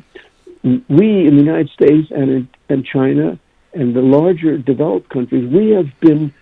we 0.64 1.28
in 1.28 1.38
the 1.38 1.44
United 1.44 1.70
States 1.70 2.08
and 2.12 2.30
in, 2.30 2.50
and 2.70 2.86
China 2.86 3.40
and 3.74 3.96
the 3.96 4.02
larger 4.02 4.58
developed 4.58 5.10
countries, 5.10 5.48
we 5.52 5.70
have 5.70 5.88
been 6.00 6.34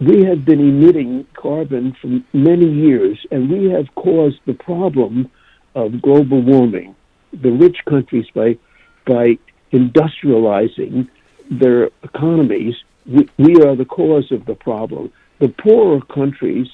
we 0.00 0.24
have 0.24 0.44
been 0.44 0.60
emitting 0.60 1.26
carbon 1.34 1.96
for 2.00 2.08
many 2.36 2.70
years, 2.70 3.18
and 3.30 3.50
we 3.50 3.70
have 3.70 3.86
caused 3.94 4.40
the 4.46 4.54
problem 4.54 5.30
of 5.74 6.02
global 6.02 6.42
warming. 6.42 6.94
The 7.32 7.50
rich 7.50 7.78
countries, 7.88 8.26
by 8.34 8.58
by 9.06 9.38
industrializing 9.72 11.08
their 11.50 11.90
economies, 12.02 12.74
we, 13.06 13.28
we 13.38 13.62
are 13.62 13.76
the 13.76 13.84
cause 13.84 14.30
of 14.32 14.44
the 14.46 14.54
problem. 14.54 15.12
The 15.38 15.48
poorer 15.48 16.00
countries 16.00 16.66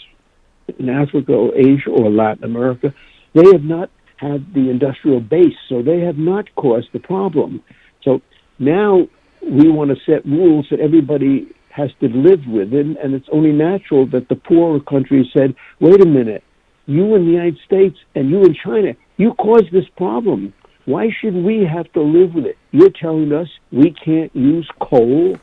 in 0.78 0.88
Africa 0.88 1.32
or 1.32 1.54
Asia 1.54 1.90
or 1.90 2.10
Latin 2.10 2.44
America, 2.44 2.94
they 3.34 3.44
have 3.52 3.64
not 3.64 3.90
had 4.16 4.54
the 4.54 4.70
industrial 4.70 5.20
base, 5.20 5.56
so 5.68 5.82
they 5.82 6.00
have 6.00 6.16
not 6.16 6.54
caused 6.54 6.88
the 6.92 7.00
problem. 7.00 7.62
So 8.02 8.22
now 8.58 9.08
we 9.42 9.68
want 9.68 9.90
to 9.90 9.96
set 10.06 10.24
rules 10.24 10.66
that 10.70 10.80
everybody 10.80 11.48
has 11.72 11.90
to 12.00 12.08
live 12.08 12.46
with 12.46 12.74
it, 12.74 12.86
and 12.86 13.14
it's 13.14 13.28
only 13.32 13.50
natural 13.50 14.06
that 14.06 14.28
the 14.28 14.36
poorer 14.36 14.78
countries 14.78 15.26
said, 15.32 15.54
wait 15.80 16.02
a 16.02 16.06
minute, 16.06 16.44
you 16.86 17.14
in 17.14 17.24
the 17.24 17.32
United 17.32 17.58
States 17.64 17.98
and 18.14 18.28
you 18.28 18.44
in 18.44 18.54
China, 18.54 18.94
you 19.16 19.32
caused 19.34 19.72
this 19.72 19.88
problem. 19.96 20.52
Why 20.84 21.10
should 21.10 21.34
we 21.34 21.64
have 21.64 21.90
to 21.94 22.02
live 22.02 22.34
with 22.34 22.44
it? 22.44 22.58
You're 22.72 22.90
telling 22.90 23.32
us 23.32 23.48
we 23.70 23.90
can't 23.92 24.34
use 24.36 24.68
coal, 24.80 25.38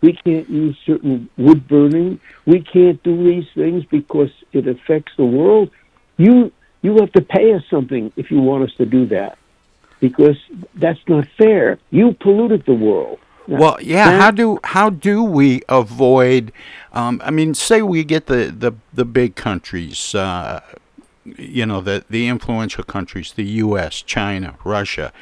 we 0.00 0.14
can't 0.14 0.48
use 0.50 0.76
certain 0.84 1.28
wood 1.36 1.68
burning, 1.68 2.20
we 2.44 2.60
can't 2.60 3.00
do 3.04 3.24
these 3.24 3.46
things 3.54 3.84
because 3.84 4.30
it 4.52 4.66
affects 4.66 5.12
the 5.16 5.26
world. 5.26 5.70
You 6.16 6.52
you 6.82 6.96
have 6.98 7.12
to 7.12 7.22
pay 7.22 7.52
us 7.52 7.62
something 7.70 8.12
if 8.16 8.30
you 8.30 8.40
want 8.40 8.64
us 8.64 8.74
to 8.78 8.86
do 8.86 9.06
that. 9.06 9.38
Because 10.00 10.36
that's 10.74 11.00
not 11.08 11.26
fair. 11.36 11.78
You 11.90 12.16
polluted 12.20 12.64
the 12.66 12.74
world. 12.74 13.18
Well, 13.48 13.78
yeah. 13.80 14.18
How 14.18 14.30
do 14.30 14.60
how 14.62 14.90
do 14.90 15.24
we 15.24 15.62
avoid? 15.68 16.52
Um, 16.92 17.20
I 17.24 17.30
mean, 17.30 17.54
say 17.54 17.80
we 17.80 18.04
get 18.04 18.26
the 18.26 18.54
the, 18.56 18.72
the 18.92 19.06
big 19.06 19.36
countries, 19.36 20.14
uh, 20.14 20.60
you 21.24 21.64
know, 21.64 21.80
the 21.80 22.04
the 22.10 22.28
influential 22.28 22.84
countries, 22.84 23.32
the 23.32 23.44
U.S., 23.44 24.02
China, 24.02 24.56
Russia, 24.64 25.12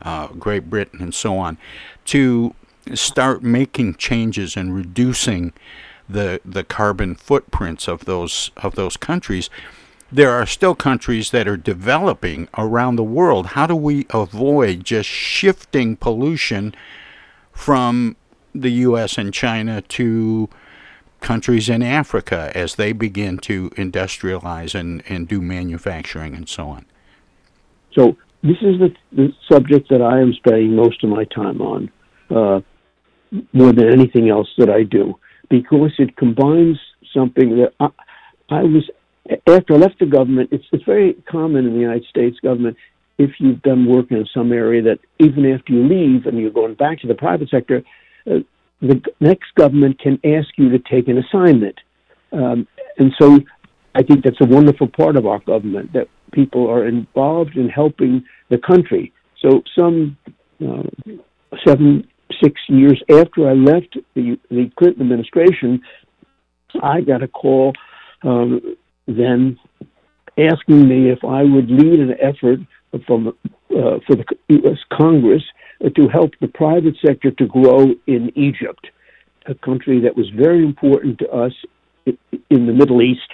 uh, 0.00 0.28
Great 0.28 0.70
Britain, 0.70 1.02
and 1.02 1.14
so 1.14 1.36
on, 1.36 1.58
to 2.06 2.54
start 2.94 3.42
making 3.42 3.96
changes 3.96 4.56
and 4.56 4.74
reducing 4.74 5.52
the 6.08 6.40
the 6.46 6.64
carbon 6.64 7.14
footprints 7.14 7.88
of 7.88 8.06
those 8.06 8.50
of 8.56 8.74
those 8.74 8.96
countries. 8.96 9.50
There 10.10 10.30
are 10.30 10.46
still 10.46 10.74
countries 10.74 11.30
that 11.32 11.46
are 11.46 11.56
developing 11.56 12.48
around 12.56 12.96
the 12.96 13.04
world. 13.04 13.48
How 13.48 13.66
do 13.66 13.76
we 13.76 14.06
avoid 14.10 14.84
just 14.84 15.08
shifting 15.10 15.96
pollution? 15.96 16.74
From 17.56 18.16
the 18.54 18.70
U.S. 18.70 19.18
and 19.18 19.32
China 19.32 19.80
to 19.82 20.48
countries 21.20 21.68
in 21.68 21.82
Africa 21.82 22.52
as 22.54 22.76
they 22.76 22.92
begin 22.92 23.38
to 23.38 23.70
industrialize 23.70 24.78
and, 24.78 25.02
and 25.08 25.26
do 25.26 25.40
manufacturing 25.40 26.34
and 26.34 26.48
so 26.48 26.68
on. 26.68 26.84
So 27.94 28.16
this 28.42 28.58
is 28.60 28.78
the, 28.78 28.94
the 29.12 29.32
subject 29.50 29.88
that 29.88 30.02
I 30.02 30.20
am 30.20 30.34
spending 30.34 30.76
most 30.76 31.02
of 31.02 31.10
my 31.10 31.24
time 31.24 31.60
on, 31.60 31.90
uh, 32.30 32.60
more 33.52 33.72
than 33.72 33.90
anything 33.90 34.28
else 34.28 34.48
that 34.58 34.70
I 34.70 34.82
do, 34.82 35.18
because 35.48 35.92
it 35.98 36.16
combines 36.16 36.78
something 37.12 37.56
that 37.56 37.72
I, 37.80 37.88
I 38.50 38.62
was 38.62 38.88
after 39.48 39.74
I 39.74 39.78
left 39.78 39.98
the 39.98 40.06
government. 40.06 40.50
It's 40.52 40.64
it's 40.70 40.84
very 40.84 41.14
common 41.28 41.66
in 41.66 41.72
the 41.72 41.80
United 41.80 42.04
States 42.04 42.38
government 42.40 42.76
if 43.18 43.30
you've 43.38 43.62
done 43.62 43.86
work 43.86 44.10
in 44.10 44.26
some 44.34 44.52
area 44.52 44.82
that 44.82 44.98
even 45.18 45.50
after 45.52 45.72
you 45.72 45.86
leave 45.86 46.26
and 46.26 46.38
you're 46.38 46.50
going 46.50 46.74
back 46.74 47.00
to 47.00 47.06
the 47.06 47.14
private 47.14 47.48
sector, 47.48 47.82
uh, 48.30 48.40
the 48.80 49.00
next 49.20 49.54
government 49.54 49.98
can 49.98 50.18
ask 50.24 50.48
you 50.56 50.68
to 50.70 50.78
take 50.78 51.08
an 51.08 51.18
assignment. 51.18 51.78
Um, 52.32 52.66
and 52.98 53.12
so 53.18 53.40
I 53.94 54.02
think 54.02 54.24
that's 54.24 54.40
a 54.40 54.46
wonderful 54.46 54.88
part 54.88 55.16
of 55.16 55.26
our 55.26 55.38
government 55.38 55.92
that 55.94 56.08
people 56.32 56.68
are 56.68 56.86
involved 56.86 57.56
in 57.56 57.68
helping 57.68 58.24
the 58.50 58.58
country. 58.58 59.12
So 59.40 59.62
some 59.74 60.18
uh, 60.60 60.82
seven, 61.66 62.06
six 62.42 62.60
years 62.68 63.02
after 63.10 63.48
I 63.48 63.54
left 63.54 63.96
the, 64.14 64.38
the 64.50 64.70
Clinton 64.78 65.02
administration, 65.02 65.80
I 66.82 67.00
got 67.00 67.22
a 67.22 67.28
call 67.28 67.72
um, 68.22 68.76
then 69.06 69.58
asking 70.38 70.88
me 70.88 71.10
if 71.10 71.24
I 71.24 71.42
would 71.42 71.70
lead 71.70 72.00
an 72.00 72.14
effort 72.20 72.60
from 73.06 73.28
uh, 73.28 73.98
for 74.06 74.16
the 74.16 74.24
U.S. 74.48 74.78
Congress 74.92 75.42
uh, 75.84 75.90
to 75.90 76.08
help 76.08 76.32
the 76.40 76.48
private 76.48 76.96
sector 77.04 77.30
to 77.30 77.46
grow 77.46 77.94
in 78.06 78.32
Egypt, 78.36 78.86
a 79.46 79.54
country 79.54 80.00
that 80.00 80.16
was 80.16 80.28
very 80.30 80.62
important 80.62 81.18
to 81.18 81.28
us 81.30 81.52
in 82.06 82.66
the 82.66 82.72
Middle 82.72 83.02
East. 83.02 83.30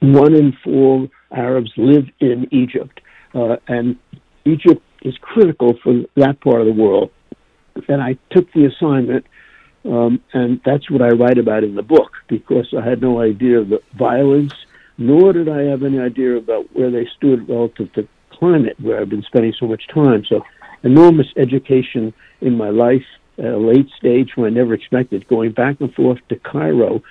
One 0.00 0.34
in 0.34 0.56
four 0.64 1.08
Arabs 1.32 1.72
live 1.76 2.06
in 2.20 2.48
Egypt, 2.52 3.00
uh, 3.34 3.56
and 3.68 3.96
Egypt 4.44 4.82
is 5.02 5.14
critical 5.20 5.74
for 5.82 6.02
that 6.16 6.40
part 6.40 6.60
of 6.60 6.66
the 6.66 6.72
world. 6.72 7.10
And 7.88 8.00
I 8.00 8.16
took 8.30 8.52
the 8.52 8.66
assignment, 8.66 9.26
um, 9.84 10.20
and 10.32 10.60
that's 10.64 10.88
what 10.90 11.02
I 11.02 11.08
write 11.08 11.38
about 11.38 11.64
in 11.64 11.74
the 11.74 11.82
book 11.82 12.12
because 12.28 12.72
I 12.76 12.88
had 12.88 13.02
no 13.02 13.20
idea 13.20 13.60
of 13.60 13.68
the 13.68 13.80
violence, 13.98 14.54
nor 14.96 15.32
did 15.32 15.48
I 15.48 15.62
have 15.62 15.82
any 15.82 15.98
idea 15.98 16.36
about 16.36 16.74
where 16.74 16.90
they 16.90 17.06
stood 17.16 17.48
relative 17.48 17.92
to 17.94 18.08
climate 18.44 18.78
where 18.78 19.00
I've 19.00 19.08
been 19.08 19.22
spending 19.22 19.54
so 19.58 19.66
much 19.66 19.82
time. 19.92 20.24
So, 20.28 20.42
enormous 20.82 21.26
education 21.36 22.12
in 22.42 22.56
my 22.56 22.68
life 22.68 23.06
at 23.38 23.46
a 23.46 23.56
late 23.56 23.88
stage 23.96 24.30
when 24.34 24.52
I 24.52 24.54
never 24.54 24.74
expected. 24.74 25.26
Going 25.28 25.52
back 25.52 25.80
and 25.80 25.92
forth 25.94 26.18
to 26.28 26.36
Cairo 26.36 27.02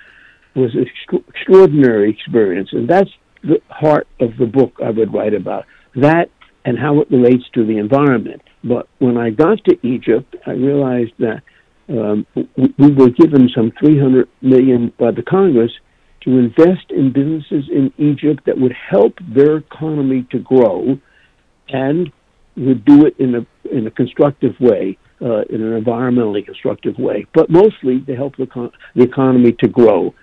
was 0.54 0.74
an 0.74 0.86
extraordinary 1.28 2.10
experience, 2.10 2.68
and 2.72 2.88
that's 2.88 3.10
the 3.42 3.60
heart 3.68 4.06
of 4.20 4.36
the 4.38 4.46
book 4.46 4.74
I 4.82 4.90
would 4.90 5.12
write 5.12 5.34
about. 5.34 5.64
That 5.96 6.30
and 6.64 6.78
how 6.78 7.00
it 7.00 7.10
relates 7.10 7.44
to 7.54 7.66
the 7.66 7.78
environment. 7.78 8.42
But 8.62 8.88
when 8.98 9.18
I 9.18 9.30
got 9.30 9.62
to 9.64 9.86
Egypt, 9.86 10.36
I 10.46 10.52
realized 10.52 11.12
that 11.18 11.42
um, 11.88 12.26
we 12.34 12.90
were 12.92 13.10
given 13.10 13.50
some 13.54 13.72
300 13.78 14.28
million 14.40 14.92
by 14.98 15.10
the 15.10 15.22
Congress 15.22 15.72
to 16.22 16.38
invest 16.38 16.90
in 16.90 17.12
businesses 17.12 17.68
in 17.70 17.92
Egypt 17.98 18.46
that 18.46 18.56
would 18.56 18.72
help 18.72 19.14
their 19.20 19.56
economy 19.56 20.26
to 20.30 20.38
grow 20.38 20.98
and 21.68 22.12
would 22.56 22.84
do 22.84 23.06
it 23.06 23.16
in 23.18 23.34
a 23.34 23.46
in 23.70 23.86
a 23.86 23.90
constructive 23.90 24.54
way, 24.60 24.98
uh, 25.20 25.42
in 25.42 25.62
an 25.62 25.82
environmentally 25.82 26.44
constructive 26.44 26.98
way, 26.98 27.26
but 27.34 27.50
mostly 27.50 28.00
to 28.00 28.14
help 28.14 28.36
the, 28.36 28.70
the 28.94 29.02
economy 29.02 29.52
to 29.60 29.68
grow. 29.68 30.14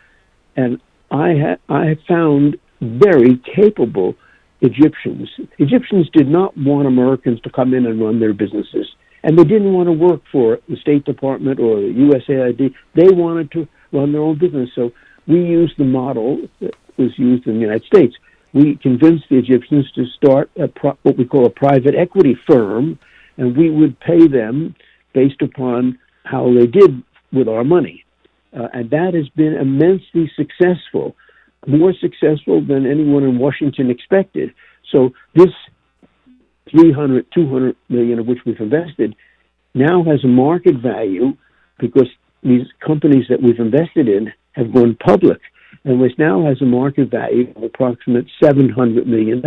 And 0.56 0.80
I 1.10 1.34
ha- 1.36 1.74
I 1.74 1.98
found 2.08 2.58
very 2.80 3.42
capable 3.56 4.16
Egyptians. 4.62 5.30
Egyptians 5.58 6.10
did 6.14 6.28
not 6.28 6.56
want 6.58 6.88
Americans 6.88 7.42
to 7.42 7.50
come 7.50 7.74
in 7.74 7.86
and 7.86 8.00
run 8.00 8.20
their 8.20 8.34
businesses, 8.34 8.88
and 9.24 9.38
they 9.38 9.44
didn't 9.44 9.74
want 9.74 9.88
to 9.88 9.94
work 9.94 10.22
for 10.32 10.60
the 10.70 10.78
State 10.78 11.04
Department 11.06 11.60
or 11.60 11.82
the 11.82 11.88
USAID. 11.88 12.74
They 12.96 13.14
wanted 13.14 13.52
to 13.52 13.68
run 13.92 14.12
their 14.12 14.22
own 14.22 14.38
business. 14.38 14.70
So 14.76 14.92
we 15.28 15.40
used 15.44 15.78
the 15.78 15.84
model 15.84 16.48
that 16.62 16.76
was 16.98 17.12
used 17.18 17.48
in 17.48 17.56
the 17.56 17.60
United 17.60 17.84
States. 17.86 18.16
We 18.54 18.76
convinced 18.76 19.26
the 19.30 19.38
Egyptians 19.38 19.90
to 19.96 20.06
start 20.18 20.50
a 20.60 20.68
pro- 20.68 20.98
what 21.04 21.18
we 21.18 21.26
call 21.26 21.46
a 21.46 21.50
private 21.50 21.96
equity 21.96 22.38
firm, 22.48 23.00
and 23.38 23.56
we 23.56 23.70
would 23.70 24.00
pay 24.00 24.28
them 24.28 24.76
based 25.14 25.42
upon 25.42 25.98
how 26.24 26.54
they 26.54 26.68
did 26.68 27.02
with 27.32 27.48
our 27.48 27.64
money. 27.64 28.06
Uh, 28.58 28.68
and 28.74 28.90
that 28.90 29.14
has 29.14 29.30
been 29.30 29.54
immensely 29.54 30.30
successful, 30.36 31.16
more 31.66 31.94
successful 31.94 32.62
than 32.62 32.86
anyone 32.86 33.24
in 33.24 33.40
Washington 33.40 33.90
expected. 33.90 34.54
So 34.92 35.12
this 35.34 35.52
300, 36.70 37.26
200 37.34 37.76
million 37.90 38.20
of 38.20 38.28
which 38.28 38.40
we've 38.46 38.60
invested 38.60 39.16
now 39.74 40.04
has 40.04 40.24
a 40.24 40.28
market 40.28 40.76
value 40.76 41.34
because 41.80 42.08
these 42.44 42.68
companies 42.86 43.26
that 43.30 43.42
we've 43.42 43.60
invested 43.60 44.10
in 44.10 44.32
have 44.54 44.74
gone 44.74 44.96
public 44.96 45.40
and 45.84 46.00
which 46.00 46.18
now 46.18 46.46
has 46.46 46.62
a 46.62 46.66
market 46.66 47.10
value 47.10 47.52
of 47.56 47.64
approximate 47.64 48.26
$700 48.42 49.06
million. 49.06 49.42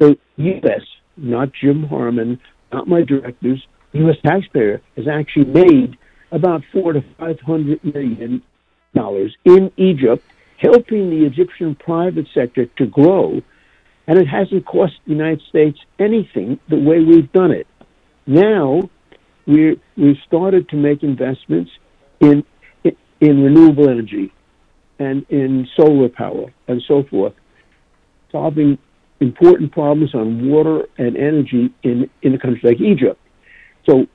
So 0.00 0.16
U.S., 0.36 0.82
not 1.16 1.50
Jim 1.52 1.84
Harmon, 1.84 2.40
not 2.72 2.88
my 2.88 3.02
directors, 3.02 3.64
U.S. 3.92 4.16
taxpayer 4.24 4.80
has 4.96 5.06
actually 5.06 5.46
made 5.46 5.96
about 6.32 6.62
four 6.72 6.92
to 6.92 7.04
five 7.18 7.38
hundred 7.40 7.82
million 7.84 8.42
dollars 8.94 9.34
in 9.44 9.70
Egypt, 9.76 10.24
helping 10.58 11.10
the 11.10 11.24
Egyptian 11.24 11.76
private 11.76 12.26
sector 12.34 12.66
to 12.66 12.86
grow, 12.86 13.40
and 14.08 14.18
it 14.18 14.26
hasn't 14.26 14.66
cost 14.66 14.94
the 15.06 15.12
United 15.12 15.42
States 15.48 15.78
anything 16.00 16.58
the 16.68 16.76
way 16.76 16.98
we've 16.98 17.30
done 17.32 17.52
it. 17.52 17.68
Now 18.26 18.90
we 19.46 19.80
we've 19.96 20.18
started 20.26 20.68
to 20.70 20.76
make 20.76 21.04
investments 21.04 21.70
in 22.20 22.44
in 23.20 23.42
renewable 23.42 23.88
energy 23.88 24.32
and 24.98 25.26
in 25.28 25.66
solar 25.76 26.08
power 26.08 26.52
and 26.68 26.82
so 26.86 27.02
forth, 27.04 27.32
solving 28.30 28.78
important 29.20 29.72
problems 29.72 30.14
on 30.14 30.48
water 30.48 30.86
and 30.98 31.16
energy 31.16 31.72
in, 31.82 32.08
in 32.22 32.34
a 32.34 32.38
country 32.38 32.60
like 32.62 32.80
Egypt. 32.80 33.20
So 33.88 34.06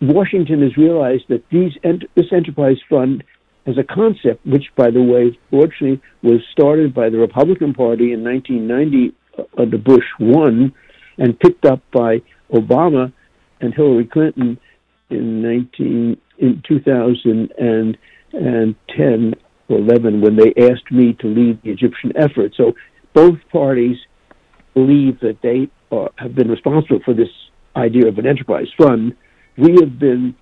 Washington 0.00 0.62
has 0.62 0.76
realized 0.76 1.24
that 1.28 1.42
these 1.50 1.72
this 2.14 2.26
enterprise 2.32 2.76
fund 2.88 3.24
has 3.66 3.76
a 3.78 3.84
concept, 3.84 4.44
which, 4.46 4.64
by 4.76 4.90
the 4.90 5.02
way, 5.02 5.38
fortunately 5.50 6.00
was 6.22 6.40
started 6.52 6.94
by 6.94 7.10
the 7.10 7.18
Republican 7.18 7.74
Party 7.74 8.12
in 8.12 8.24
1990 8.24 9.14
uh, 9.38 9.60
under 9.60 9.78
Bush 9.78 10.04
one, 10.18 10.72
and 11.18 11.38
picked 11.38 11.64
up 11.64 11.80
by 11.92 12.22
Obama 12.52 13.12
and 13.60 13.74
Hillary 13.74 14.06
Clinton 14.06 14.58
in 15.10 15.42
19 15.42 16.16
in 16.38 16.62
2010 18.32 19.34
or 19.68 19.78
11 19.78 20.20
when 20.20 20.36
they 20.36 20.54
asked 20.70 20.90
me 20.90 21.12
to 21.14 21.26
lead 21.26 21.62
the 21.62 21.70
Egyptian 21.70 22.12
effort. 22.16 22.52
So 22.56 22.74
both 23.14 23.38
parties 23.52 23.96
believe 24.74 25.20
that 25.20 25.38
they 25.42 25.68
are, 25.90 26.10
have 26.16 26.34
been 26.34 26.48
responsible 26.48 27.00
for 27.04 27.14
this 27.14 27.28
idea 27.76 28.08
of 28.08 28.18
an 28.18 28.26
enterprise 28.26 28.68
fund 28.76 29.14
we 29.58 29.74
have 29.80 29.98
been 29.98 30.36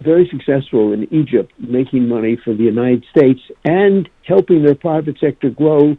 very 0.00 0.28
successful 0.30 0.92
in 0.92 1.04
Egypt 1.14 1.52
making 1.58 2.08
money 2.08 2.36
for 2.44 2.52
the 2.52 2.64
United 2.64 3.04
States 3.16 3.40
and 3.64 4.08
helping 4.26 4.62
their 4.62 4.74
private 4.74 5.16
sector 5.18 5.48
grow, 5.48 5.96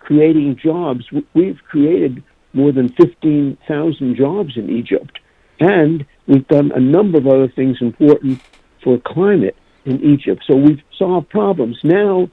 creating 0.00 0.58
jobs. 0.60 1.04
We've 1.34 1.60
created 1.68 2.24
more 2.54 2.72
than 2.72 2.88
15,000 2.94 4.16
jobs 4.16 4.56
in 4.56 4.70
Egypt. 4.70 5.18
And 5.60 6.06
we've 6.26 6.48
done 6.48 6.72
a 6.74 6.80
number 6.80 7.18
of 7.18 7.26
other 7.26 7.48
things 7.48 7.76
important 7.80 8.40
for 8.82 8.98
climate 8.98 9.56
in 9.86 10.04
Egypt. 10.04 10.42
So 10.46 10.56
we've 10.56 10.82
solved 10.98 11.28
problems. 11.30 11.78
Now, 11.82 12.28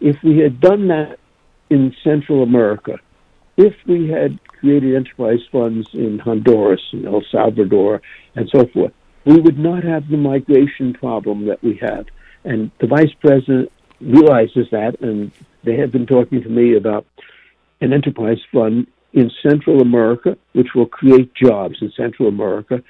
if 0.00 0.16
we 0.22 0.38
had 0.38 0.60
done 0.60 0.88
that 0.88 1.18
in 1.70 1.94
Central 2.04 2.42
America, 2.42 2.98
if 3.56 3.74
we 3.86 4.08
had 4.08 4.38
created 4.46 4.94
enterprise 4.94 5.40
funds 5.50 5.88
in 5.92 6.18
Honduras 6.18 6.80
and 6.92 7.06
El 7.06 7.22
Salvador 7.30 8.00
and 8.36 8.48
so 8.54 8.66
forth, 8.66 8.92
we 9.24 9.40
would 9.40 9.58
not 9.58 9.82
have 9.84 10.08
the 10.08 10.16
migration 10.16 10.94
problem 10.94 11.46
that 11.46 11.62
we 11.62 11.76
have. 11.82 12.06
And 12.44 12.70
the 12.80 12.86
vice 12.86 13.12
president 13.20 13.72
realizes 14.00 14.68
that, 14.70 15.00
and 15.00 15.32
they 15.64 15.76
have 15.76 15.90
been 15.90 16.06
talking 16.06 16.42
to 16.42 16.48
me 16.48 16.76
about 16.76 17.04
an 17.80 17.92
enterprise 17.92 18.38
fund 18.52 18.86
in 19.12 19.30
Central 19.42 19.80
America, 19.80 20.36
which 20.52 20.68
will 20.74 20.86
create 20.86 21.34
jobs 21.34 21.76
in 21.80 21.92
Central 21.96 22.28
America, 22.28 22.82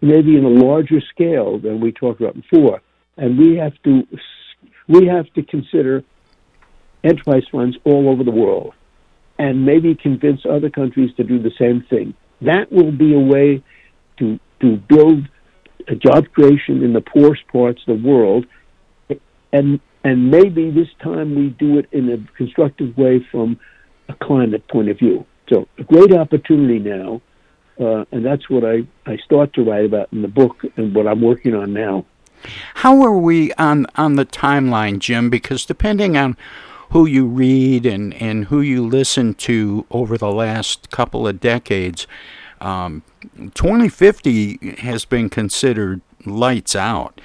maybe 0.00 0.36
in 0.36 0.44
a 0.44 0.48
larger 0.48 1.00
scale 1.00 1.58
than 1.58 1.80
we 1.80 1.92
talked 1.92 2.20
about 2.20 2.34
before. 2.34 2.80
And 3.16 3.38
we 3.38 3.56
have 3.56 3.74
to 3.84 4.06
we 4.88 5.06
have 5.06 5.32
to 5.34 5.42
consider 5.42 6.04
enterprise 7.04 7.44
funds 7.50 7.76
all 7.84 8.08
over 8.08 8.24
the 8.24 8.30
world 8.30 8.74
and 9.38 9.64
maybe 9.64 9.94
convince 9.94 10.40
other 10.48 10.70
countries 10.70 11.10
to 11.16 11.24
do 11.24 11.38
the 11.42 11.50
same 11.58 11.84
thing. 11.88 12.14
That 12.42 12.70
will 12.70 12.92
be 12.92 13.14
a 13.14 13.20
way 13.20 13.62
to 14.18 14.38
to 14.60 14.76
build 14.88 15.28
a 15.88 15.94
job 15.96 16.26
creation 16.32 16.82
in 16.82 16.92
the 16.92 17.00
poorest 17.00 17.46
parts 17.48 17.80
of 17.86 18.00
the 18.00 18.08
world, 18.08 18.46
and 19.52 19.80
and 20.04 20.30
maybe 20.30 20.70
this 20.70 20.88
time 21.02 21.34
we 21.34 21.50
do 21.50 21.78
it 21.78 21.88
in 21.92 22.10
a 22.10 22.36
constructive 22.36 22.96
way 22.96 23.24
from 23.30 23.58
a 24.08 24.14
climate 24.14 24.66
point 24.68 24.88
of 24.88 24.98
view. 24.98 25.26
So 25.52 25.68
a 25.78 25.84
great 25.84 26.12
opportunity 26.12 26.78
now, 26.78 27.20
uh, 27.80 28.04
and 28.10 28.24
that's 28.24 28.48
what 28.48 28.64
I, 28.64 28.86
I 29.06 29.16
start 29.24 29.54
to 29.54 29.62
write 29.62 29.84
about 29.84 30.12
in 30.12 30.22
the 30.22 30.28
book 30.28 30.56
and 30.76 30.94
what 30.94 31.06
I'm 31.06 31.20
working 31.20 31.54
on 31.54 31.72
now. 31.72 32.06
How 32.76 33.02
are 33.02 33.16
we 33.16 33.52
on 33.54 33.86
on 33.96 34.16
the 34.16 34.26
timeline, 34.26 34.98
Jim? 34.98 35.30
Because 35.30 35.64
depending 35.64 36.16
on 36.16 36.36
who 36.90 37.06
you 37.06 37.24
read 37.26 37.86
and, 37.86 38.12
and 38.14 38.46
who 38.46 38.60
you 38.60 38.86
listen 38.86 39.32
to 39.32 39.86
over 39.90 40.18
the 40.18 40.30
last 40.30 40.90
couple 40.90 41.26
of 41.26 41.40
decades, 41.40 42.06
um, 42.60 43.02
2050 43.54 44.76
has 44.80 45.06
been 45.06 45.30
considered 45.30 46.02
lights 46.26 46.76
out. 46.76 47.18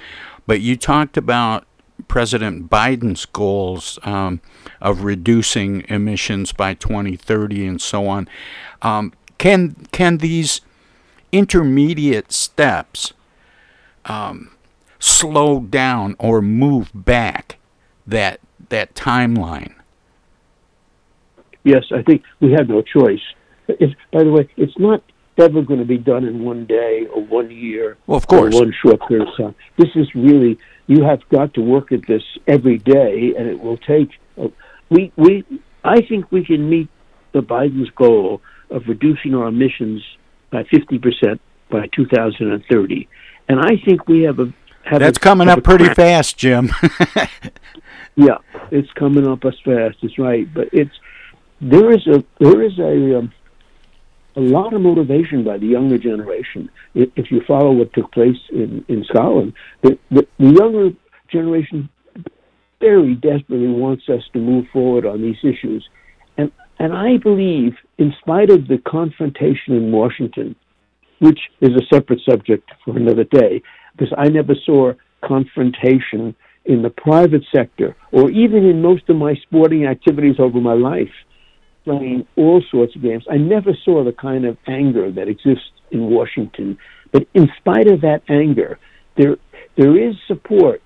But 0.46 0.62
you 0.62 0.76
talked 0.76 1.18
about 1.18 1.66
President 2.06 2.70
Biden's 2.70 3.26
goals 3.26 3.98
um, 4.04 4.40
of 4.80 5.02
reducing 5.02 5.84
emissions 5.88 6.52
by 6.52 6.74
2030 6.74 7.66
and 7.66 7.80
so 7.80 8.06
on. 8.06 8.28
Um, 8.80 9.12
can 9.36 9.74
can 9.92 10.18
these 10.18 10.60
intermediate 11.30 12.32
steps 12.32 13.12
um, 14.06 14.50
slow 14.98 15.60
down 15.60 16.16
or 16.18 16.42
move 16.42 16.90
back 16.94 17.58
that 18.06 18.40
that 18.68 18.94
timeline? 18.94 19.74
Yes, 21.64 21.84
I 21.92 22.02
think 22.02 22.22
we 22.40 22.52
have 22.52 22.68
no 22.68 22.82
choice. 22.82 23.20
It's, 23.68 23.94
by 24.12 24.24
the 24.24 24.30
way, 24.30 24.48
it's 24.56 24.78
not 24.78 25.02
ever 25.36 25.62
going 25.62 25.80
to 25.80 25.86
be 25.86 25.98
done 25.98 26.24
in 26.24 26.44
one 26.44 26.66
day 26.66 27.06
or 27.12 27.22
one 27.22 27.50
year 27.50 27.96
well, 28.06 28.16
of 28.16 28.26
course. 28.26 28.54
or 28.54 28.60
one 28.60 28.74
short 28.82 29.00
period 29.06 29.28
of 29.28 29.36
time. 29.36 29.54
This 29.76 29.90
is 29.94 30.14
really 30.14 30.58
you 30.86 31.04
have 31.04 31.20
got 31.28 31.54
to 31.54 31.60
work 31.60 31.92
at 31.92 32.06
this 32.06 32.22
every 32.46 32.78
day, 32.78 33.34
and 33.36 33.46
it 33.46 33.60
will 33.60 33.76
take. 33.76 34.10
Uh, 34.40 34.48
we 34.90 35.12
we 35.16 35.44
I 35.84 36.00
think 36.02 36.30
we 36.32 36.44
can 36.44 36.68
meet 36.68 36.88
the 37.32 37.40
Biden's 37.40 37.90
goal 37.90 38.40
of 38.70 38.88
reducing 38.88 39.34
our 39.34 39.48
emissions 39.48 40.02
by 40.50 40.64
fifty 40.64 40.98
percent 40.98 41.40
by 41.70 41.86
2030, 41.88 43.08
and 43.48 43.60
I 43.60 43.76
think 43.84 44.08
we 44.08 44.22
have 44.22 44.38
a 44.38 44.52
that's 44.90 45.18
a, 45.18 45.20
coming 45.20 45.48
up 45.48 45.62
pretty 45.64 45.92
fast, 45.92 46.38
Jim. 46.38 46.70
Yeah, 48.18 48.38
it's 48.72 48.90
coming 48.94 49.28
up 49.28 49.44
as 49.44 49.54
fast. 49.64 49.98
It's 50.02 50.18
right, 50.18 50.52
but 50.52 50.68
it's 50.72 50.94
there 51.60 51.92
is 51.92 52.04
a 52.08 52.24
there 52.40 52.62
is 52.62 52.76
a 52.80 53.18
um, 53.18 53.32
a 54.34 54.40
lot 54.40 54.74
of 54.74 54.80
motivation 54.80 55.44
by 55.44 55.58
the 55.58 55.66
younger 55.66 55.98
generation. 55.98 56.68
If, 56.96 57.10
if 57.14 57.30
you 57.30 57.42
follow 57.46 57.70
what 57.70 57.92
took 57.92 58.10
place 58.10 58.36
in 58.50 58.84
in 58.88 59.04
Scotland, 59.04 59.52
the, 59.82 59.96
the, 60.10 60.26
the 60.40 60.50
younger 60.50 60.90
generation 61.30 61.88
very 62.80 63.14
desperately 63.14 63.68
wants 63.68 64.08
us 64.08 64.22
to 64.32 64.40
move 64.40 64.66
forward 64.72 65.06
on 65.06 65.22
these 65.22 65.38
issues, 65.44 65.88
and 66.36 66.50
and 66.80 66.92
I 66.92 67.18
believe, 67.18 67.76
in 67.98 68.12
spite 68.20 68.50
of 68.50 68.66
the 68.66 68.78
confrontation 68.78 69.76
in 69.76 69.92
Washington, 69.92 70.56
which 71.20 71.38
is 71.60 71.70
a 71.76 71.86
separate 71.94 72.20
subject 72.28 72.68
for 72.84 72.96
another 72.96 73.24
day, 73.24 73.62
because 73.98 74.14
I 74.16 74.28
never 74.28 74.54
saw 74.64 74.92
confrontation 75.24 76.34
in 76.64 76.82
the 76.82 76.90
private 76.90 77.42
sector 77.54 77.96
or 78.12 78.30
even 78.30 78.64
in 78.64 78.80
most 78.80 79.08
of 79.08 79.16
my 79.16 79.34
sporting 79.42 79.86
activities 79.86 80.36
over 80.38 80.60
my 80.60 80.74
life, 80.74 81.10
playing 81.84 82.26
all 82.36 82.62
sorts 82.70 82.94
of 82.94 83.02
games, 83.02 83.24
I 83.30 83.36
never 83.36 83.72
saw 83.84 84.04
the 84.04 84.12
kind 84.12 84.44
of 84.44 84.56
anger 84.66 85.10
that 85.10 85.28
exists 85.28 85.70
in 85.90 86.10
Washington. 86.10 86.78
But 87.12 87.26
in 87.34 87.48
spite 87.58 87.88
of 87.88 88.02
that 88.02 88.22
anger, 88.28 88.78
there 89.16 89.36
there 89.76 89.96
is 89.96 90.14
support 90.26 90.82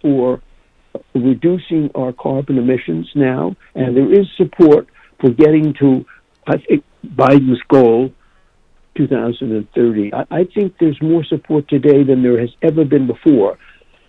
for 0.00 0.40
reducing 1.14 1.90
our 1.94 2.12
carbon 2.12 2.58
emissions 2.58 3.08
now, 3.14 3.54
and 3.74 3.96
there 3.96 4.12
is 4.12 4.26
support 4.36 4.86
for 5.20 5.30
getting 5.30 5.74
to, 5.74 6.06
I 6.46 6.56
think, 6.58 6.84
Biden's 7.04 7.60
goal, 7.68 8.12
2030. 8.96 10.14
I, 10.14 10.26
I 10.30 10.44
think 10.44 10.76
there's 10.78 11.00
more 11.00 11.24
support 11.24 11.68
today 11.68 12.02
than 12.02 12.22
there 12.22 12.40
has 12.40 12.50
ever 12.62 12.84
been 12.84 13.06
before. 13.06 13.58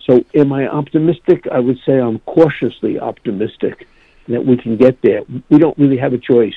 So, 0.05 0.23
am 0.33 0.53
I 0.53 0.67
optimistic? 0.67 1.47
I 1.51 1.59
would 1.59 1.79
say 1.85 1.99
I'm 1.99 2.19
cautiously 2.19 2.99
optimistic 2.99 3.87
that 4.27 4.45
we 4.45 4.57
can 4.57 4.77
get 4.77 5.01
there. 5.01 5.21
We 5.49 5.57
don't 5.57 5.77
really 5.77 5.97
have 5.97 6.13
a 6.13 6.17
choice. 6.17 6.55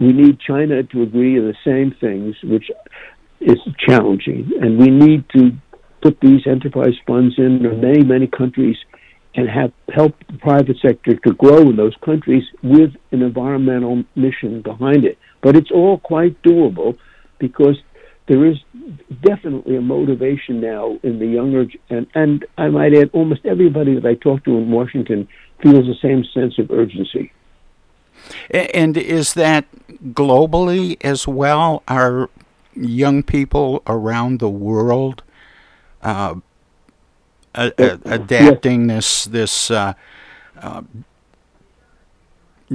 We 0.00 0.12
need 0.12 0.40
China 0.40 0.82
to 0.82 1.02
agree 1.02 1.38
on 1.38 1.46
the 1.46 1.56
same 1.64 1.94
things, 2.00 2.36
which 2.42 2.70
is 3.40 3.58
challenging, 3.78 4.50
and 4.60 4.78
we 4.78 4.90
need 4.90 5.24
to 5.36 5.52
put 6.02 6.20
these 6.20 6.46
enterprise 6.46 6.94
funds 7.06 7.34
in 7.38 7.62
many, 7.80 8.02
many 8.02 8.26
countries 8.26 8.76
and 9.34 9.48
have 9.48 9.72
help 9.92 10.14
the 10.26 10.38
private 10.38 10.76
sector 10.80 11.16
to 11.16 11.32
grow 11.34 11.58
in 11.58 11.76
those 11.76 11.96
countries 12.04 12.44
with 12.62 12.94
an 13.10 13.22
environmental 13.22 14.04
mission 14.14 14.62
behind 14.62 15.04
it. 15.04 15.18
But 15.42 15.56
it's 15.56 15.70
all 15.70 15.98
quite 15.98 16.40
doable 16.42 16.96
because 17.38 17.76
there 18.26 18.44
is 18.44 18.56
definitely 19.22 19.76
a 19.76 19.80
motivation 19.80 20.60
now 20.60 20.98
in 21.02 21.18
the 21.18 21.26
younger 21.26 21.66
and 21.90 22.06
and 22.14 22.46
I 22.56 22.68
might 22.68 22.94
add 22.94 23.10
almost 23.12 23.44
everybody 23.44 23.94
that 23.94 24.06
I 24.06 24.14
talk 24.14 24.44
to 24.44 24.56
in 24.56 24.70
Washington 24.70 25.28
feels 25.62 25.86
the 25.86 25.96
same 26.00 26.24
sense 26.24 26.58
of 26.58 26.70
urgency. 26.70 27.32
And 28.50 28.96
is 28.96 29.34
that 29.34 29.66
globally 30.12 30.96
as 31.04 31.28
well? 31.28 31.82
Are 31.88 32.30
young 32.74 33.22
people 33.22 33.82
around 33.86 34.40
the 34.40 34.48
world 34.48 35.22
uh, 36.02 36.36
a, 37.54 37.72
a, 37.78 37.98
adapting 38.04 38.86
this 38.86 39.24
this 39.24 39.70
uh, 39.70 39.94
uh, 40.60 40.82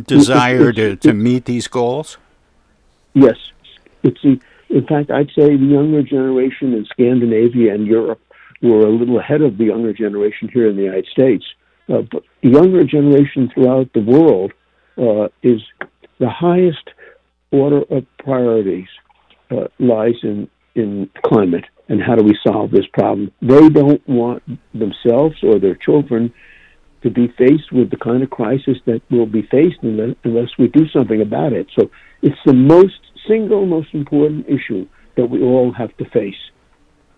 desire 0.05 0.71
to, 0.71 0.95
to 0.97 1.13
meet 1.13 1.45
these 1.45 1.67
goals? 1.67 2.17
Yes, 3.13 3.37
it's 4.03 4.23
in 4.69 4.85
fact 4.87 5.11
I'd 5.11 5.31
say 5.37 5.55
the 5.55 5.65
younger 5.65 6.03
generation 6.03 6.73
in 6.73 6.85
Scandinavia 6.91 7.73
and 7.73 7.87
Europe 7.87 8.21
were 8.61 8.81
a 8.81 8.91
little 8.91 9.19
ahead 9.19 9.41
of 9.41 9.57
the 9.57 9.65
younger 9.65 9.93
generation 9.93 10.49
here 10.53 10.69
in 10.69 10.75
the 10.75 10.83
United 10.83 11.07
States. 11.11 11.45
Uh, 11.87 12.01
but 12.11 12.23
the 12.43 12.49
younger 12.49 12.83
generation 12.83 13.49
throughout 13.53 13.91
the 13.93 14.01
world 14.01 14.51
uh, 14.97 15.27
is 15.41 15.61
the 16.19 16.29
highest 16.29 16.89
order 17.51 17.81
of 17.89 18.05
priorities 18.19 18.87
uh, 19.51 19.67
lies 19.79 20.15
in 20.23 20.47
in 20.75 21.09
climate 21.25 21.65
and 21.87 22.01
how 22.01 22.15
do 22.15 22.23
we 22.23 22.37
solve 22.47 22.71
this 22.71 22.85
problem. 22.93 23.31
They 23.41 23.69
don't 23.69 24.07
want 24.07 24.43
themselves 24.73 25.35
or 25.41 25.59
their 25.59 25.75
children 25.75 26.31
to 27.01 27.09
be 27.09 27.27
faced 27.37 27.71
with 27.71 27.89
the 27.89 27.97
kind 27.97 28.21
of 28.21 28.29
crisis 28.29 28.77
that 28.85 29.01
will 29.09 29.25
be 29.25 29.41
faced 29.43 29.77
unless, 29.81 30.15
unless 30.23 30.49
we 30.59 30.67
do 30.67 30.87
something 30.89 31.21
about 31.21 31.53
it. 31.53 31.67
So 31.77 31.89
it's 32.21 32.37
the 32.45 32.53
most 32.53 32.99
single 33.27 33.65
most 33.65 33.93
important 33.93 34.47
issue 34.47 34.87
that 35.15 35.29
we 35.29 35.41
all 35.41 35.71
have 35.71 35.95
to 35.97 36.05
face. 36.05 36.35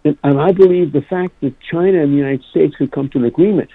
And, 0.03 0.17
and 0.23 0.39
I 0.39 0.51
believe 0.51 0.91
the 0.91 1.01
fact 1.01 1.39
that 1.41 1.53
China 1.71 2.01
and 2.01 2.13
the 2.13 2.17
United 2.17 2.43
States 2.49 2.75
could 2.75 2.91
come 2.91 3.09
to 3.09 3.19
an 3.19 3.25
agreement. 3.25 3.69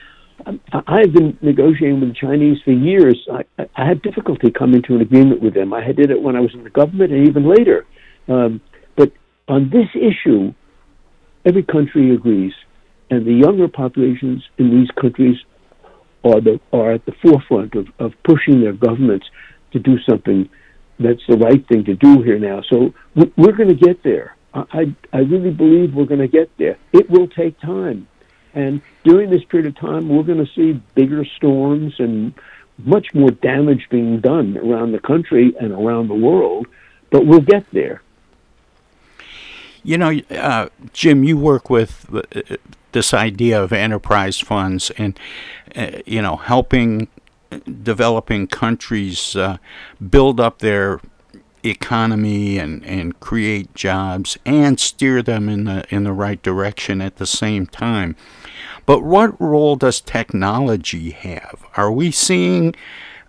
I, 0.47 1.01
have 1.01 1.15
been 1.15 1.39
negotiating 1.41 2.01
with 2.01 2.11
the 2.11 2.15
Chinese 2.15 2.59
for 2.65 2.71
years. 2.71 3.19
I, 3.33 3.67
I, 3.75 3.87
had 3.87 4.03
difficulty 4.03 4.51
coming 4.51 4.83
to 4.83 4.95
an 4.95 5.01
agreement 5.01 5.41
with 5.41 5.55
them. 5.55 5.73
I 5.73 5.93
did 5.93 6.11
it 6.11 6.21
when 6.21 6.37
I 6.37 6.41
was 6.41 6.51
in 6.53 6.63
the 6.63 6.71
government 6.71 7.11
and 7.11 7.27
even 7.27 7.49
later. 7.49 7.87
Um, 8.29 8.61
but 8.97 9.13
on 9.49 9.71
this 9.71 9.89
issue, 9.95 10.53
every 11.47 11.63
country 11.63 12.15
agrees, 12.15 12.53
and 13.11 13.27
the 13.27 13.33
younger 13.33 13.67
populations 13.67 14.43
in 14.59 14.71
these 14.71 14.91
countries 15.01 15.37
are 16.23 16.41
the 16.41 16.61
are 16.73 16.93
at 16.93 17.07
the 17.07 17.13
forefront 17.23 17.75
of, 17.75 17.87
of 17.99 18.13
pushing 18.25 18.61
their 18.61 18.73
governments 18.73 19.27
to 19.73 19.79
do 19.79 19.97
something 20.09 20.49
that's 20.99 21.27
the 21.29 21.37
right 21.37 21.67
thing 21.69 21.85
to 21.85 21.95
do 21.95 22.23
here 22.23 22.39
now. 22.39 22.63
So 22.63 22.95
we're 23.15 23.53
going 23.53 23.69
to 23.69 23.75
get 23.75 24.03
there. 24.03 24.37
I 24.55 24.95
I 25.13 25.19
really 25.19 25.51
believe 25.51 25.95
we're 25.95 26.07
going 26.07 26.21
to 26.21 26.29
get 26.29 26.51
there. 26.57 26.79
It 26.93 27.11
will 27.11 27.29
take 27.29 27.61
time, 27.61 28.09
and 28.55 28.81
during 29.05 29.29
this 29.31 29.45
period 29.45 29.67
of 29.67 29.77
time, 29.77 30.09
we're 30.09 30.23
going 30.23 30.45
to 30.45 30.51
see 30.55 30.81
bigger 30.95 31.25
storms 31.37 31.95
and 31.99 32.33
much 32.79 33.15
more 33.15 33.31
damage 33.31 33.87
being 33.91 34.21
done 34.21 34.57
around 34.57 34.93
the 34.93 34.99
country 34.99 35.55
and 35.61 35.73
around 35.73 36.09
the 36.09 36.15
world. 36.15 36.67
But 37.11 37.27
we'll 37.27 37.41
get 37.41 37.71
there. 37.71 38.03
You 39.83 39.99
know, 39.99 40.21
uh, 40.31 40.69
Jim, 40.93 41.23
you 41.23 41.39
work 41.39 41.71
with 41.71 42.07
uh, 42.13 42.57
this 42.93 43.15
idea 43.15 43.63
of 43.63 43.73
enterprise 43.73 44.39
funds 44.41 44.91
and, 44.99 45.19
uh, 45.77 45.99
you 46.07 46.21
know, 46.21 46.37
helping 46.37 47.09
developing 47.83 48.47
countries 48.47 49.37
uh, 49.37 49.59
build 50.11 50.41
up 50.41 50.59
their 50.59 51.01
economy 51.65 52.59
and, 52.59 52.85
and 52.85 53.19
create 53.21 53.75
jobs 53.75 54.39
and 54.47 54.79
steer 54.79 55.23
them 55.23 55.49
in 55.49 55.65
the 55.65 55.85
in 55.95 56.05
the 56.05 56.13
right 56.13 56.43
direction 56.43 57.01
at 57.01 57.17
the 57.17 57.27
same 57.27 57.67
time. 57.67 58.17
But 58.85 59.03
what 59.03 59.41
role 59.41 59.77
does 59.77 60.01
technology 60.01 61.11
have? 61.11 61.65
Are 61.77 61.91
we 61.91 62.13
seeing 62.13 62.75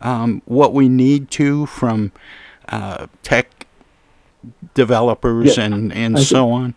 um, 0.02 0.42
what 0.46 0.74
we 0.74 0.88
need 0.88 1.32
to 1.32 1.66
from 1.66 2.12
uh, 2.70 3.08
tech 3.24 3.66
developers 4.76 5.58
and, 5.58 5.92
and 5.92 6.20
so 6.20 6.52
on? 6.52 6.76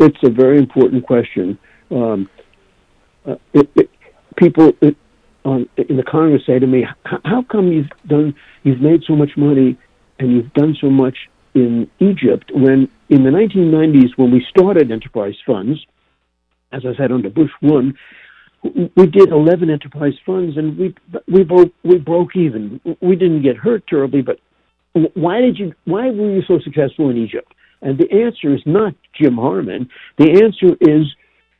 It's 0.00 0.18
a 0.24 0.30
very 0.30 0.58
important 0.58 1.06
question. 1.06 1.58
Um, 1.90 2.28
uh, 3.24 3.36
it, 3.52 3.70
it, 3.76 3.90
people 4.36 4.72
it, 4.80 4.96
on, 5.50 5.68
in 5.76 5.96
the 5.96 6.02
Congress 6.02 6.42
say 6.46 6.58
to 6.58 6.66
me, 6.66 6.86
"How 7.04 7.42
come 7.42 7.72
you've 7.72 7.90
done, 8.06 8.34
you've 8.62 8.80
made 8.80 9.02
so 9.06 9.14
much 9.14 9.36
money, 9.36 9.76
and 10.18 10.32
you've 10.32 10.52
done 10.54 10.76
so 10.80 10.90
much 10.90 11.16
in 11.54 11.90
Egypt 11.98 12.50
when 12.54 12.88
in 13.08 13.24
the 13.24 13.30
1990s 13.30 14.16
when 14.16 14.30
we 14.30 14.44
started 14.48 14.90
enterprise 14.90 15.34
funds, 15.44 15.84
as 16.72 16.82
I 16.86 16.94
said 16.96 17.10
under 17.10 17.30
Bush 17.30 17.50
one, 17.60 17.94
we 18.62 19.06
did 19.06 19.30
11 19.30 19.70
enterprise 19.70 20.14
funds 20.24 20.56
and 20.56 20.78
we 20.78 20.94
we 21.26 21.42
broke 21.42 21.72
we 21.82 21.98
broke 21.98 22.36
even. 22.36 22.80
We 23.00 23.16
didn't 23.16 23.42
get 23.42 23.56
hurt 23.56 23.86
terribly, 23.86 24.22
but 24.22 24.38
why 25.14 25.40
did 25.40 25.58
you 25.58 25.72
why 25.84 26.10
were 26.10 26.30
you 26.30 26.42
so 26.46 26.58
successful 26.60 27.10
in 27.10 27.16
Egypt? 27.16 27.52
And 27.82 27.98
the 27.98 28.10
answer 28.12 28.54
is 28.54 28.60
not 28.66 28.94
Jim 29.18 29.36
Harmon. 29.36 29.88
The 30.18 30.42
answer 30.44 30.76
is 30.80 31.06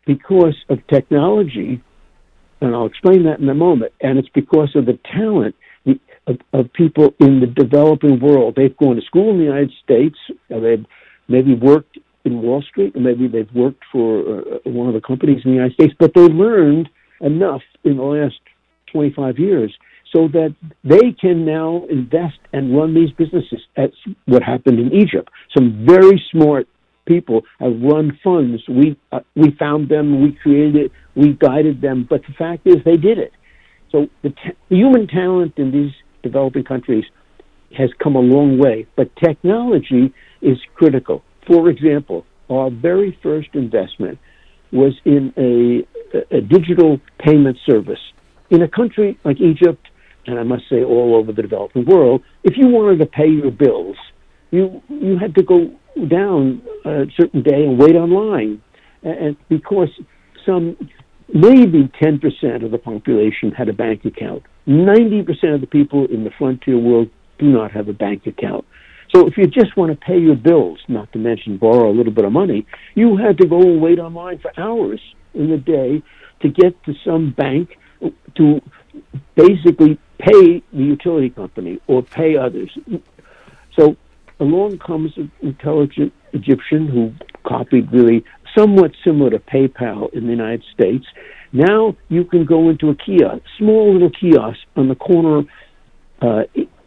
because 0.07 0.57
of 0.69 0.87
technology, 0.89 1.83
and 2.61 2.75
I'll 2.75 2.87
explain 2.87 3.25
that 3.25 3.41
in 3.41 3.49
a 3.49 3.55
moment. 3.55 3.93
And 4.01 4.19
it's 4.19 4.29
because 4.35 4.75
of 4.75 4.87
the 4.87 4.99
talent 5.13 5.55
of, 6.27 6.39
of 6.53 6.73
people 6.73 7.15
in 7.19 7.41
the 7.41 7.47
developing 7.47 8.21
world. 8.21 8.55
They've 8.57 8.77
gone 8.77 8.97
to 8.97 9.03
school 9.03 9.31
in 9.31 9.39
the 9.39 9.45
United 9.45 9.73
States. 9.83 10.17
They've 10.49 10.85
maybe 11.29 11.55
worked 11.55 11.99
in 12.25 12.43
Wall 12.43 12.63
Street, 12.63 12.95
or 12.95 13.01
maybe 13.01 13.29
they've 13.29 13.53
worked 13.55 13.83
for 13.91 14.41
uh, 14.41 14.43
one 14.65 14.89
of 14.89 14.95
the 14.95 15.01
companies 15.01 15.41
in 15.45 15.53
the 15.53 15.57
United 15.57 15.75
States, 15.75 15.95
but 15.99 16.13
they 16.15 16.27
learned 16.29 16.89
enough 17.21 17.63
in 17.85 17.97
the 17.97 18.03
last 18.03 18.41
25 18.93 19.39
years 19.39 19.75
so 20.13 20.29
that 20.29 20.55
they 20.85 21.13
can 21.13 21.45
now 21.45 21.85
invest 21.89 22.39
and 22.53 22.77
run 22.77 22.95
these 22.95 23.11
businesses. 23.13 23.61
That's 23.77 23.95
what 24.27 24.43
happened 24.43 24.81
in 24.81 24.93
Egypt. 24.93 25.31
Some 25.57 25.87
very 25.87 26.23
smart 26.33 26.67
people 27.07 27.43
have 27.59 27.81
run 27.81 28.19
funds. 28.23 28.63
We 28.69 28.97
uh, 29.13 29.21
we 29.35 29.51
found 29.59 29.89
them, 29.89 30.23
we 30.23 30.33
created 30.33 30.77
it, 30.77 30.93
we 31.15 31.33
guided 31.33 31.81
them. 31.81 32.07
But 32.09 32.23
the 32.27 32.35
fact 32.35 32.67
is, 32.67 32.77
they 32.85 32.97
did 32.97 33.19
it. 33.19 33.33
So 33.93 34.07
the, 34.23 34.31
t- 34.31 34.57
the 34.69 34.77
human 34.77 35.07
talent 35.09 35.55
in 35.57 35.73
these 35.73 35.93
developing 36.23 36.65
countries 36.65 37.05
has 37.77 37.91
come 38.03 38.17
a 38.17 38.21
long 38.21 38.59
way, 38.59 38.87
but 38.97 39.15
technology 39.17 40.13
is 40.43 40.59
critical. 40.75 41.23
For 41.47 41.69
example, 41.69 42.25
our 42.49 42.71
very 42.71 43.19
first 43.23 43.49
investment 43.55 44.19
was 44.73 44.93
in 45.05 45.33
a, 45.37 46.37
a 46.37 46.41
digital 46.41 47.01
payment 47.19 47.59
service. 47.67 48.01
In 48.51 48.63
a 48.63 48.69
country 48.69 49.19
like 49.25 49.41
Egypt, 49.41 49.87
and 50.27 50.39
I 50.39 50.43
must 50.43 50.65
say 50.69 50.83
all 50.83 51.17
over 51.17 51.33
the 51.33 51.43
developing 51.43 51.85
world, 51.85 52.23
if 52.45 52.57
you 52.57 52.67
wanted 52.69 52.99
to 52.99 53.07
pay 53.07 53.29
your 53.29 53.51
bills, 53.51 53.97
you 54.51 54.83
you 54.89 55.17
had 55.19 55.35
to 55.37 55.43
go 55.43 55.71
down 56.09 56.63
a 56.85 57.07
certain 57.17 57.43
day 57.43 57.65
and 57.65 57.79
wait 57.79 57.97
online, 57.97 58.63
and 59.03 59.37
because 59.49 59.89
some 60.47 60.77
maybe 61.33 61.89
10% 62.03 62.65
of 62.65 62.71
the 62.71 62.79
population 62.79 63.53
had 63.53 63.69
a 63.69 63.73
bank 63.73 64.05
account. 64.05 64.43
90% 64.67 65.55
of 65.55 65.61
the 65.61 65.67
people 65.67 66.07
in 66.07 66.25
the 66.25 66.31
frontier 66.39 66.79
world 66.79 67.09
do 67.39 67.47
not 67.47 67.71
have 67.73 67.89
a 67.89 67.93
bank 67.93 68.27
account. 68.27 68.65
So 69.15 69.27
if 69.27 69.37
you 69.37 69.47
just 69.47 69.77
want 69.77 69.93
to 69.93 70.07
pay 70.07 70.19
your 70.19 70.37
bills, 70.37 70.79
not 70.89 71.13
to 71.13 71.19
mention 71.19 71.57
borrow 71.57 71.91
a 71.91 71.95
little 71.95 72.13
bit 72.13 72.25
of 72.25 72.33
money, 72.33 72.67
you 72.95 73.17
had 73.17 73.39
to 73.39 73.47
go 73.47 73.61
and 73.61 73.81
wait 73.81 73.99
online 73.99 74.39
for 74.39 74.53
hours 74.59 75.01
in 75.35 75.51
the 75.51 75.57
day 75.57 76.03
to 76.43 76.49
get 76.49 76.83
to 76.85 76.95
some 77.05 77.33
bank 77.33 77.77
to 78.37 78.61
basically 79.35 79.99
pay 80.19 80.63
the 80.73 80.83
utility 80.83 81.31
company 81.31 81.81
or 81.87 82.03
pay 82.03 82.37
others. 82.37 82.71
So 83.79 83.97
along 84.41 84.79
comes 84.79 85.13
an 85.17 85.31
intelligent 85.43 86.13
Egyptian 86.33 86.89
who 86.89 87.13
copied 87.47 87.93
really 87.93 88.25
somewhat 88.57 88.93
similar 89.05 89.31
to 89.31 89.39
PayPal 89.39 90.13
in 90.13 90.25
the 90.25 90.31
United 90.31 90.65
States. 90.73 91.05
Now 91.53 91.97
you 92.09 92.25
can 92.25 92.45
go 92.45 92.69
into 92.69 92.89
a 92.89 92.95
kiosk, 92.95 93.43
small 93.59 93.93
little 93.93 94.11
kiosk 94.11 94.59
on 94.77 94.89
the 94.89 94.95
corner 94.95 95.43
uh, 96.23 96.43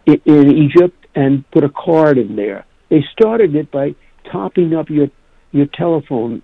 in, 0.05 0.51
Egypt, 0.51 1.05
and 1.15 1.49
put 1.51 1.63
a 1.63 1.69
card 1.69 2.17
in 2.17 2.35
there. 2.35 2.65
They 2.89 3.03
started 3.11 3.55
it 3.55 3.71
by 3.71 3.95
topping 4.31 4.73
up 4.73 4.89
your 4.89 5.07
your 5.51 5.67
telephone 5.67 6.41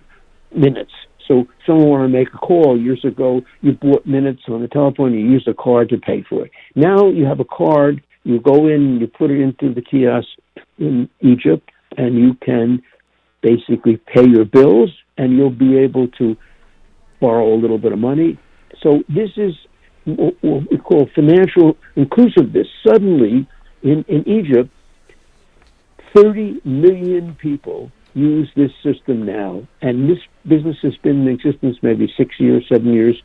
minutes. 0.54 0.92
So 1.26 1.46
someone 1.66 1.88
wanted 1.88 2.08
to 2.08 2.18
make 2.18 2.28
a 2.34 2.38
call 2.38 2.78
years 2.80 3.04
ago, 3.04 3.42
you 3.60 3.72
bought 3.72 4.06
minutes 4.06 4.42
on 4.48 4.62
the 4.62 4.68
telephone, 4.68 5.14
you 5.14 5.20
used 5.20 5.46
a 5.48 5.54
card 5.54 5.88
to 5.90 5.98
pay 5.98 6.24
for 6.28 6.44
it. 6.44 6.50
Now 6.74 7.08
you 7.08 7.24
have 7.24 7.40
a 7.40 7.44
card, 7.44 8.02
you 8.24 8.40
go 8.40 8.66
in, 8.66 8.98
you 9.00 9.06
put 9.06 9.30
it 9.30 9.40
into 9.40 9.72
the 9.72 9.80
kiosk 9.80 10.28
in 10.80 11.08
Egypt, 11.20 11.70
and 11.96 12.18
you 12.18 12.34
can 12.44 12.82
basically 13.42 13.96
pay 13.96 14.26
your 14.26 14.44
bills, 14.44 14.90
and 15.16 15.36
you'll 15.36 15.50
be 15.50 15.78
able 15.78 16.08
to 16.08 16.36
borrow 17.20 17.54
a 17.54 17.58
little 17.58 17.78
bit 17.78 17.92
of 17.92 17.98
money. 17.98 18.38
So 18.82 19.02
this 19.08 19.30
is 19.36 19.54
what 20.04 20.70
we 20.70 20.78
call 20.78 21.08
financial 21.14 21.76
inclusiveness. 21.96 22.66
Suddenly, 22.86 23.46
in, 23.82 24.04
in 24.08 24.28
Egypt, 24.28 24.70
30 26.14 26.60
million 26.64 27.34
people 27.36 27.90
use 28.14 28.50
this 28.56 28.72
system 28.82 29.24
now. 29.24 29.66
And 29.82 30.08
this 30.10 30.18
business 30.46 30.76
has 30.82 30.96
been 30.98 31.22
in 31.22 31.28
existence 31.28 31.76
maybe 31.82 32.12
six 32.16 32.40
years, 32.40 32.64
seven 32.68 32.92
years 32.92 33.20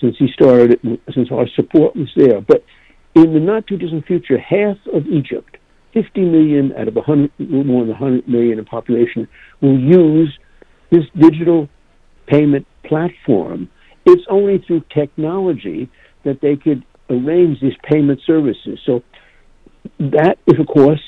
since 0.00 0.16
he 0.18 0.28
started 0.32 0.80
it, 0.82 1.00
since 1.14 1.30
our 1.30 1.46
support 1.48 1.94
was 1.94 2.10
there. 2.16 2.40
But 2.40 2.64
in 3.14 3.32
the 3.32 3.40
not 3.40 3.66
too 3.66 3.76
distant 3.76 4.06
future, 4.06 4.38
half 4.38 4.76
of 4.92 5.06
Egypt, 5.06 5.56
50 5.94 6.20
million 6.20 6.72
out 6.76 6.88
of 6.88 6.96
100, 6.96 7.30
more 7.38 7.82
than 7.82 7.90
100 7.90 8.28
million 8.28 8.58
in 8.58 8.64
population, 8.64 9.28
will 9.62 9.78
use 9.78 10.36
this 10.90 11.04
digital 11.18 11.68
payment 12.26 12.66
platform. 12.84 13.68
It's 14.04 14.24
only 14.28 14.62
through 14.66 14.82
technology 14.92 15.88
that 16.24 16.40
they 16.42 16.56
could 16.56 16.84
arrange 17.08 17.60
these 17.60 17.76
payment 17.84 18.20
services. 18.26 18.78
So 18.84 19.02
that 19.98 20.36
is, 20.46 20.58
of 20.58 20.66
course, 20.66 21.00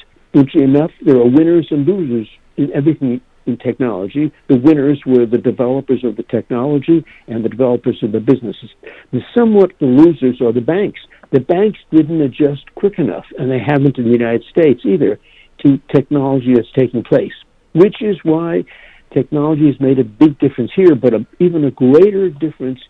enough, 0.55 0.91
there 1.05 1.17
are 1.17 1.25
winners 1.25 1.67
and 1.71 1.87
losers 1.87 2.29
in 2.57 2.71
everything 2.75 3.21
in 3.47 3.57
technology. 3.57 4.33
The 4.49 4.57
winners 4.57 5.01
were 5.07 5.25
the 5.25 5.39
developers 5.39 6.05
of 6.05 6.17
the 6.17 6.25
technology 6.25 7.05
and 7.27 7.45
the 7.45 7.49
developers 7.49 7.99
of 8.03 8.13
the 8.13 8.21
businesses. 8.21 8.71
The 9.13 9.21
somewhat 9.37 9.73
the 9.81 9.87
losers 9.87 10.41
are 10.41 10.53
the 10.53 10.61
banks. 10.61 11.01
The 11.33 11.41
banks 11.41 11.79
didn't 11.91 12.21
adjust 12.21 12.75
quick 12.75 12.99
enough, 12.99 13.25
and 13.39 13.51
they 13.51 13.59
haven't 13.59 13.99
in 13.99 14.05
the 14.05 14.11
United 14.11 14.45
States 14.51 14.81
either, 14.85 15.19
to 15.65 15.79
technology 15.93 16.55
that's 16.55 16.71
taking 16.73 17.03
place, 17.03 17.33
which 17.73 18.03
is 18.03 18.17
why 18.23 18.65
technology 19.13 19.67
has 19.67 19.81
made 19.81 19.99
a 19.99 20.05
big 20.05 20.39
difference 20.39 20.71
here, 20.75 20.95
but 20.95 21.15
a, 21.15 21.27
even 21.41 21.65
a 21.65 21.71
greater 21.71 22.29
difference 22.31 22.81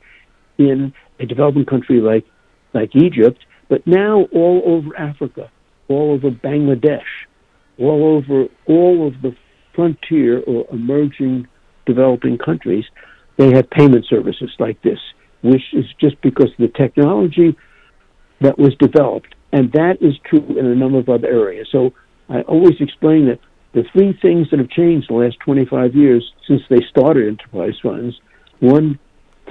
in 0.58 0.92
a 1.20 1.26
developing 1.26 1.64
country 1.64 2.00
like, 2.00 2.26
like 2.74 2.94
Egypt, 2.94 3.38
but 3.68 3.86
now 3.86 4.26
all 4.32 4.62
over 4.64 4.96
Africa, 4.96 5.50
all 5.88 6.12
over 6.12 6.30
Bangladesh, 6.30 7.02
all 7.78 8.16
over 8.16 8.46
all 8.66 9.06
of 9.06 9.20
the 9.22 9.34
frontier 9.74 10.40
or 10.40 10.66
emerging 10.72 11.46
developing 11.84 12.38
countries, 12.38 12.84
they 13.36 13.52
have 13.52 13.68
payment 13.70 14.06
services 14.06 14.50
like 14.58 14.80
this, 14.82 14.98
which 15.42 15.62
is 15.72 15.84
just 16.00 16.20
because 16.22 16.50
the 16.58 16.68
technology 16.68 17.56
that 18.40 18.58
was 18.58 18.74
developed. 18.78 19.34
And 19.52 19.72
that 19.72 19.98
is 20.00 20.14
true 20.28 20.58
in 20.58 20.66
a 20.66 20.74
number 20.74 20.98
of 20.98 21.08
other 21.08 21.28
areas. 21.28 21.68
So 21.72 21.92
I 22.28 22.40
always 22.42 22.74
explain 22.80 23.26
that 23.26 23.40
the 23.72 23.84
three 23.92 24.18
things 24.20 24.48
that 24.50 24.58
have 24.58 24.70
changed 24.70 25.08
the 25.08 25.14
last 25.14 25.36
25 25.44 25.94
years 25.94 26.32
since 26.48 26.62
they 26.68 26.80
started 26.90 27.26
enterprise 27.28 27.74
funds 27.82 28.16
one, 28.60 28.98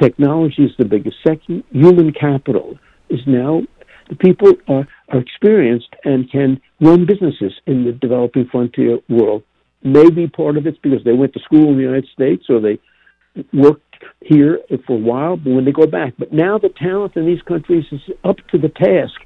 technology 0.01 0.63
is 0.63 0.71
the 0.77 0.85
biggest. 0.85 1.17
Second, 1.25 1.63
human 1.71 2.11
capital 2.11 2.77
is 3.09 3.19
now 3.27 3.61
the 4.09 4.15
people 4.15 4.53
are, 4.67 4.87
are 5.09 5.19
experienced 5.19 5.89
and 6.03 6.29
can 6.31 6.61
run 6.81 7.05
businesses 7.05 7.53
in 7.65 7.85
the 7.85 7.91
developing 7.91 8.47
frontier 8.51 8.99
world. 9.09 9.43
Maybe 9.83 10.27
part 10.27 10.57
of 10.57 10.65
it's 10.65 10.77
because 10.79 11.03
they 11.03 11.13
went 11.13 11.33
to 11.33 11.39
school 11.41 11.69
in 11.69 11.77
the 11.77 11.83
United 11.83 12.07
States 12.13 12.45
or 12.49 12.59
they 12.59 12.79
worked 13.53 13.84
here 14.21 14.59
for 14.85 14.93
a 14.93 14.99
while, 14.99 15.37
but 15.37 15.51
when 15.51 15.65
they 15.65 15.71
go 15.71 15.87
back. 15.87 16.13
But 16.17 16.33
now 16.33 16.57
the 16.57 16.69
talent 16.69 17.15
in 17.15 17.25
these 17.25 17.41
countries 17.41 17.85
is 17.91 18.01
up 18.23 18.37
to 18.51 18.57
the 18.57 18.69
task 18.69 19.19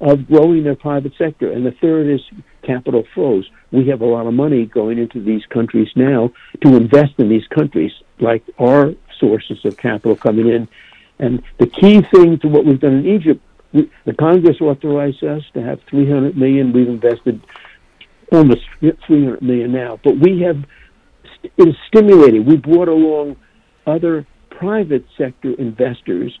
of 0.00 0.26
growing 0.26 0.64
their 0.64 0.76
private 0.76 1.12
sector. 1.16 1.50
And 1.50 1.64
the 1.64 1.72
third 1.72 2.08
is 2.08 2.20
capital 2.62 3.04
flows. 3.14 3.48
We 3.72 3.88
have 3.88 4.00
a 4.00 4.06
lot 4.06 4.26
of 4.26 4.34
money 4.34 4.66
going 4.66 4.98
into 4.98 5.22
these 5.22 5.44
countries 5.46 5.88
now 5.96 6.30
to 6.62 6.76
invest 6.76 7.14
in 7.18 7.28
these 7.28 7.46
countries, 7.48 7.92
like 8.20 8.42
our 8.58 8.92
sources 9.18 9.64
of 9.64 9.76
capital 9.76 10.16
coming 10.16 10.48
in. 10.48 10.68
And 11.18 11.42
the 11.58 11.66
key 11.66 12.02
thing 12.02 12.38
to 12.40 12.48
what 12.48 12.64
we've 12.64 12.80
done 12.80 12.98
in 12.98 13.06
Egypt 13.06 13.40
the 14.04 14.14
Congress 14.14 14.60
authorized 14.60 15.24
us 15.24 15.42
to 15.54 15.62
have 15.62 15.80
300 15.90 16.36
million. 16.36 16.72
We've 16.72 16.88
invested 16.88 17.40
almost 18.30 18.62
300 18.80 19.42
million 19.42 19.72
now, 19.72 19.98
but 20.02 20.16
we 20.16 20.42
have 20.42 20.64
it 21.42 21.68
is 21.68 21.74
stimulating. 21.88 22.46
We 22.46 22.56
brought 22.56 22.88
along 22.88 23.36
other 23.86 24.26
private 24.50 25.04
sector 25.18 25.54
investors 25.58 26.38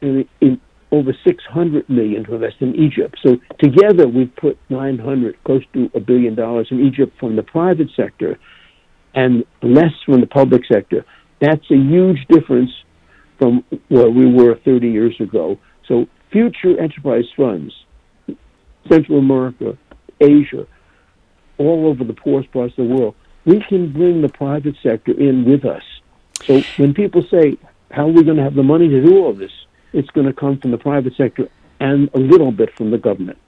in, 0.00 0.28
in 0.40 0.60
over 0.92 1.12
600 1.26 1.88
million 1.88 2.24
to 2.24 2.34
invest 2.34 2.56
in 2.60 2.74
Egypt. 2.76 3.16
So 3.24 3.36
together 3.58 4.06
we've 4.06 4.34
put 4.36 4.58
900, 4.68 5.42
close 5.44 5.62
to 5.74 5.90
a 5.94 6.00
billion 6.00 6.34
dollars 6.34 6.68
in 6.70 6.84
Egypt 6.84 7.12
from 7.18 7.36
the 7.36 7.42
private 7.42 7.88
sector 7.96 8.38
and 9.14 9.44
less 9.62 9.92
from 10.04 10.20
the 10.20 10.26
public 10.26 10.62
sector. 10.70 11.04
That's 11.40 11.64
a 11.70 11.76
huge 11.76 12.24
difference 12.28 12.70
from 13.38 13.64
where 13.88 14.10
we 14.10 14.26
were 14.26 14.58
30 14.64 14.88
years 14.88 15.14
ago. 15.20 15.58
So 15.88 16.06
future 16.30 16.80
enterprise 16.80 17.24
funds, 17.36 17.74
Central 18.90 19.18
America, 19.18 19.76
Asia, 20.20 20.66
all 21.58 21.88
over 21.88 22.04
the 22.04 22.14
poorest 22.14 22.52
parts 22.52 22.74
of 22.78 22.88
the 22.88 22.94
world, 22.94 23.14
we 23.44 23.62
can 23.68 23.92
bring 23.92 24.22
the 24.22 24.28
private 24.28 24.74
sector 24.82 25.12
in 25.12 25.44
with 25.44 25.64
us. 25.64 25.82
So 26.44 26.62
when 26.76 26.94
people 26.94 27.22
say, 27.22 27.58
how 27.90 28.04
are 28.04 28.12
we 28.12 28.22
going 28.22 28.36
to 28.36 28.42
have 28.42 28.54
the 28.54 28.62
money 28.62 28.88
to 28.88 29.02
do 29.02 29.24
all 29.24 29.32
this? 29.32 29.52
It's 29.92 30.10
going 30.10 30.26
to 30.26 30.32
come 30.32 30.58
from 30.58 30.70
the 30.70 30.78
private 30.78 31.14
sector 31.16 31.48
and 31.80 32.10
a 32.14 32.18
little 32.18 32.52
bit 32.52 32.74
from 32.76 32.90
the 32.90 32.98
government. 32.98 33.38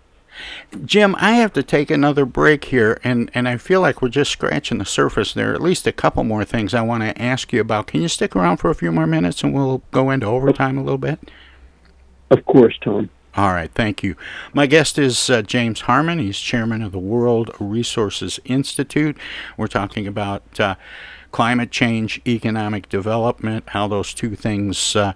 Jim, 0.84 1.16
I 1.18 1.32
have 1.32 1.52
to 1.54 1.62
take 1.62 1.90
another 1.90 2.24
break 2.24 2.66
here, 2.66 3.00
and, 3.02 3.30
and 3.34 3.48
I 3.48 3.56
feel 3.56 3.80
like 3.80 4.00
we're 4.00 4.08
just 4.08 4.30
scratching 4.30 4.78
the 4.78 4.84
surface. 4.84 5.32
There 5.32 5.50
are 5.50 5.54
at 5.54 5.62
least 5.62 5.86
a 5.86 5.92
couple 5.92 6.22
more 6.22 6.44
things 6.44 6.74
I 6.74 6.82
want 6.82 7.02
to 7.02 7.20
ask 7.20 7.52
you 7.52 7.60
about. 7.60 7.88
Can 7.88 8.02
you 8.02 8.08
stick 8.08 8.36
around 8.36 8.58
for 8.58 8.70
a 8.70 8.74
few 8.74 8.92
more 8.92 9.06
minutes 9.06 9.42
and 9.42 9.52
we'll 9.52 9.82
go 9.90 10.10
into 10.10 10.26
overtime 10.26 10.78
a 10.78 10.82
little 10.82 10.98
bit? 10.98 11.18
Of 12.30 12.44
course, 12.44 12.78
Tom. 12.80 13.10
All 13.36 13.52
right, 13.52 13.70
thank 13.72 14.02
you. 14.02 14.16
My 14.52 14.66
guest 14.66 14.98
is 14.98 15.30
uh, 15.30 15.42
James 15.42 15.82
Harmon. 15.82 16.18
He's 16.18 16.38
chairman 16.38 16.82
of 16.82 16.92
the 16.92 16.98
World 16.98 17.50
Resources 17.60 18.40
Institute. 18.44 19.16
We're 19.56 19.68
talking 19.68 20.06
about 20.06 20.58
uh, 20.58 20.74
climate 21.32 21.70
change, 21.70 22.20
economic 22.26 22.88
development, 22.88 23.64
how 23.68 23.88
those 23.88 24.14
two 24.14 24.34
things 24.34 24.96
uh, 24.96 25.12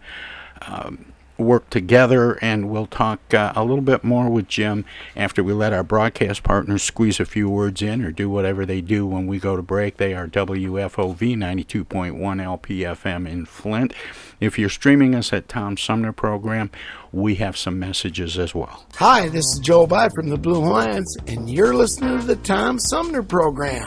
um, 0.63 1.13
work 1.43 1.69
together, 1.71 2.39
and 2.43 2.71
we'll 2.71 2.87
talk 2.87 3.35
uh, 3.35 3.53
a 3.55 3.65
little 3.65 3.83
bit 3.83 4.05
more 4.05 4.29
with 4.29 4.49
Jim 4.49 4.85
after 5.17 5.43
we 5.43 5.53
let 5.53 5.73
our 5.73 5.83
broadcast 5.83 6.43
partners 6.43 6.83
squeeze 6.83 7.21
a 7.21 7.25
few 7.25 7.49
words 7.49 7.83
in 7.83 8.05
or 8.05 8.11
do 8.11 8.31
whatever 8.31 8.65
they 8.65 8.81
do 8.81 9.07
when 9.07 9.27
we 9.27 9.39
go 9.39 9.57
to 9.57 9.63
break. 9.63 9.97
They 9.97 10.15
are 10.15 10.27
WFOV 10.27 11.37
92.1 11.37 12.15
LPFM 12.19 13.29
in 13.29 13.47
Flint. 13.47 13.93
If 14.41 14.59
you're 14.59 14.69
streaming 14.69 15.15
us 15.15 15.33
at 15.33 15.49
Tom 15.49 15.77
Sumner 15.77 16.13
Program, 16.13 16.71
we 17.13 17.37
have 17.37 17.57
some 17.57 17.79
messages 17.79 18.39
as 18.39 18.55
well. 18.55 18.87
Hi, 18.97 19.29
this 19.29 19.47
is 19.47 19.59
Joe 19.61 19.87
By 19.87 20.09
from 20.09 20.29
the 20.29 20.39
Blue 20.39 20.63
Hawaiians, 20.63 21.17
and 21.27 21.51
you're 21.51 21.75
listening 21.75 22.19
to 22.19 22.27
the 22.27 22.37
Tom 22.37 22.79
Sumner 22.79 23.23
Program. 23.23 23.87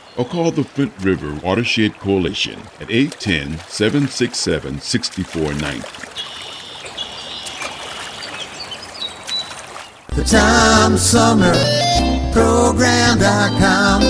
or 0.17 0.25
call 0.25 0.51
the 0.51 0.63
Flint 0.63 0.93
River 1.01 1.33
Watershed 1.43 1.97
Coalition 1.99 2.59
at 2.79 2.91
810 2.91 3.59
767 3.67 4.79
6490. 4.79 6.11
The 10.15 10.23
Tom 10.23 10.97
Sumner 10.97 11.53
Program.com. 12.33 14.01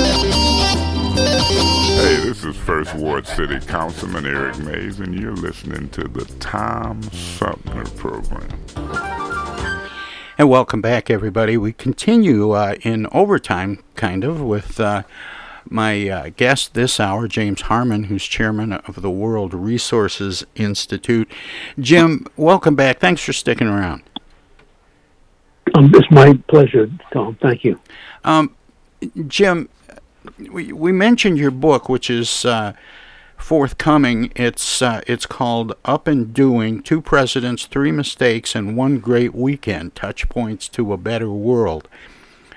Hey, 2.02 2.16
this 2.24 2.43
is 2.43 2.56
First 2.58 2.95
Ward 2.95 3.28
City 3.28 3.60
Councilman 3.60 4.26
Eric 4.26 4.58
Mays, 4.60 4.99
and 4.99 5.14
you're 5.20 5.36
listening 5.36 5.89
to 5.89 6.08
the 6.08 6.26
Tom 6.39 7.04
Sumner 7.04 7.86
Program. 7.97 8.49
And 10.38 10.49
welcome 10.49 10.82
back, 10.82 11.12
everybody. 11.12 11.58
We 11.58 11.74
continue 11.74 12.52
uh, 12.52 12.76
in 12.82 13.06
overtime, 13.12 13.84
kind 13.95 14.24
of, 14.24 14.41
with 14.41 14.80
uh, 14.80 15.04
my 15.70 16.09
uh, 16.09 16.30
guest 16.36 16.74
this 16.74 16.99
hour, 16.99 17.28
James 17.28 17.62
Harmon, 17.62 18.05
who's 18.05 18.26
chairman 18.26 18.74
of 18.74 19.01
the 19.01 19.12
World 19.12 19.53
Resources 19.53 20.45
Institute. 20.55 21.30
Jim, 21.80 22.26
welcome 22.36 22.76
back. 22.76 22.99
Thanks 22.99 23.24
for 23.24 23.34
sticking 23.34 23.68
around. 23.68 24.03
Um, 25.76 25.91
it's 25.93 26.09
my 26.12 26.34
pleasure, 26.47 26.89
Tom. 27.14 27.38
Thank 27.41 27.64
you. 27.64 27.80
Um, 28.24 28.55
Jim, 29.28 29.70
we, 30.51 30.72
we 30.74 30.91
mentioned 30.91 31.38
your 31.38 31.51
book, 31.51 31.88
which 31.88 32.09
is 32.09 32.45
uh, 32.45 32.74
forthcoming. 33.38 34.32
It's 34.36 34.82
uh, 34.82 35.01
it's 35.07 35.26
called 35.26 35.74
Up 35.86 36.07
and 36.07 36.34
Doing: 36.34 36.84
Two 36.84 37.01
Presidents, 37.01 37.66
Three 37.66 37.91
Mistakes, 37.91 38.55
and 38.55 38.76
One 38.76 38.99
Great 38.99 39.34
Weekend: 39.34 39.95
Touch 39.95 40.28
Points 40.30 40.68
to 40.70 40.93
a 40.93 40.97
Better 40.97 41.32
World. 41.32 41.88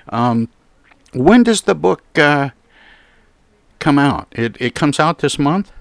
Um, 0.09 0.49
when 1.13 1.43
does 1.43 1.61
the 1.61 1.75
book 1.75 2.03
uh, 2.17 2.49
come 3.79 3.99
out? 3.99 4.27
It 4.31 4.57
it 4.59 4.75
comes 4.75 4.99
out 4.99 5.19
this 5.19 5.37
month. 5.37 5.71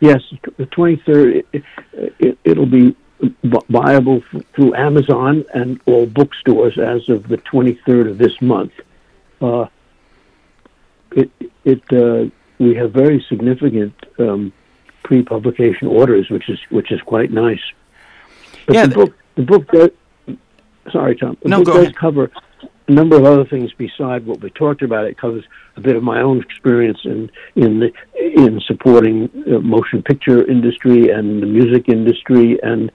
Yes, 0.00 0.22
the 0.56 0.66
twenty 0.66 0.96
third. 0.96 1.44
It, 1.52 1.64
it, 2.18 2.38
it'll 2.44 2.66
be 2.66 2.96
viable 3.68 4.22
through 4.54 4.74
Amazon 4.74 5.44
and 5.54 5.80
all 5.86 6.06
bookstores 6.06 6.78
as 6.78 7.08
of 7.08 7.28
the 7.28 7.36
23rd 7.38 8.10
of 8.10 8.18
this 8.18 8.40
month. 8.40 8.72
Uh, 9.40 9.66
it 11.12 11.30
it 11.64 11.82
uh, 11.92 12.30
we 12.58 12.74
have 12.74 12.92
very 12.92 13.24
significant 13.28 13.94
um, 14.18 14.52
pre-publication 15.02 15.88
orders, 15.88 16.30
which 16.30 16.48
is 16.48 16.60
which 16.70 16.92
is 16.92 17.00
quite 17.02 17.30
nice. 17.30 17.62
But 18.66 18.76
yeah, 18.76 18.86
the 18.86 18.94
book 18.94 19.14
the 19.34 19.42
book 19.42 19.70
does. 19.72 19.90
Sorry, 20.92 21.16
Tom. 21.16 21.36
The 21.42 21.48
no, 21.48 21.58
book 21.58 21.66
go 21.66 21.72
does 21.74 21.82
ahead. 21.84 21.96
cover 21.96 22.30
a 22.90 22.92
number 22.92 23.16
of 23.16 23.24
other 23.24 23.44
things 23.44 23.72
beside 23.72 24.26
what 24.26 24.40
we 24.40 24.50
talked 24.50 24.82
about. 24.82 25.04
It 25.04 25.16
covers 25.16 25.44
a 25.76 25.80
bit 25.80 25.94
of 25.94 26.02
my 26.02 26.20
own 26.20 26.40
experience 26.42 26.98
in 27.04 27.30
in 27.54 27.80
the, 27.80 27.92
in 28.18 28.60
supporting 28.66 29.30
motion 29.62 30.02
picture 30.02 30.44
industry 30.50 31.10
and 31.10 31.40
the 31.40 31.46
music 31.46 31.88
industry 31.88 32.58
and 32.62 32.90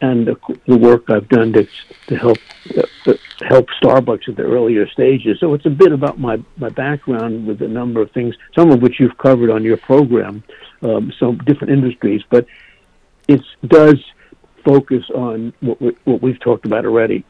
and 0.00 0.26
the, 0.26 0.36
the 0.66 0.76
work 0.76 1.10
I've 1.10 1.28
done 1.28 1.52
to 1.52 1.68
to 2.08 2.16
help 2.16 2.38
uh, 2.78 3.12
help 3.42 3.66
Starbucks 3.82 4.28
at 4.28 4.36
the 4.36 4.42
earlier 4.42 4.88
stages. 4.88 5.38
So 5.38 5.52
it's 5.52 5.66
a 5.66 5.76
bit 5.84 5.92
about 5.92 6.18
my 6.18 6.42
my 6.56 6.70
background 6.70 7.46
with 7.46 7.60
a 7.60 7.68
number 7.68 8.00
of 8.00 8.10
things, 8.12 8.34
some 8.54 8.70
of 8.70 8.80
which 8.80 8.98
you've 8.98 9.18
covered 9.18 9.50
on 9.50 9.62
your 9.64 9.76
program, 9.76 10.44
um, 10.80 11.12
some 11.20 11.36
different 11.38 11.74
industries, 11.74 12.22
but 12.30 12.46
it 13.28 13.42
does 13.66 14.02
focus 14.64 15.04
on 15.14 15.52
what 15.60 15.80
we, 15.80 15.96
what 16.04 16.22
we've 16.22 16.40
talked 16.40 16.64
about 16.64 16.86
already 16.86 17.24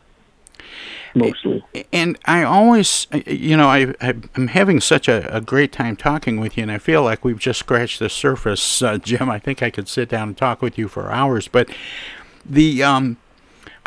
mostly. 1.14 1.64
And 1.92 2.18
I 2.24 2.42
always, 2.42 3.06
you 3.26 3.56
know, 3.56 3.68
I, 3.68 3.94
I 4.00 4.14
am 4.34 4.48
having 4.48 4.80
such 4.80 5.08
a, 5.08 5.34
a 5.34 5.40
great 5.40 5.72
time 5.72 5.96
talking 5.96 6.40
with 6.40 6.56
you, 6.56 6.62
and 6.62 6.72
I 6.72 6.78
feel 6.78 7.02
like 7.02 7.24
we've 7.24 7.38
just 7.38 7.58
scratched 7.58 7.98
the 7.98 8.08
surface, 8.08 8.82
uh, 8.82 8.98
Jim. 9.02 9.30
I 9.30 9.38
think 9.38 9.62
I 9.62 9.70
could 9.70 9.88
sit 9.88 10.08
down 10.08 10.28
and 10.28 10.36
talk 10.36 10.62
with 10.62 10.78
you 10.78 10.88
for 10.88 11.10
hours, 11.10 11.48
but 11.48 11.68
The 12.44 12.82
um, 12.82 13.16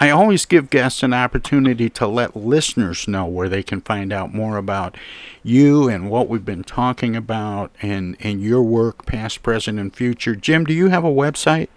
I 0.02 0.12
always 0.12 0.46
give 0.46 0.70
guests 0.70 1.04
an 1.04 1.14
opportunity 1.14 1.90
to 1.90 2.08
let 2.08 2.34
listeners 2.34 3.06
know 3.06 3.26
where 3.26 3.50
they 3.50 3.62
can 3.62 3.82
find 3.82 4.14
out 4.14 4.34
more 4.34 4.56
about 4.56 4.96
you 5.44 5.90
and 5.90 6.10
what 6.10 6.30
we've 6.30 6.46
been 6.46 6.64
talking 6.64 7.18
about 7.18 7.72
and, 7.82 8.16
and 8.22 8.42
your 8.42 8.64
work, 8.64 9.06
past, 9.06 9.44
present, 9.44 9.78
and 9.78 9.94
future. 9.94 10.38
Jim, 10.38 10.64
do 10.64 10.74
you 10.74 10.88
have 10.88 11.04
a 11.04 11.10
website? 11.10 11.68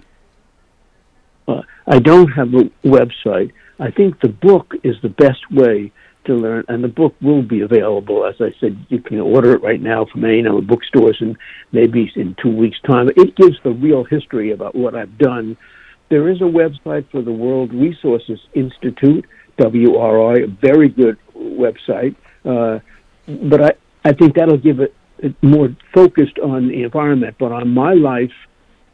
Uh, 1.49 1.63
I 1.89 1.99
don't 1.99 2.29
have 2.29 2.55
a 2.55 2.71
website. 2.85 3.51
I 3.79 3.91
think 3.91 4.21
the 4.21 4.29
book 4.29 4.75
is 4.83 4.97
the 5.03 5.09
best 5.09 5.51
way 5.51 5.93
to 6.25 6.35
learn, 6.35 6.65
and 6.69 6.85
the 6.85 6.89
book 6.89 7.15
will 7.21 7.43
be 7.43 7.63
available. 7.63 8.25
As 8.25 8.37
I 8.41 8.53
said, 8.61 8.87
you 8.89 9.01
can 9.01 9.19
order 9.19 9.55
it 9.55 9.63
right 9.63 9.81
now 9.81 10.05
from 10.05 10.25
any 10.25 10.41
number 10.43 10.61
of 10.61 10.67
bookstores, 10.69 11.17
and 11.21 11.37
maybe 11.73 12.11
in 12.15 12.37
two 12.41 12.55
weeks' 12.55 12.81
time. 12.87 13.09
It 13.17 13.35
gives 13.37 13.57
the 13.65 13.73
real 13.73 14.05
history 14.05 14.53
about 14.53 14.75
what 14.75 14.95
I've 14.95 15.19
done 15.19 15.57
there 16.13 16.29
is 16.29 16.43
a 16.43 16.45
website 16.45 17.11
for 17.11 17.23
the 17.23 17.33
World 17.33 17.73
Resources 17.73 18.39
Institute, 18.53 19.25
WRI, 19.57 20.45
a 20.45 20.47
very 20.47 20.91
good 20.91 21.17
website. 21.35 22.15
Uh, 22.45 22.81
but 23.27 23.63
I, 23.63 23.71
I 24.05 24.13
think 24.13 24.35
that'll 24.35 24.59
give 24.59 24.81
it, 24.81 24.95
it 25.21 25.35
more 25.43 25.75
focused 25.95 26.39
on 26.39 26.69
the 26.69 26.83
environment. 26.83 27.37
But 27.39 27.53
on 27.53 27.71
my 27.71 27.95
life, 27.95 28.31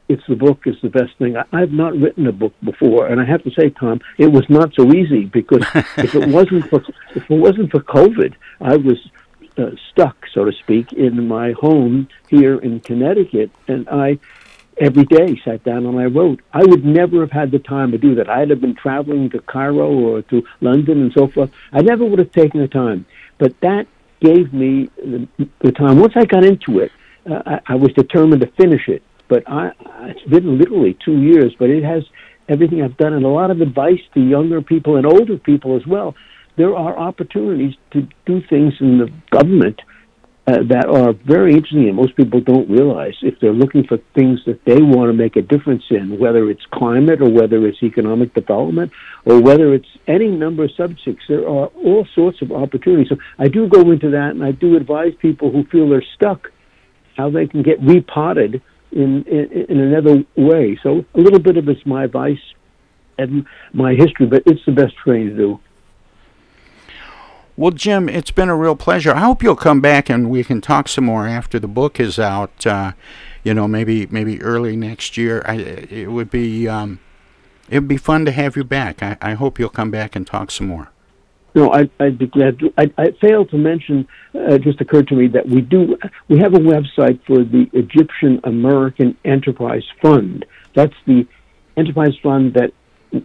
it's 0.09 0.23
the 0.29 0.37
book 0.37 0.63
is 0.67 0.77
the 0.83 0.89
best 0.89 1.17
thing. 1.19 1.37
I, 1.37 1.45
I've 1.53 1.73
not 1.73 1.95
written 1.95 2.27
a 2.27 2.33
book 2.33 2.55
before, 2.65 3.07
and 3.07 3.21
I 3.21 3.25
have 3.25 3.43
to 3.45 3.51
say, 3.51 3.71
Tom, 3.71 4.01
it 4.17 4.29
was 4.29 4.45
not 4.49 4.73
so 4.75 4.93
easy 4.93 5.25
because 5.25 5.65
if 5.97 6.15
it 6.15 6.29
wasn't 6.29 6.69
for 6.69 6.83
if 7.15 7.31
it 7.31 7.35
wasn't 7.35 7.71
for 7.71 7.81
COVID, 7.81 8.35
I 8.61 8.77
was 8.77 8.99
uh, 9.59 9.71
stuck, 9.91 10.17
so 10.33 10.45
to 10.45 10.53
speak, 10.53 10.93
in 10.93 11.27
my 11.29 11.53
home 11.53 12.09
here 12.29 12.59
in 12.59 12.81
Connecticut, 12.81 13.51
and 13.67 13.89
I 13.89 14.19
every 14.81 15.05
day 15.05 15.41
sat 15.45 15.65
down 15.65 15.87
and 15.87 15.99
I 15.99 16.05
wrote. 16.05 16.41
I 16.53 16.65
would 16.65 16.85
never 16.85 17.21
have 17.21 17.33
had 17.33 17.51
the 17.51 17.59
time 17.59 17.91
to 17.93 17.99
do 17.99 18.15
that. 18.17 18.29
I'd 18.29 18.51
have 18.51 18.61
been 18.61 18.77
traveling 18.77 19.31
to 19.31 19.41
Cairo 19.41 19.91
or 19.91 20.23
to 20.23 20.43
London 20.61 21.03
and 21.03 21.13
so 21.13 21.29
forth. 21.29 21.51
I 21.73 21.83
never 21.83 22.05
would 22.05 22.19
have 22.19 22.33
taken 22.33 22.61
the 22.61 22.69
time. 22.69 23.07
But 23.39 23.59
that 23.61 23.87
gave 24.21 24.53
me 24.53 24.91
the, 24.97 25.29
the 25.61 25.73
time. 25.73 25.99
Once 25.99 26.15
I 26.17 26.25
got 26.25 26.45
into 26.45 26.81
it, 26.81 26.93
uh, 27.29 27.43
I, 27.47 27.73
I 27.73 27.75
was 27.75 27.93
determined 27.93 28.41
to 28.43 28.49
finish 28.53 28.89
it. 28.89 29.03
But 29.29 29.49
I, 29.49 29.73
it's 30.03 30.29
been 30.29 30.59
literally 30.59 30.97
two 31.05 31.21
years, 31.21 31.55
but 31.59 31.71
it 31.71 31.85
has 31.85 32.03
everything 32.49 32.83
I've 32.83 32.97
done 32.97 33.13
and 33.13 33.25
a 33.25 33.29
lot 33.29 33.51
of 33.51 33.61
advice 33.61 34.01
to 34.15 34.21
younger 34.21 34.63
people 34.63 34.97
and 34.97 35.07
older 35.07 35.37
people 35.37 35.77
as 35.77 35.87
well. 35.87 36.15
There 36.57 36.75
are 36.75 36.99
opportunities 36.99 37.75
to 37.93 38.09
do 38.27 38.41
things 38.49 38.75
in 38.81 38.99
the 38.99 39.13
government 39.31 39.81
uh, 40.49 40.63
that 40.67 40.87
are 40.87 41.13
very 41.13 41.53
interesting 41.53 41.87
and 41.89 41.97
most 41.97 42.17
people 42.17 42.41
don't 42.41 42.71
realize 42.71 43.13
if 43.21 43.39
they're 43.39 43.53
looking 43.53 43.85
for 43.85 43.99
things 44.15 44.41
that 44.47 44.65
they 44.65 44.81
want 44.81 45.11
to 45.11 45.13
make 45.13 45.37
a 45.37 45.43
difference 45.43 45.85
in, 45.91 46.19
whether 46.19 46.49
it's 46.49 46.65
climate 46.73 47.21
or 47.21 47.31
whether 47.31 47.67
it's 47.67 47.83
economic 47.83 48.33
development 48.33 48.91
or 49.27 49.43
whether 49.43 49.75
it's 49.75 49.89
any 50.07 50.29
number 50.29 50.65
of 50.65 50.71
subjects. 50.75 51.25
There 51.29 51.47
are 51.47 51.67
all 51.67 52.09
sorts 52.15 52.41
of 52.41 52.51
opportunities. 52.51 53.11
So 53.11 53.19
I 53.39 53.49
do 53.49 53.69
go 53.69 53.91
into 53.91 54.11
that 54.11 54.31
and 54.31 54.43
I 54.43 54.53
do 54.53 54.75
advise 54.77 55.13
people 55.21 55.53
who 55.53 55.65
feel 55.65 55.91
they're 55.91 56.03
stuck 56.17 56.51
how 57.19 57.29
they 57.29 57.47
can 57.47 57.63
get 57.63 57.83
repotted 57.83 58.63
in, 58.93 59.25
in, 59.25 59.67
in 59.69 59.81
another 59.81 60.25
way. 60.37 60.79
So 60.83 61.05
a 61.15 61.21
little 61.21 61.39
bit 61.39 61.57
of 61.57 61.69
it's 61.69 61.85
my 61.87 62.05
advice 62.05 62.41
and 63.19 63.45
my 63.73 63.95
history, 63.95 64.27
but 64.27 64.43
it's 64.47 64.65
the 64.65 64.73
best 64.73 64.95
thing 65.05 65.31
to 65.31 65.37
do. 65.37 65.61
Well, 67.57 67.73
Jim, 67.73 68.09
it's 68.09 68.31
been 68.31 68.49
a 68.49 68.57
real 68.57 68.77
pleasure. 68.77 69.13
I 69.13 69.19
hope 69.19 69.43
you'll 69.43 69.57
come 69.57 69.81
back 69.81 70.09
and 70.09 70.31
we 70.31 70.45
can 70.45 70.61
talk 70.61 70.87
some 70.89 71.07
more 71.07 71.27
after 71.27 71.59
the 71.59 71.67
book 71.67 71.99
is 71.99 72.17
out. 72.17 72.65
Uh, 72.65 72.93
you 73.43 73.53
know, 73.53 73.67
maybe 73.67 74.07
maybe 74.07 74.41
early 74.43 74.77
next 74.77 75.17
year. 75.17 75.43
I, 75.45 75.57
it 75.57 76.13
would 76.13 76.31
be 76.31 76.69
um, 76.69 77.01
it 77.69 77.81
would 77.81 77.89
be 77.89 77.97
fun 77.97 78.25
to 78.27 78.31
have 78.31 78.57
you 78.57 78.63
back. 78.63 79.03
I, 79.03 79.17
I 79.21 79.35
hope 79.35 79.59
you'll 79.59 79.71
come 79.71 79.91
back 79.91 80.15
and 80.15 80.25
talk 80.25 80.53
some 80.53 80.69
more. 80.69 80.91
No, 81.55 81.73
I, 81.73 81.89
I'd 81.99 82.19
be 82.19 82.27
glad 82.27 82.59
to. 82.61 82.73
I, 82.77 82.93
I 82.99 83.11
failed 83.21 83.51
to 83.51 83.59
mention. 83.59 84.07
Uh, 84.35 84.55
it 84.55 84.63
just 84.63 84.81
occurred 84.81 85.09
to 85.09 85.15
me 85.15 85.29
that 85.29 85.49
we 85.49 85.61
do. 85.61 85.97
We 86.29 86.39
have 86.39 86.55
a 86.55 86.59
website 86.59 87.25
for 87.27 87.43
the 87.43 87.69
Egyptian 87.73 88.41
American 88.45 89.17
Enterprise 89.25 89.85
Fund. 90.03 90.45
That's 90.75 90.95
the 91.07 91.27
enterprise 91.77 92.17
fund 92.23 92.55
that 92.55 92.73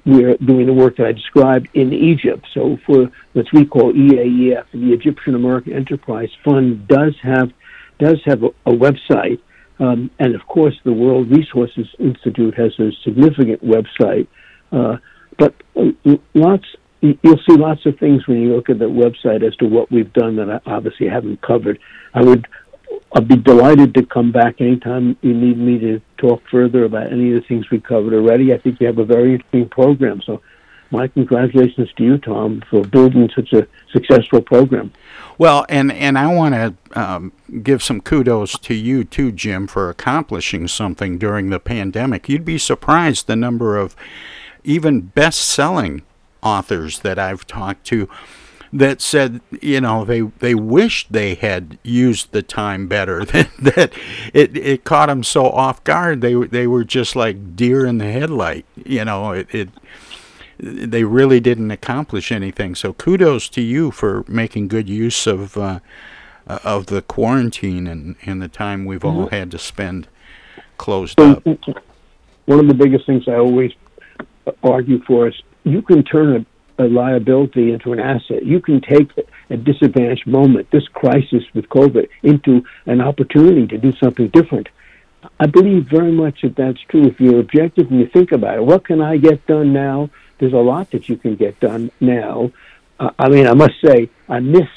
we're 0.05 0.37
doing 0.37 0.65
the 0.67 0.73
work 0.73 0.97
that 0.97 1.07
I 1.07 1.11
described 1.11 1.67
in 1.73 1.91
Egypt. 1.91 2.45
So 2.53 2.77
for 2.85 3.11
what 3.33 3.45
we 3.51 3.65
call 3.65 3.93
EAEF, 3.93 4.65
the 4.71 4.93
Egyptian 4.93 5.35
American 5.35 5.73
Enterprise 5.73 6.29
Fund 6.43 6.87
does 6.87 7.15
have 7.21 7.51
does 7.99 8.21
have 8.25 8.43
a, 8.43 8.47
a 8.65 8.71
website, 8.71 9.39
um, 9.79 10.09
and 10.19 10.35
of 10.35 10.45
course 10.47 10.75
the 10.83 10.93
World 10.93 11.29
Resources 11.29 11.87
Institute 11.99 12.55
has 12.55 12.71
a 12.79 12.91
significant 13.03 13.63
website. 13.63 14.27
Uh, 14.71 14.97
but 15.37 15.53
uh, 15.75 16.15
lots 16.33 16.65
you'll 17.03 17.39
see 17.49 17.57
lots 17.57 17.85
of 17.85 17.97
things 17.99 18.25
when 18.27 18.41
you 18.41 18.55
look 18.55 18.69
at 18.69 18.79
the 18.79 18.85
website 18.85 19.45
as 19.45 19.55
to 19.57 19.65
what 19.65 19.91
we've 19.91 20.11
done 20.13 20.37
that 20.37 20.49
I 20.49 20.59
obviously 20.65 21.07
haven't 21.07 21.41
covered. 21.41 21.79
I 22.13 22.23
would 22.23 22.47
I'd 23.15 23.27
be 23.27 23.35
delighted 23.35 23.93
to 23.95 24.05
come 24.05 24.31
back 24.31 24.59
anytime 24.59 25.17
you 25.21 25.33
need 25.33 25.57
me 25.57 25.77
to 25.79 26.01
talk 26.17 26.41
further 26.49 26.85
about 26.85 27.11
any 27.11 27.33
of 27.33 27.41
the 27.41 27.47
things 27.47 27.69
we 27.69 27.79
covered 27.79 28.13
already. 28.13 28.53
I 28.53 28.57
think 28.57 28.79
you 28.79 28.87
have 28.87 28.97
a 28.97 29.05
very 29.05 29.33
interesting 29.33 29.69
program. 29.69 30.21
So, 30.25 30.41
my 30.89 31.07
congratulations 31.07 31.91
to 31.97 32.03
you, 32.03 32.17
Tom, 32.19 32.61
for 32.69 32.83
building 32.83 33.27
such 33.35 33.51
a 33.53 33.67
successful 33.91 34.41
program. 34.41 34.91
Well, 35.39 35.65
and, 35.67 35.91
and 35.91 36.19
I 36.19 36.27
want 36.27 36.53
to 36.53 36.99
um, 36.99 37.33
give 37.63 37.81
some 37.81 37.99
kudos 37.99 38.59
to 38.59 38.75
you, 38.75 39.03
too, 39.03 39.31
Jim, 39.31 39.65
for 39.65 39.89
accomplishing 39.89 40.67
something 40.67 41.17
during 41.17 41.49
the 41.49 41.59
pandemic. 41.59 42.29
You'd 42.29 42.45
be 42.45 42.59
surprised 42.59 43.25
the 43.25 43.35
number 43.35 43.75
of 43.75 43.95
even 44.63 45.01
best 45.01 45.41
selling 45.41 46.03
authors 46.43 46.99
that 46.99 47.17
I've 47.17 47.47
talked 47.47 47.85
to 47.87 48.09
that 48.71 49.01
said, 49.01 49.39
you 49.61 49.79
know, 49.79 50.03
they 50.03 50.21
they 50.21 50.55
wished 50.55 51.13
they 51.13 51.35
had 51.35 51.77
used 51.83 52.31
the 52.31 52.41
time 52.41 52.87
better. 52.87 53.23
That 53.33 53.49
that 53.59 53.93
it 54.33 54.57
it 54.57 54.83
caught 54.83 55.07
them 55.07 55.23
so 55.23 55.45
off 55.45 55.83
guard. 55.83 56.21
They 56.21 56.33
they 56.33 56.67
were 56.67 56.83
just 56.83 57.15
like 57.15 57.55
deer 57.55 57.85
in 57.85 57.99
the 57.99 58.11
headlight. 58.11 58.65
You 58.75 59.05
know, 59.05 59.31
it. 59.31 59.53
it 59.53 59.69
they 60.59 61.03
really 61.03 61.39
didn't 61.39 61.71
accomplish 61.71 62.31
anything. 62.31 62.75
So 62.75 62.93
kudos 62.93 63.49
to 63.49 63.61
you 63.61 63.91
for 63.91 64.23
making 64.27 64.69
good 64.69 64.87
use 64.87 65.27
of 65.27 65.57
uh, 65.57 65.79
of 66.47 66.85
the 66.87 67.01
quarantine 67.01 67.87
and, 67.87 68.15
and 68.25 68.41
the 68.41 68.47
time 68.47 68.85
we've 68.85 69.03
all 69.03 69.25
mm-hmm. 69.25 69.35
had 69.35 69.51
to 69.51 69.57
spend 69.57 70.07
closed 70.77 71.19
up. 71.19 71.45
One 72.45 72.59
of 72.59 72.67
the 72.67 72.73
biggest 72.73 73.05
things 73.05 73.27
I 73.27 73.35
always 73.35 73.71
argue 74.63 75.01
for 75.03 75.27
is 75.27 75.41
you 75.63 75.81
can 75.81 76.03
turn 76.03 76.35
a 76.35 76.45
a 76.79 76.85
liability 76.85 77.71
into 77.71 77.93
an 77.93 77.99
asset. 77.99 78.45
You 78.45 78.59
can 78.59 78.81
take 78.81 79.11
a 79.49 79.57
disadvantaged 79.57 80.25
moment, 80.25 80.71
this 80.71 80.87
crisis 80.87 81.43
with 81.53 81.69
COVID, 81.69 82.09
into 82.23 82.63
an 82.85 83.01
opportunity 83.01 83.67
to 83.67 83.77
do 83.77 83.91
something 83.93 84.29
different. 84.29 84.69
I 85.39 85.45
believe 85.45 85.85
very 85.85 86.11
much 86.11 86.41
that 86.41 86.55
that's 86.55 86.81
true. 86.89 87.05
If 87.05 87.19
you're 87.19 87.39
objective 87.39 87.89
and 87.91 87.99
you 87.99 88.07
think 88.07 88.31
about 88.31 88.57
it, 88.57 88.65
what 88.65 88.85
can 88.85 89.01
I 89.01 89.17
get 89.17 89.45
done 89.47 89.71
now? 89.71 90.09
There's 90.39 90.53
a 90.53 90.57
lot 90.57 90.91
that 90.91 91.07
you 91.07 91.15
can 91.15 91.35
get 91.35 91.59
done 91.59 91.91
now. 91.99 92.51
Uh, 92.99 93.11
I 93.17 93.29
mean, 93.29 93.47
I 93.47 93.53
must 93.53 93.75
say, 93.85 94.09
I 94.27 94.39
miss 94.39 94.67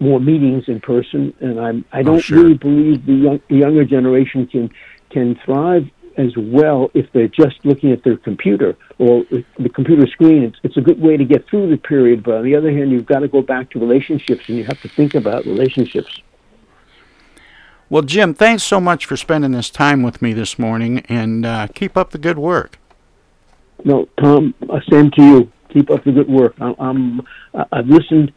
more 0.00 0.18
meetings 0.18 0.64
in 0.66 0.80
person, 0.80 1.32
and 1.40 1.60
I'm 1.60 1.84
I 1.92 2.00
oh, 2.00 2.02
don't 2.02 2.16
oh, 2.16 2.20
sure. 2.20 2.38
really 2.38 2.54
believe 2.54 3.06
the, 3.06 3.12
young, 3.12 3.40
the 3.48 3.56
younger 3.56 3.84
generation 3.84 4.46
can 4.46 4.70
can 5.10 5.38
thrive 5.44 5.88
as 6.16 6.32
well 6.36 6.90
if 6.94 7.06
they're 7.12 7.28
just 7.28 7.64
looking 7.64 7.92
at 7.92 8.02
their 8.04 8.16
computer 8.16 8.76
or 8.98 9.24
the 9.30 9.68
computer 9.74 10.06
screen. 10.06 10.42
It's, 10.44 10.58
it's 10.62 10.76
a 10.76 10.80
good 10.80 11.00
way 11.00 11.16
to 11.16 11.24
get 11.24 11.48
through 11.48 11.70
the 11.70 11.76
period, 11.76 12.22
but 12.22 12.36
on 12.36 12.44
the 12.44 12.54
other 12.54 12.70
hand, 12.70 12.90
you've 12.90 13.06
got 13.06 13.20
to 13.20 13.28
go 13.28 13.42
back 13.42 13.70
to 13.70 13.78
relationships 13.78 14.48
and 14.48 14.56
you 14.56 14.64
have 14.64 14.80
to 14.82 14.88
think 14.88 15.14
about 15.14 15.44
relationships. 15.44 16.20
Well, 17.88 18.02
Jim, 18.02 18.32
thanks 18.32 18.62
so 18.62 18.80
much 18.80 19.04
for 19.04 19.16
spending 19.16 19.52
this 19.52 19.68
time 19.68 20.02
with 20.02 20.22
me 20.22 20.32
this 20.32 20.58
morning 20.58 21.00
and 21.10 21.44
uh, 21.44 21.66
keep 21.74 21.96
up 21.96 22.10
the 22.10 22.18
good 22.18 22.38
work. 22.38 22.78
No, 23.84 24.08
Tom, 24.18 24.54
uh, 24.70 24.80
same 24.90 25.10
to 25.10 25.22
you. 25.22 25.52
Keep 25.72 25.90
up 25.90 26.04
the 26.04 26.12
good 26.12 26.28
work. 26.28 26.54
I, 26.60 26.74
I'm, 26.78 27.20
I've 27.70 27.86
listened 27.86 28.32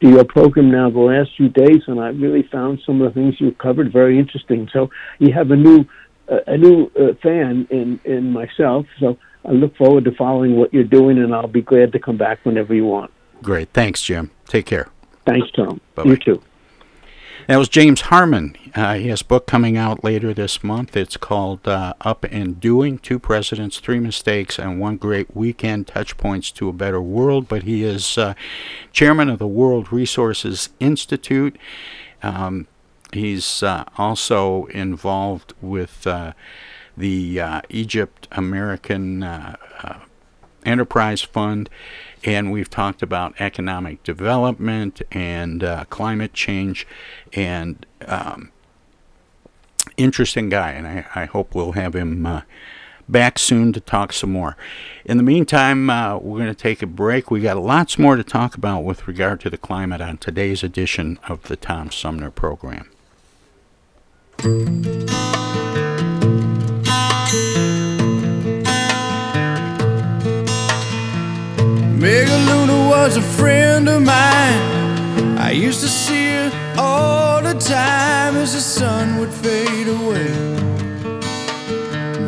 to 0.00 0.08
your 0.08 0.24
program 0.24 0.70
now 0.70 0.90
the 0.90 0.98
last 0.98 1.30
few 1.36 1.48
days, 1.48 1.82
and 1.86 2.00
I 2.00 2.08
really 2.08 2.42
found 2.50 2.80
some 2.86 3.00
of 3.00 3.12
the 3.12 3.20
things 3.20 3.34
you 3.40 3.52
covered 3.52 3.92
very 3.92 4.18
interesting. 4.18 4.68
So 4.72 4.90
you 5.18 5.32
have 5.32 5.50
a 5.50 5.56
new 5.56 5.84
a 6.28 6.56
new 6.56 6.90
uh, 6.98 7.14
fan 7.22 7.66
in 7.70 8.00
in 8.04 8.32
myself. 8.32 8.86
So 8.98 9.18
I 9.44 9.52
look 9.52 9.76
forward 9.76 10.04
to 10.04 10.12
following 10.12 10.56
what 10.56 10.72
you're 10.74 10.84
doing, 10.84 11.18
and 11.18 11.34
I'll 11.34 11.46
be 11.46 11.62
glad 11.62 11.92
to 11.92 11.98
come 11.98 12.16
back 12.16 12.40
whenever 12.44 12.74
you 12.74 12.84
want. 12.84 13.10
Great, 13.42 13.68
thanks, 13.72 14.02
Jim. 14.02 14.30
Take 14.46 14.66
care. 14.66 14.88
Thanks, 15.24 15.50
Tom. 15.52 15.80
Bye-bye. 15.94 16.10
You 16.10 16.16
too. 16.16 16.42
That 17.48 17.58
was 17.58 17.68
James 17.68 18.00
Harmon. 18.00 18.56
Uh, 18.74 18.94
he 18.94 19.06
has 19.08 19.20
a 19.20 19.24
book 19.24 19.46
coming 19.46 19.76
out 19.76 20.02
later 20.02 20.34
this 20.34 20.64
month. 20.64 20.96
It's 20.96 21.16
called 21.16 21.68
uh, 21.68 21.94
Up 22.00 22.24
and 22.24 22.58
Doing 22.58 22.98
Two 22.98 23.20
Presidents, 23.20 23.78
Three 23.78 24.00
Mistakes, 24.00 24.58
and 24.58 24.80
One 24.80 24.96
Great 24.96 25.36
Weekend 25.36 25.86
Touch 25.86 26.16
Points 26.16 26.50
to 26.52 26.68
a 26.68 26.72
Better 26.72 27.00
World. 27.00 27.46
But 27.46 27.62
he 27.62 27.84
is 27.84 28.18
uh, 28.18 28.34
chairman 28.92 29.28
of 29.28 29.38
the 29.38 29.46
World 29.46 29.92
Resources 29.92 30.70
Institute. 30.80 31.56
Um, 32.20 32.66
He's 33.12 33.62
uh, 33.62 33.84
also 33.96 34.66
involved 34.66 35.54
with 35.60 36.06
uh, 36.06 36.32
the 36.96 37.40
uh, 37.40 37.60
Egypt 37.68 38.26
American 38.32 39.22
uh, 39.22 39.56
uh, 39.82 39.98
Enterprise 40.64 41.22
Fund, 41.22 41.70
and 42.24 42.50
we've 42.50 42.70
talked 42.70 43.02
about 43.02 43.40
economic 43.40 44.02
development 44.02 45.02
and 45.12 45.62
uh, 45.62 45.84
climate 45.90 46.32
change 46.32 46.86
and 47.32 47.86
um, 48.06 48.50
interesting 49.96 50.48
guy, 50.48 50.72
and 50.72 50.86
I, 50.86 51.06
I, 51.14 51.24
hope 51.26 51.54
we'll 51.54 51.72
have 51.72 51.94
him 51.94 52.42
back 53.08 53.38
soon 53.38 53.72
to 53.72 53.80
talk 53.80 54.12
some 54.12 54.32
more. 54.32 54.56
In 55.04 55.16
the 55.16 55.22
meantime, 55.22 55.88
uh, 55.88 56.18
we're 56.18 56.38
going 56.38 56.54
to 56.54 56.54
take 56.54 56.82
a 56.82 56.86
break. 56.86 57.30
We 57.30 57.40
got 57.40 57.56
lots 57.56 57.98
more 57.98 58.16
to 58.16 58.24
talk 58.24 58.56
about 58.56 58.80
with 58.80 59.06
regard 59.06 59.40
to 59.42 59.50
the 59.50 59.58
climate 59.58 60.00
on 60.00 60.18
today's 60.18 60.62
edition 60.62 61.18
of 61.28 61.44
the 61.44 61.56
Tom 61.56 61.90
Sumner 61.90 62.30
program. 62.30 62.90
Megaluna 71.98 72.88
was 72.88 73.16
a 73.16 73.22
friend 73.22 73.88
of 73.88 74.02
mine. 74.02 75.38
I 75.38 75.52
used 75.52 75.80
to 75.80 75.88
see 75.88 76.28
her 76.28 76.50
all 76.78 77.42
the 77.42 77.54
time 77.54 78.36
as 78.36 78.52
the 78.52 78.60
sun 78.60 79.18
would 79.18 79.32
fade 79.32 79.88
away. 79.88 80.28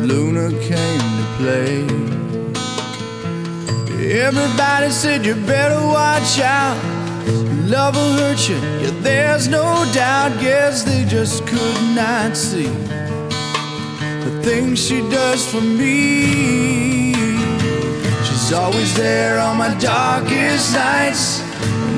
Luna 0.01 0.49
came 0.61 0.99
to 0.99 1.25
play. 1.37 1.85
Everybody 4.11 4.89
said 4.89 5.25
you 5.25 5.35
better 5.35 5.79
watch 5.85 6.39
out. 6.39 6.98
Love 7.69 7.95
will 7.95 8.13
hurt 8.13 8.49
you, 8.49 8.55
yeah, 8.81 8.91
there's 9.01 9.47
no 9.47 9.85
doubt. 9.93 10.39
Guess 10.41 10.83
they 10.83 11.05
just 11.05 11.45
could 11.45 11.81
not 11.95 12.35
see 12.35 12.67
the 14.25 14.41
things 14.43 14.79
she 14.83 15.01
does 15.09 15.45
for 15.47 15.61
me. 15.61 17.13
She's 18.23 18.51
always 18.51 18.95
there 18.95 19.37
on 19.37 19.57
my 19.57 19.75
darkest 19.77 20.73
nights. 20.73 21.41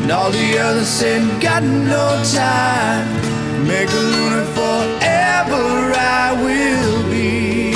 And 0.02 0.12
all 0.12 0.32
the 0.32 0.58
others 0.58 0.88
said, 0.88 1.22
got 1.42 1.64
no 1.64 2.22
time. 2.34 3.08
Megaluna 3.66 4.44
forever 4.58 5.94
I 5.96 6.34
will 6.44 7.04
be. 7.10 7.74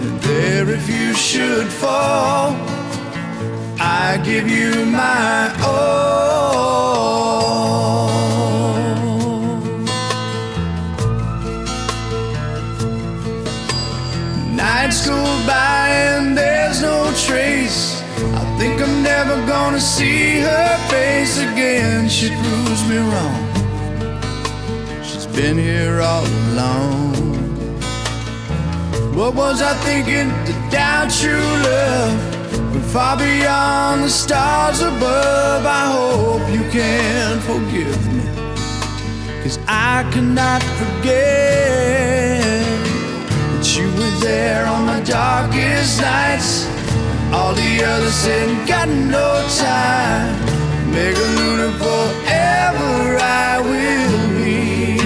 And 0.00 0.20
there 0.22 0.70
if 0.70 0.88
you 0.88 1.12
should 1.12 1.66
fall, 1.66 2.56
I 3.84 4.16
give 4.18 4.48
you 4.48 4.86
my 4.86 5.52
all. 5.60 6.92
Nights 14.54 15.04
go 15.04 15.16
by 15.48 15.88
and 15.88 16.38
there's 16.38 16.80
no 16.80 17.12
trace. 17.26 18.00
I 18.40 18.44
think 18.56 18.80
I'm 18.80 19.02
never 19.02 19.44
gonna 19.48 19.80
see 19.80 20.38
her 20.38 20.78
face 20.88 21.38
again. 21.38 22.08
She 22.08 22.28
proves 22.28 22.88
me 22.88 22.98
wrong. 22.98 23.42
She's 25.02 25.26
been 25.26 25.58
here 25.58 26.00
all 26.00 26.24
along. 26.24 27.16
What 29.16 29.34
was 29.34 29.60
I 29.60 29.74
thinking 29.88 30.28
to 30.46 30.52
doubt 30.70 31.10
true 31.10 31.50
love? 31.66 32.31
Far 32.80 33.16
beyond 33.16 34.04
the 34.04 34.08
stars 34.08 34.80
above, 34.80 35.64
I 35.64 35.92
hope 35.92 36.42
you 36.50 36.62
can 36.70 37.38
forgive 37.40 38.12
me. 38.12 38.22
Cause 39.42 39.58
I 39.66 40.08
cannot 40.12 40.62
forget 40.80 42.62
that 43.52 43.76
you 43.76 43.86
were 43.96 44.20
there 44.20 44.66
on 44.66 44.86
my 44.86 45.00
darkest 45.02 46.00
nights. 46.00 46.66
All 47.32 47.54
the 47.54 47.84
others 47.84 48.14
said, 48.14 48.68
got 48.68 48.88
no 48.88 49.42
time. 49.58 50.34
Megaluna 50.92 51.72
forever 51.78 53.18
I 53.20 53.60
will 53.70 54.28
be. 54.38 54.98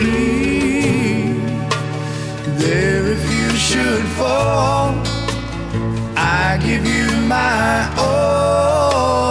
There 2.59 3.07
if 3.07 3.23
you 3.31 3.51
should 3.57 4.05
fall, 4.19 4.95
I 6.17 6.59
give 6.63 6.85
you 6.85 6.96
my 7.29 7.89
own. 7.99 9.27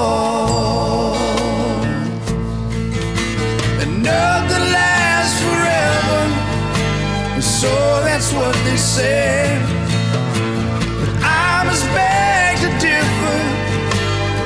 And 3.81 4.03
nothing 4.03 4.65
lasts 4.75 5.39
forever, 5.45 6.21
so 7.41 7.71
that's 8.03 8.33
what 8.33 8.55
they 8.65 8.77
say. 8.77 9.59
But 10.99 11.09
I 11.23 11.63
must 11.65 11.85
beg 11.95 12.57
to 12.65 12.69
differ 12.83 13.39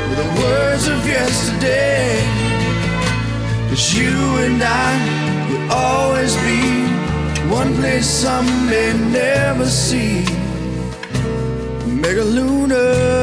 with 0.09 0.17
the 0.23 0.29
words 0.41 0.87
of 0.87 0.99
yesterday. 1.07 2.21
Cause 3.69 3.93
you 3.97 4.15
and 4.45 4.61
I 4.61 4.91
will 5.49 5.71
always 5.71 6.35
be 6.47 6.61
one 7.49 7.73
place 7.75 8.07
some 8.07 8.47
may 8.69 8.93
never 8.93 9.65
see. 9.65 10.23
Megaluna. 12.01 13.18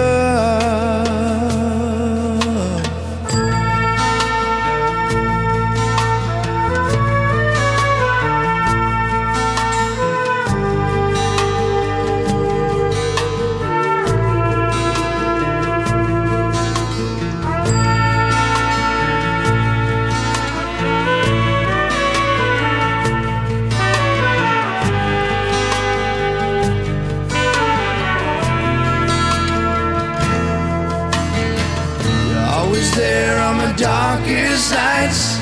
You're 32.87 32.95
there 32.95 33.41
on 33.41 33.57
my 33.57 33.73
darkest 33.73 34.73
nights. 34.73 35.39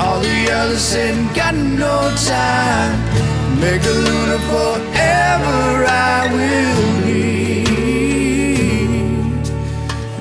All 0.00 0.18
the 0.20 0.50
others 0.50 0.80
said, 0.80 1.14
got 1.34 1.54
no 1.54 2.12
time. 2.26 2.98
Megaluna 3.60 4.38
forever 4.50 5.86
I 5.86 6.28
will 6.34 7.06
be. 7.06 7.64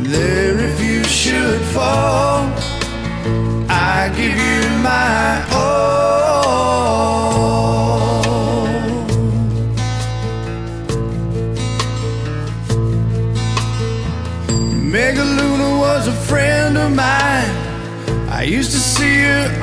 There 0.08 0.60
if 0.60 0.80
you 0.82 1.04
should 1.04 1.62
fall, 1.74 2.52
I 3.68 4.12
give 4.16 4.38
you 4.38 4.70
my 4.84 5.51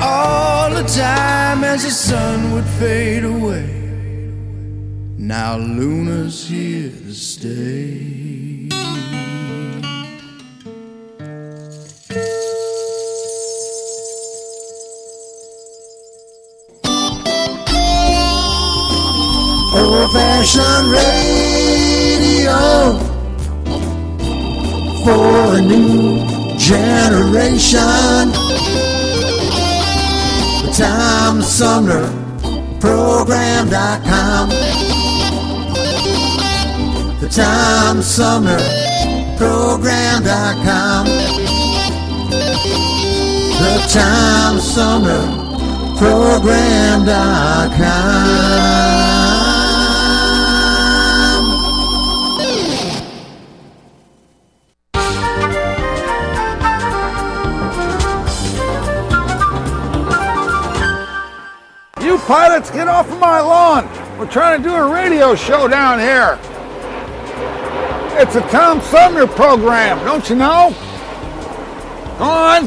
all 0.01 0.69
the 0.69 0.83
time 0.83 1.63
as 1.63 1.83
the 1.83 1.91
sun 1.91 2.51
would 2.53 2.65
fade 2.65 3.23
away. 3.23 3.69
Now 5.17 5.57
Luna's 5.57 6.47
here 6.47 6.89
to 6.89 7.13
stay. 7.13 8.69
Old 19.75 20.11
fashioned 20.11 20.87
radio 20.99 22.59
for 25.05 25.55
a 25.57 25.61
new 25.61 26.25
generation. 26.57 28.48
Tom 30.79 31.41
Sumner 31.41 32.07
Program.com. 32.79 34.49
The 37.19 37.27
Tom 37.27 38.01
Sumner 38.01 38.59
Program.com. 39.37 41.05
The 43.59 43.87
Tom 43.91 44.59
Sumner 44.61 45.21
Program.com. 45.97 47.09
pilots, 62.29 62.69
get 62.69 62.87
off 62.87 63.11
of 63.11 63.19
my 63.19 63.39
lawn! 63.39 63.89
We're 64.19 64.29
trying 64.29 64.61
to 64.61 64.69
do 64.69 64.75
a 64.75 64.93
radio 64.93 65.33
show 65.33 65.67
down 65.67 65.97
here. 65.97 66.37
It's 68.21 68.35
a 68.35 68.41
Tom 68.51 68.81
Sumner 68.81 69.25
program, 69.25 69.97
don't 70.05 70.29
you 70.29 70.35
know? 70.35 70.69
Go 72.19 72.25
on. 72.25 72.65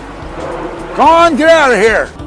Go 0.97 1.03
on, 1.05 1.37
get 1.37 1.49
out 1.49 1.73
of 1.73 1.79
here. 1.79 2.22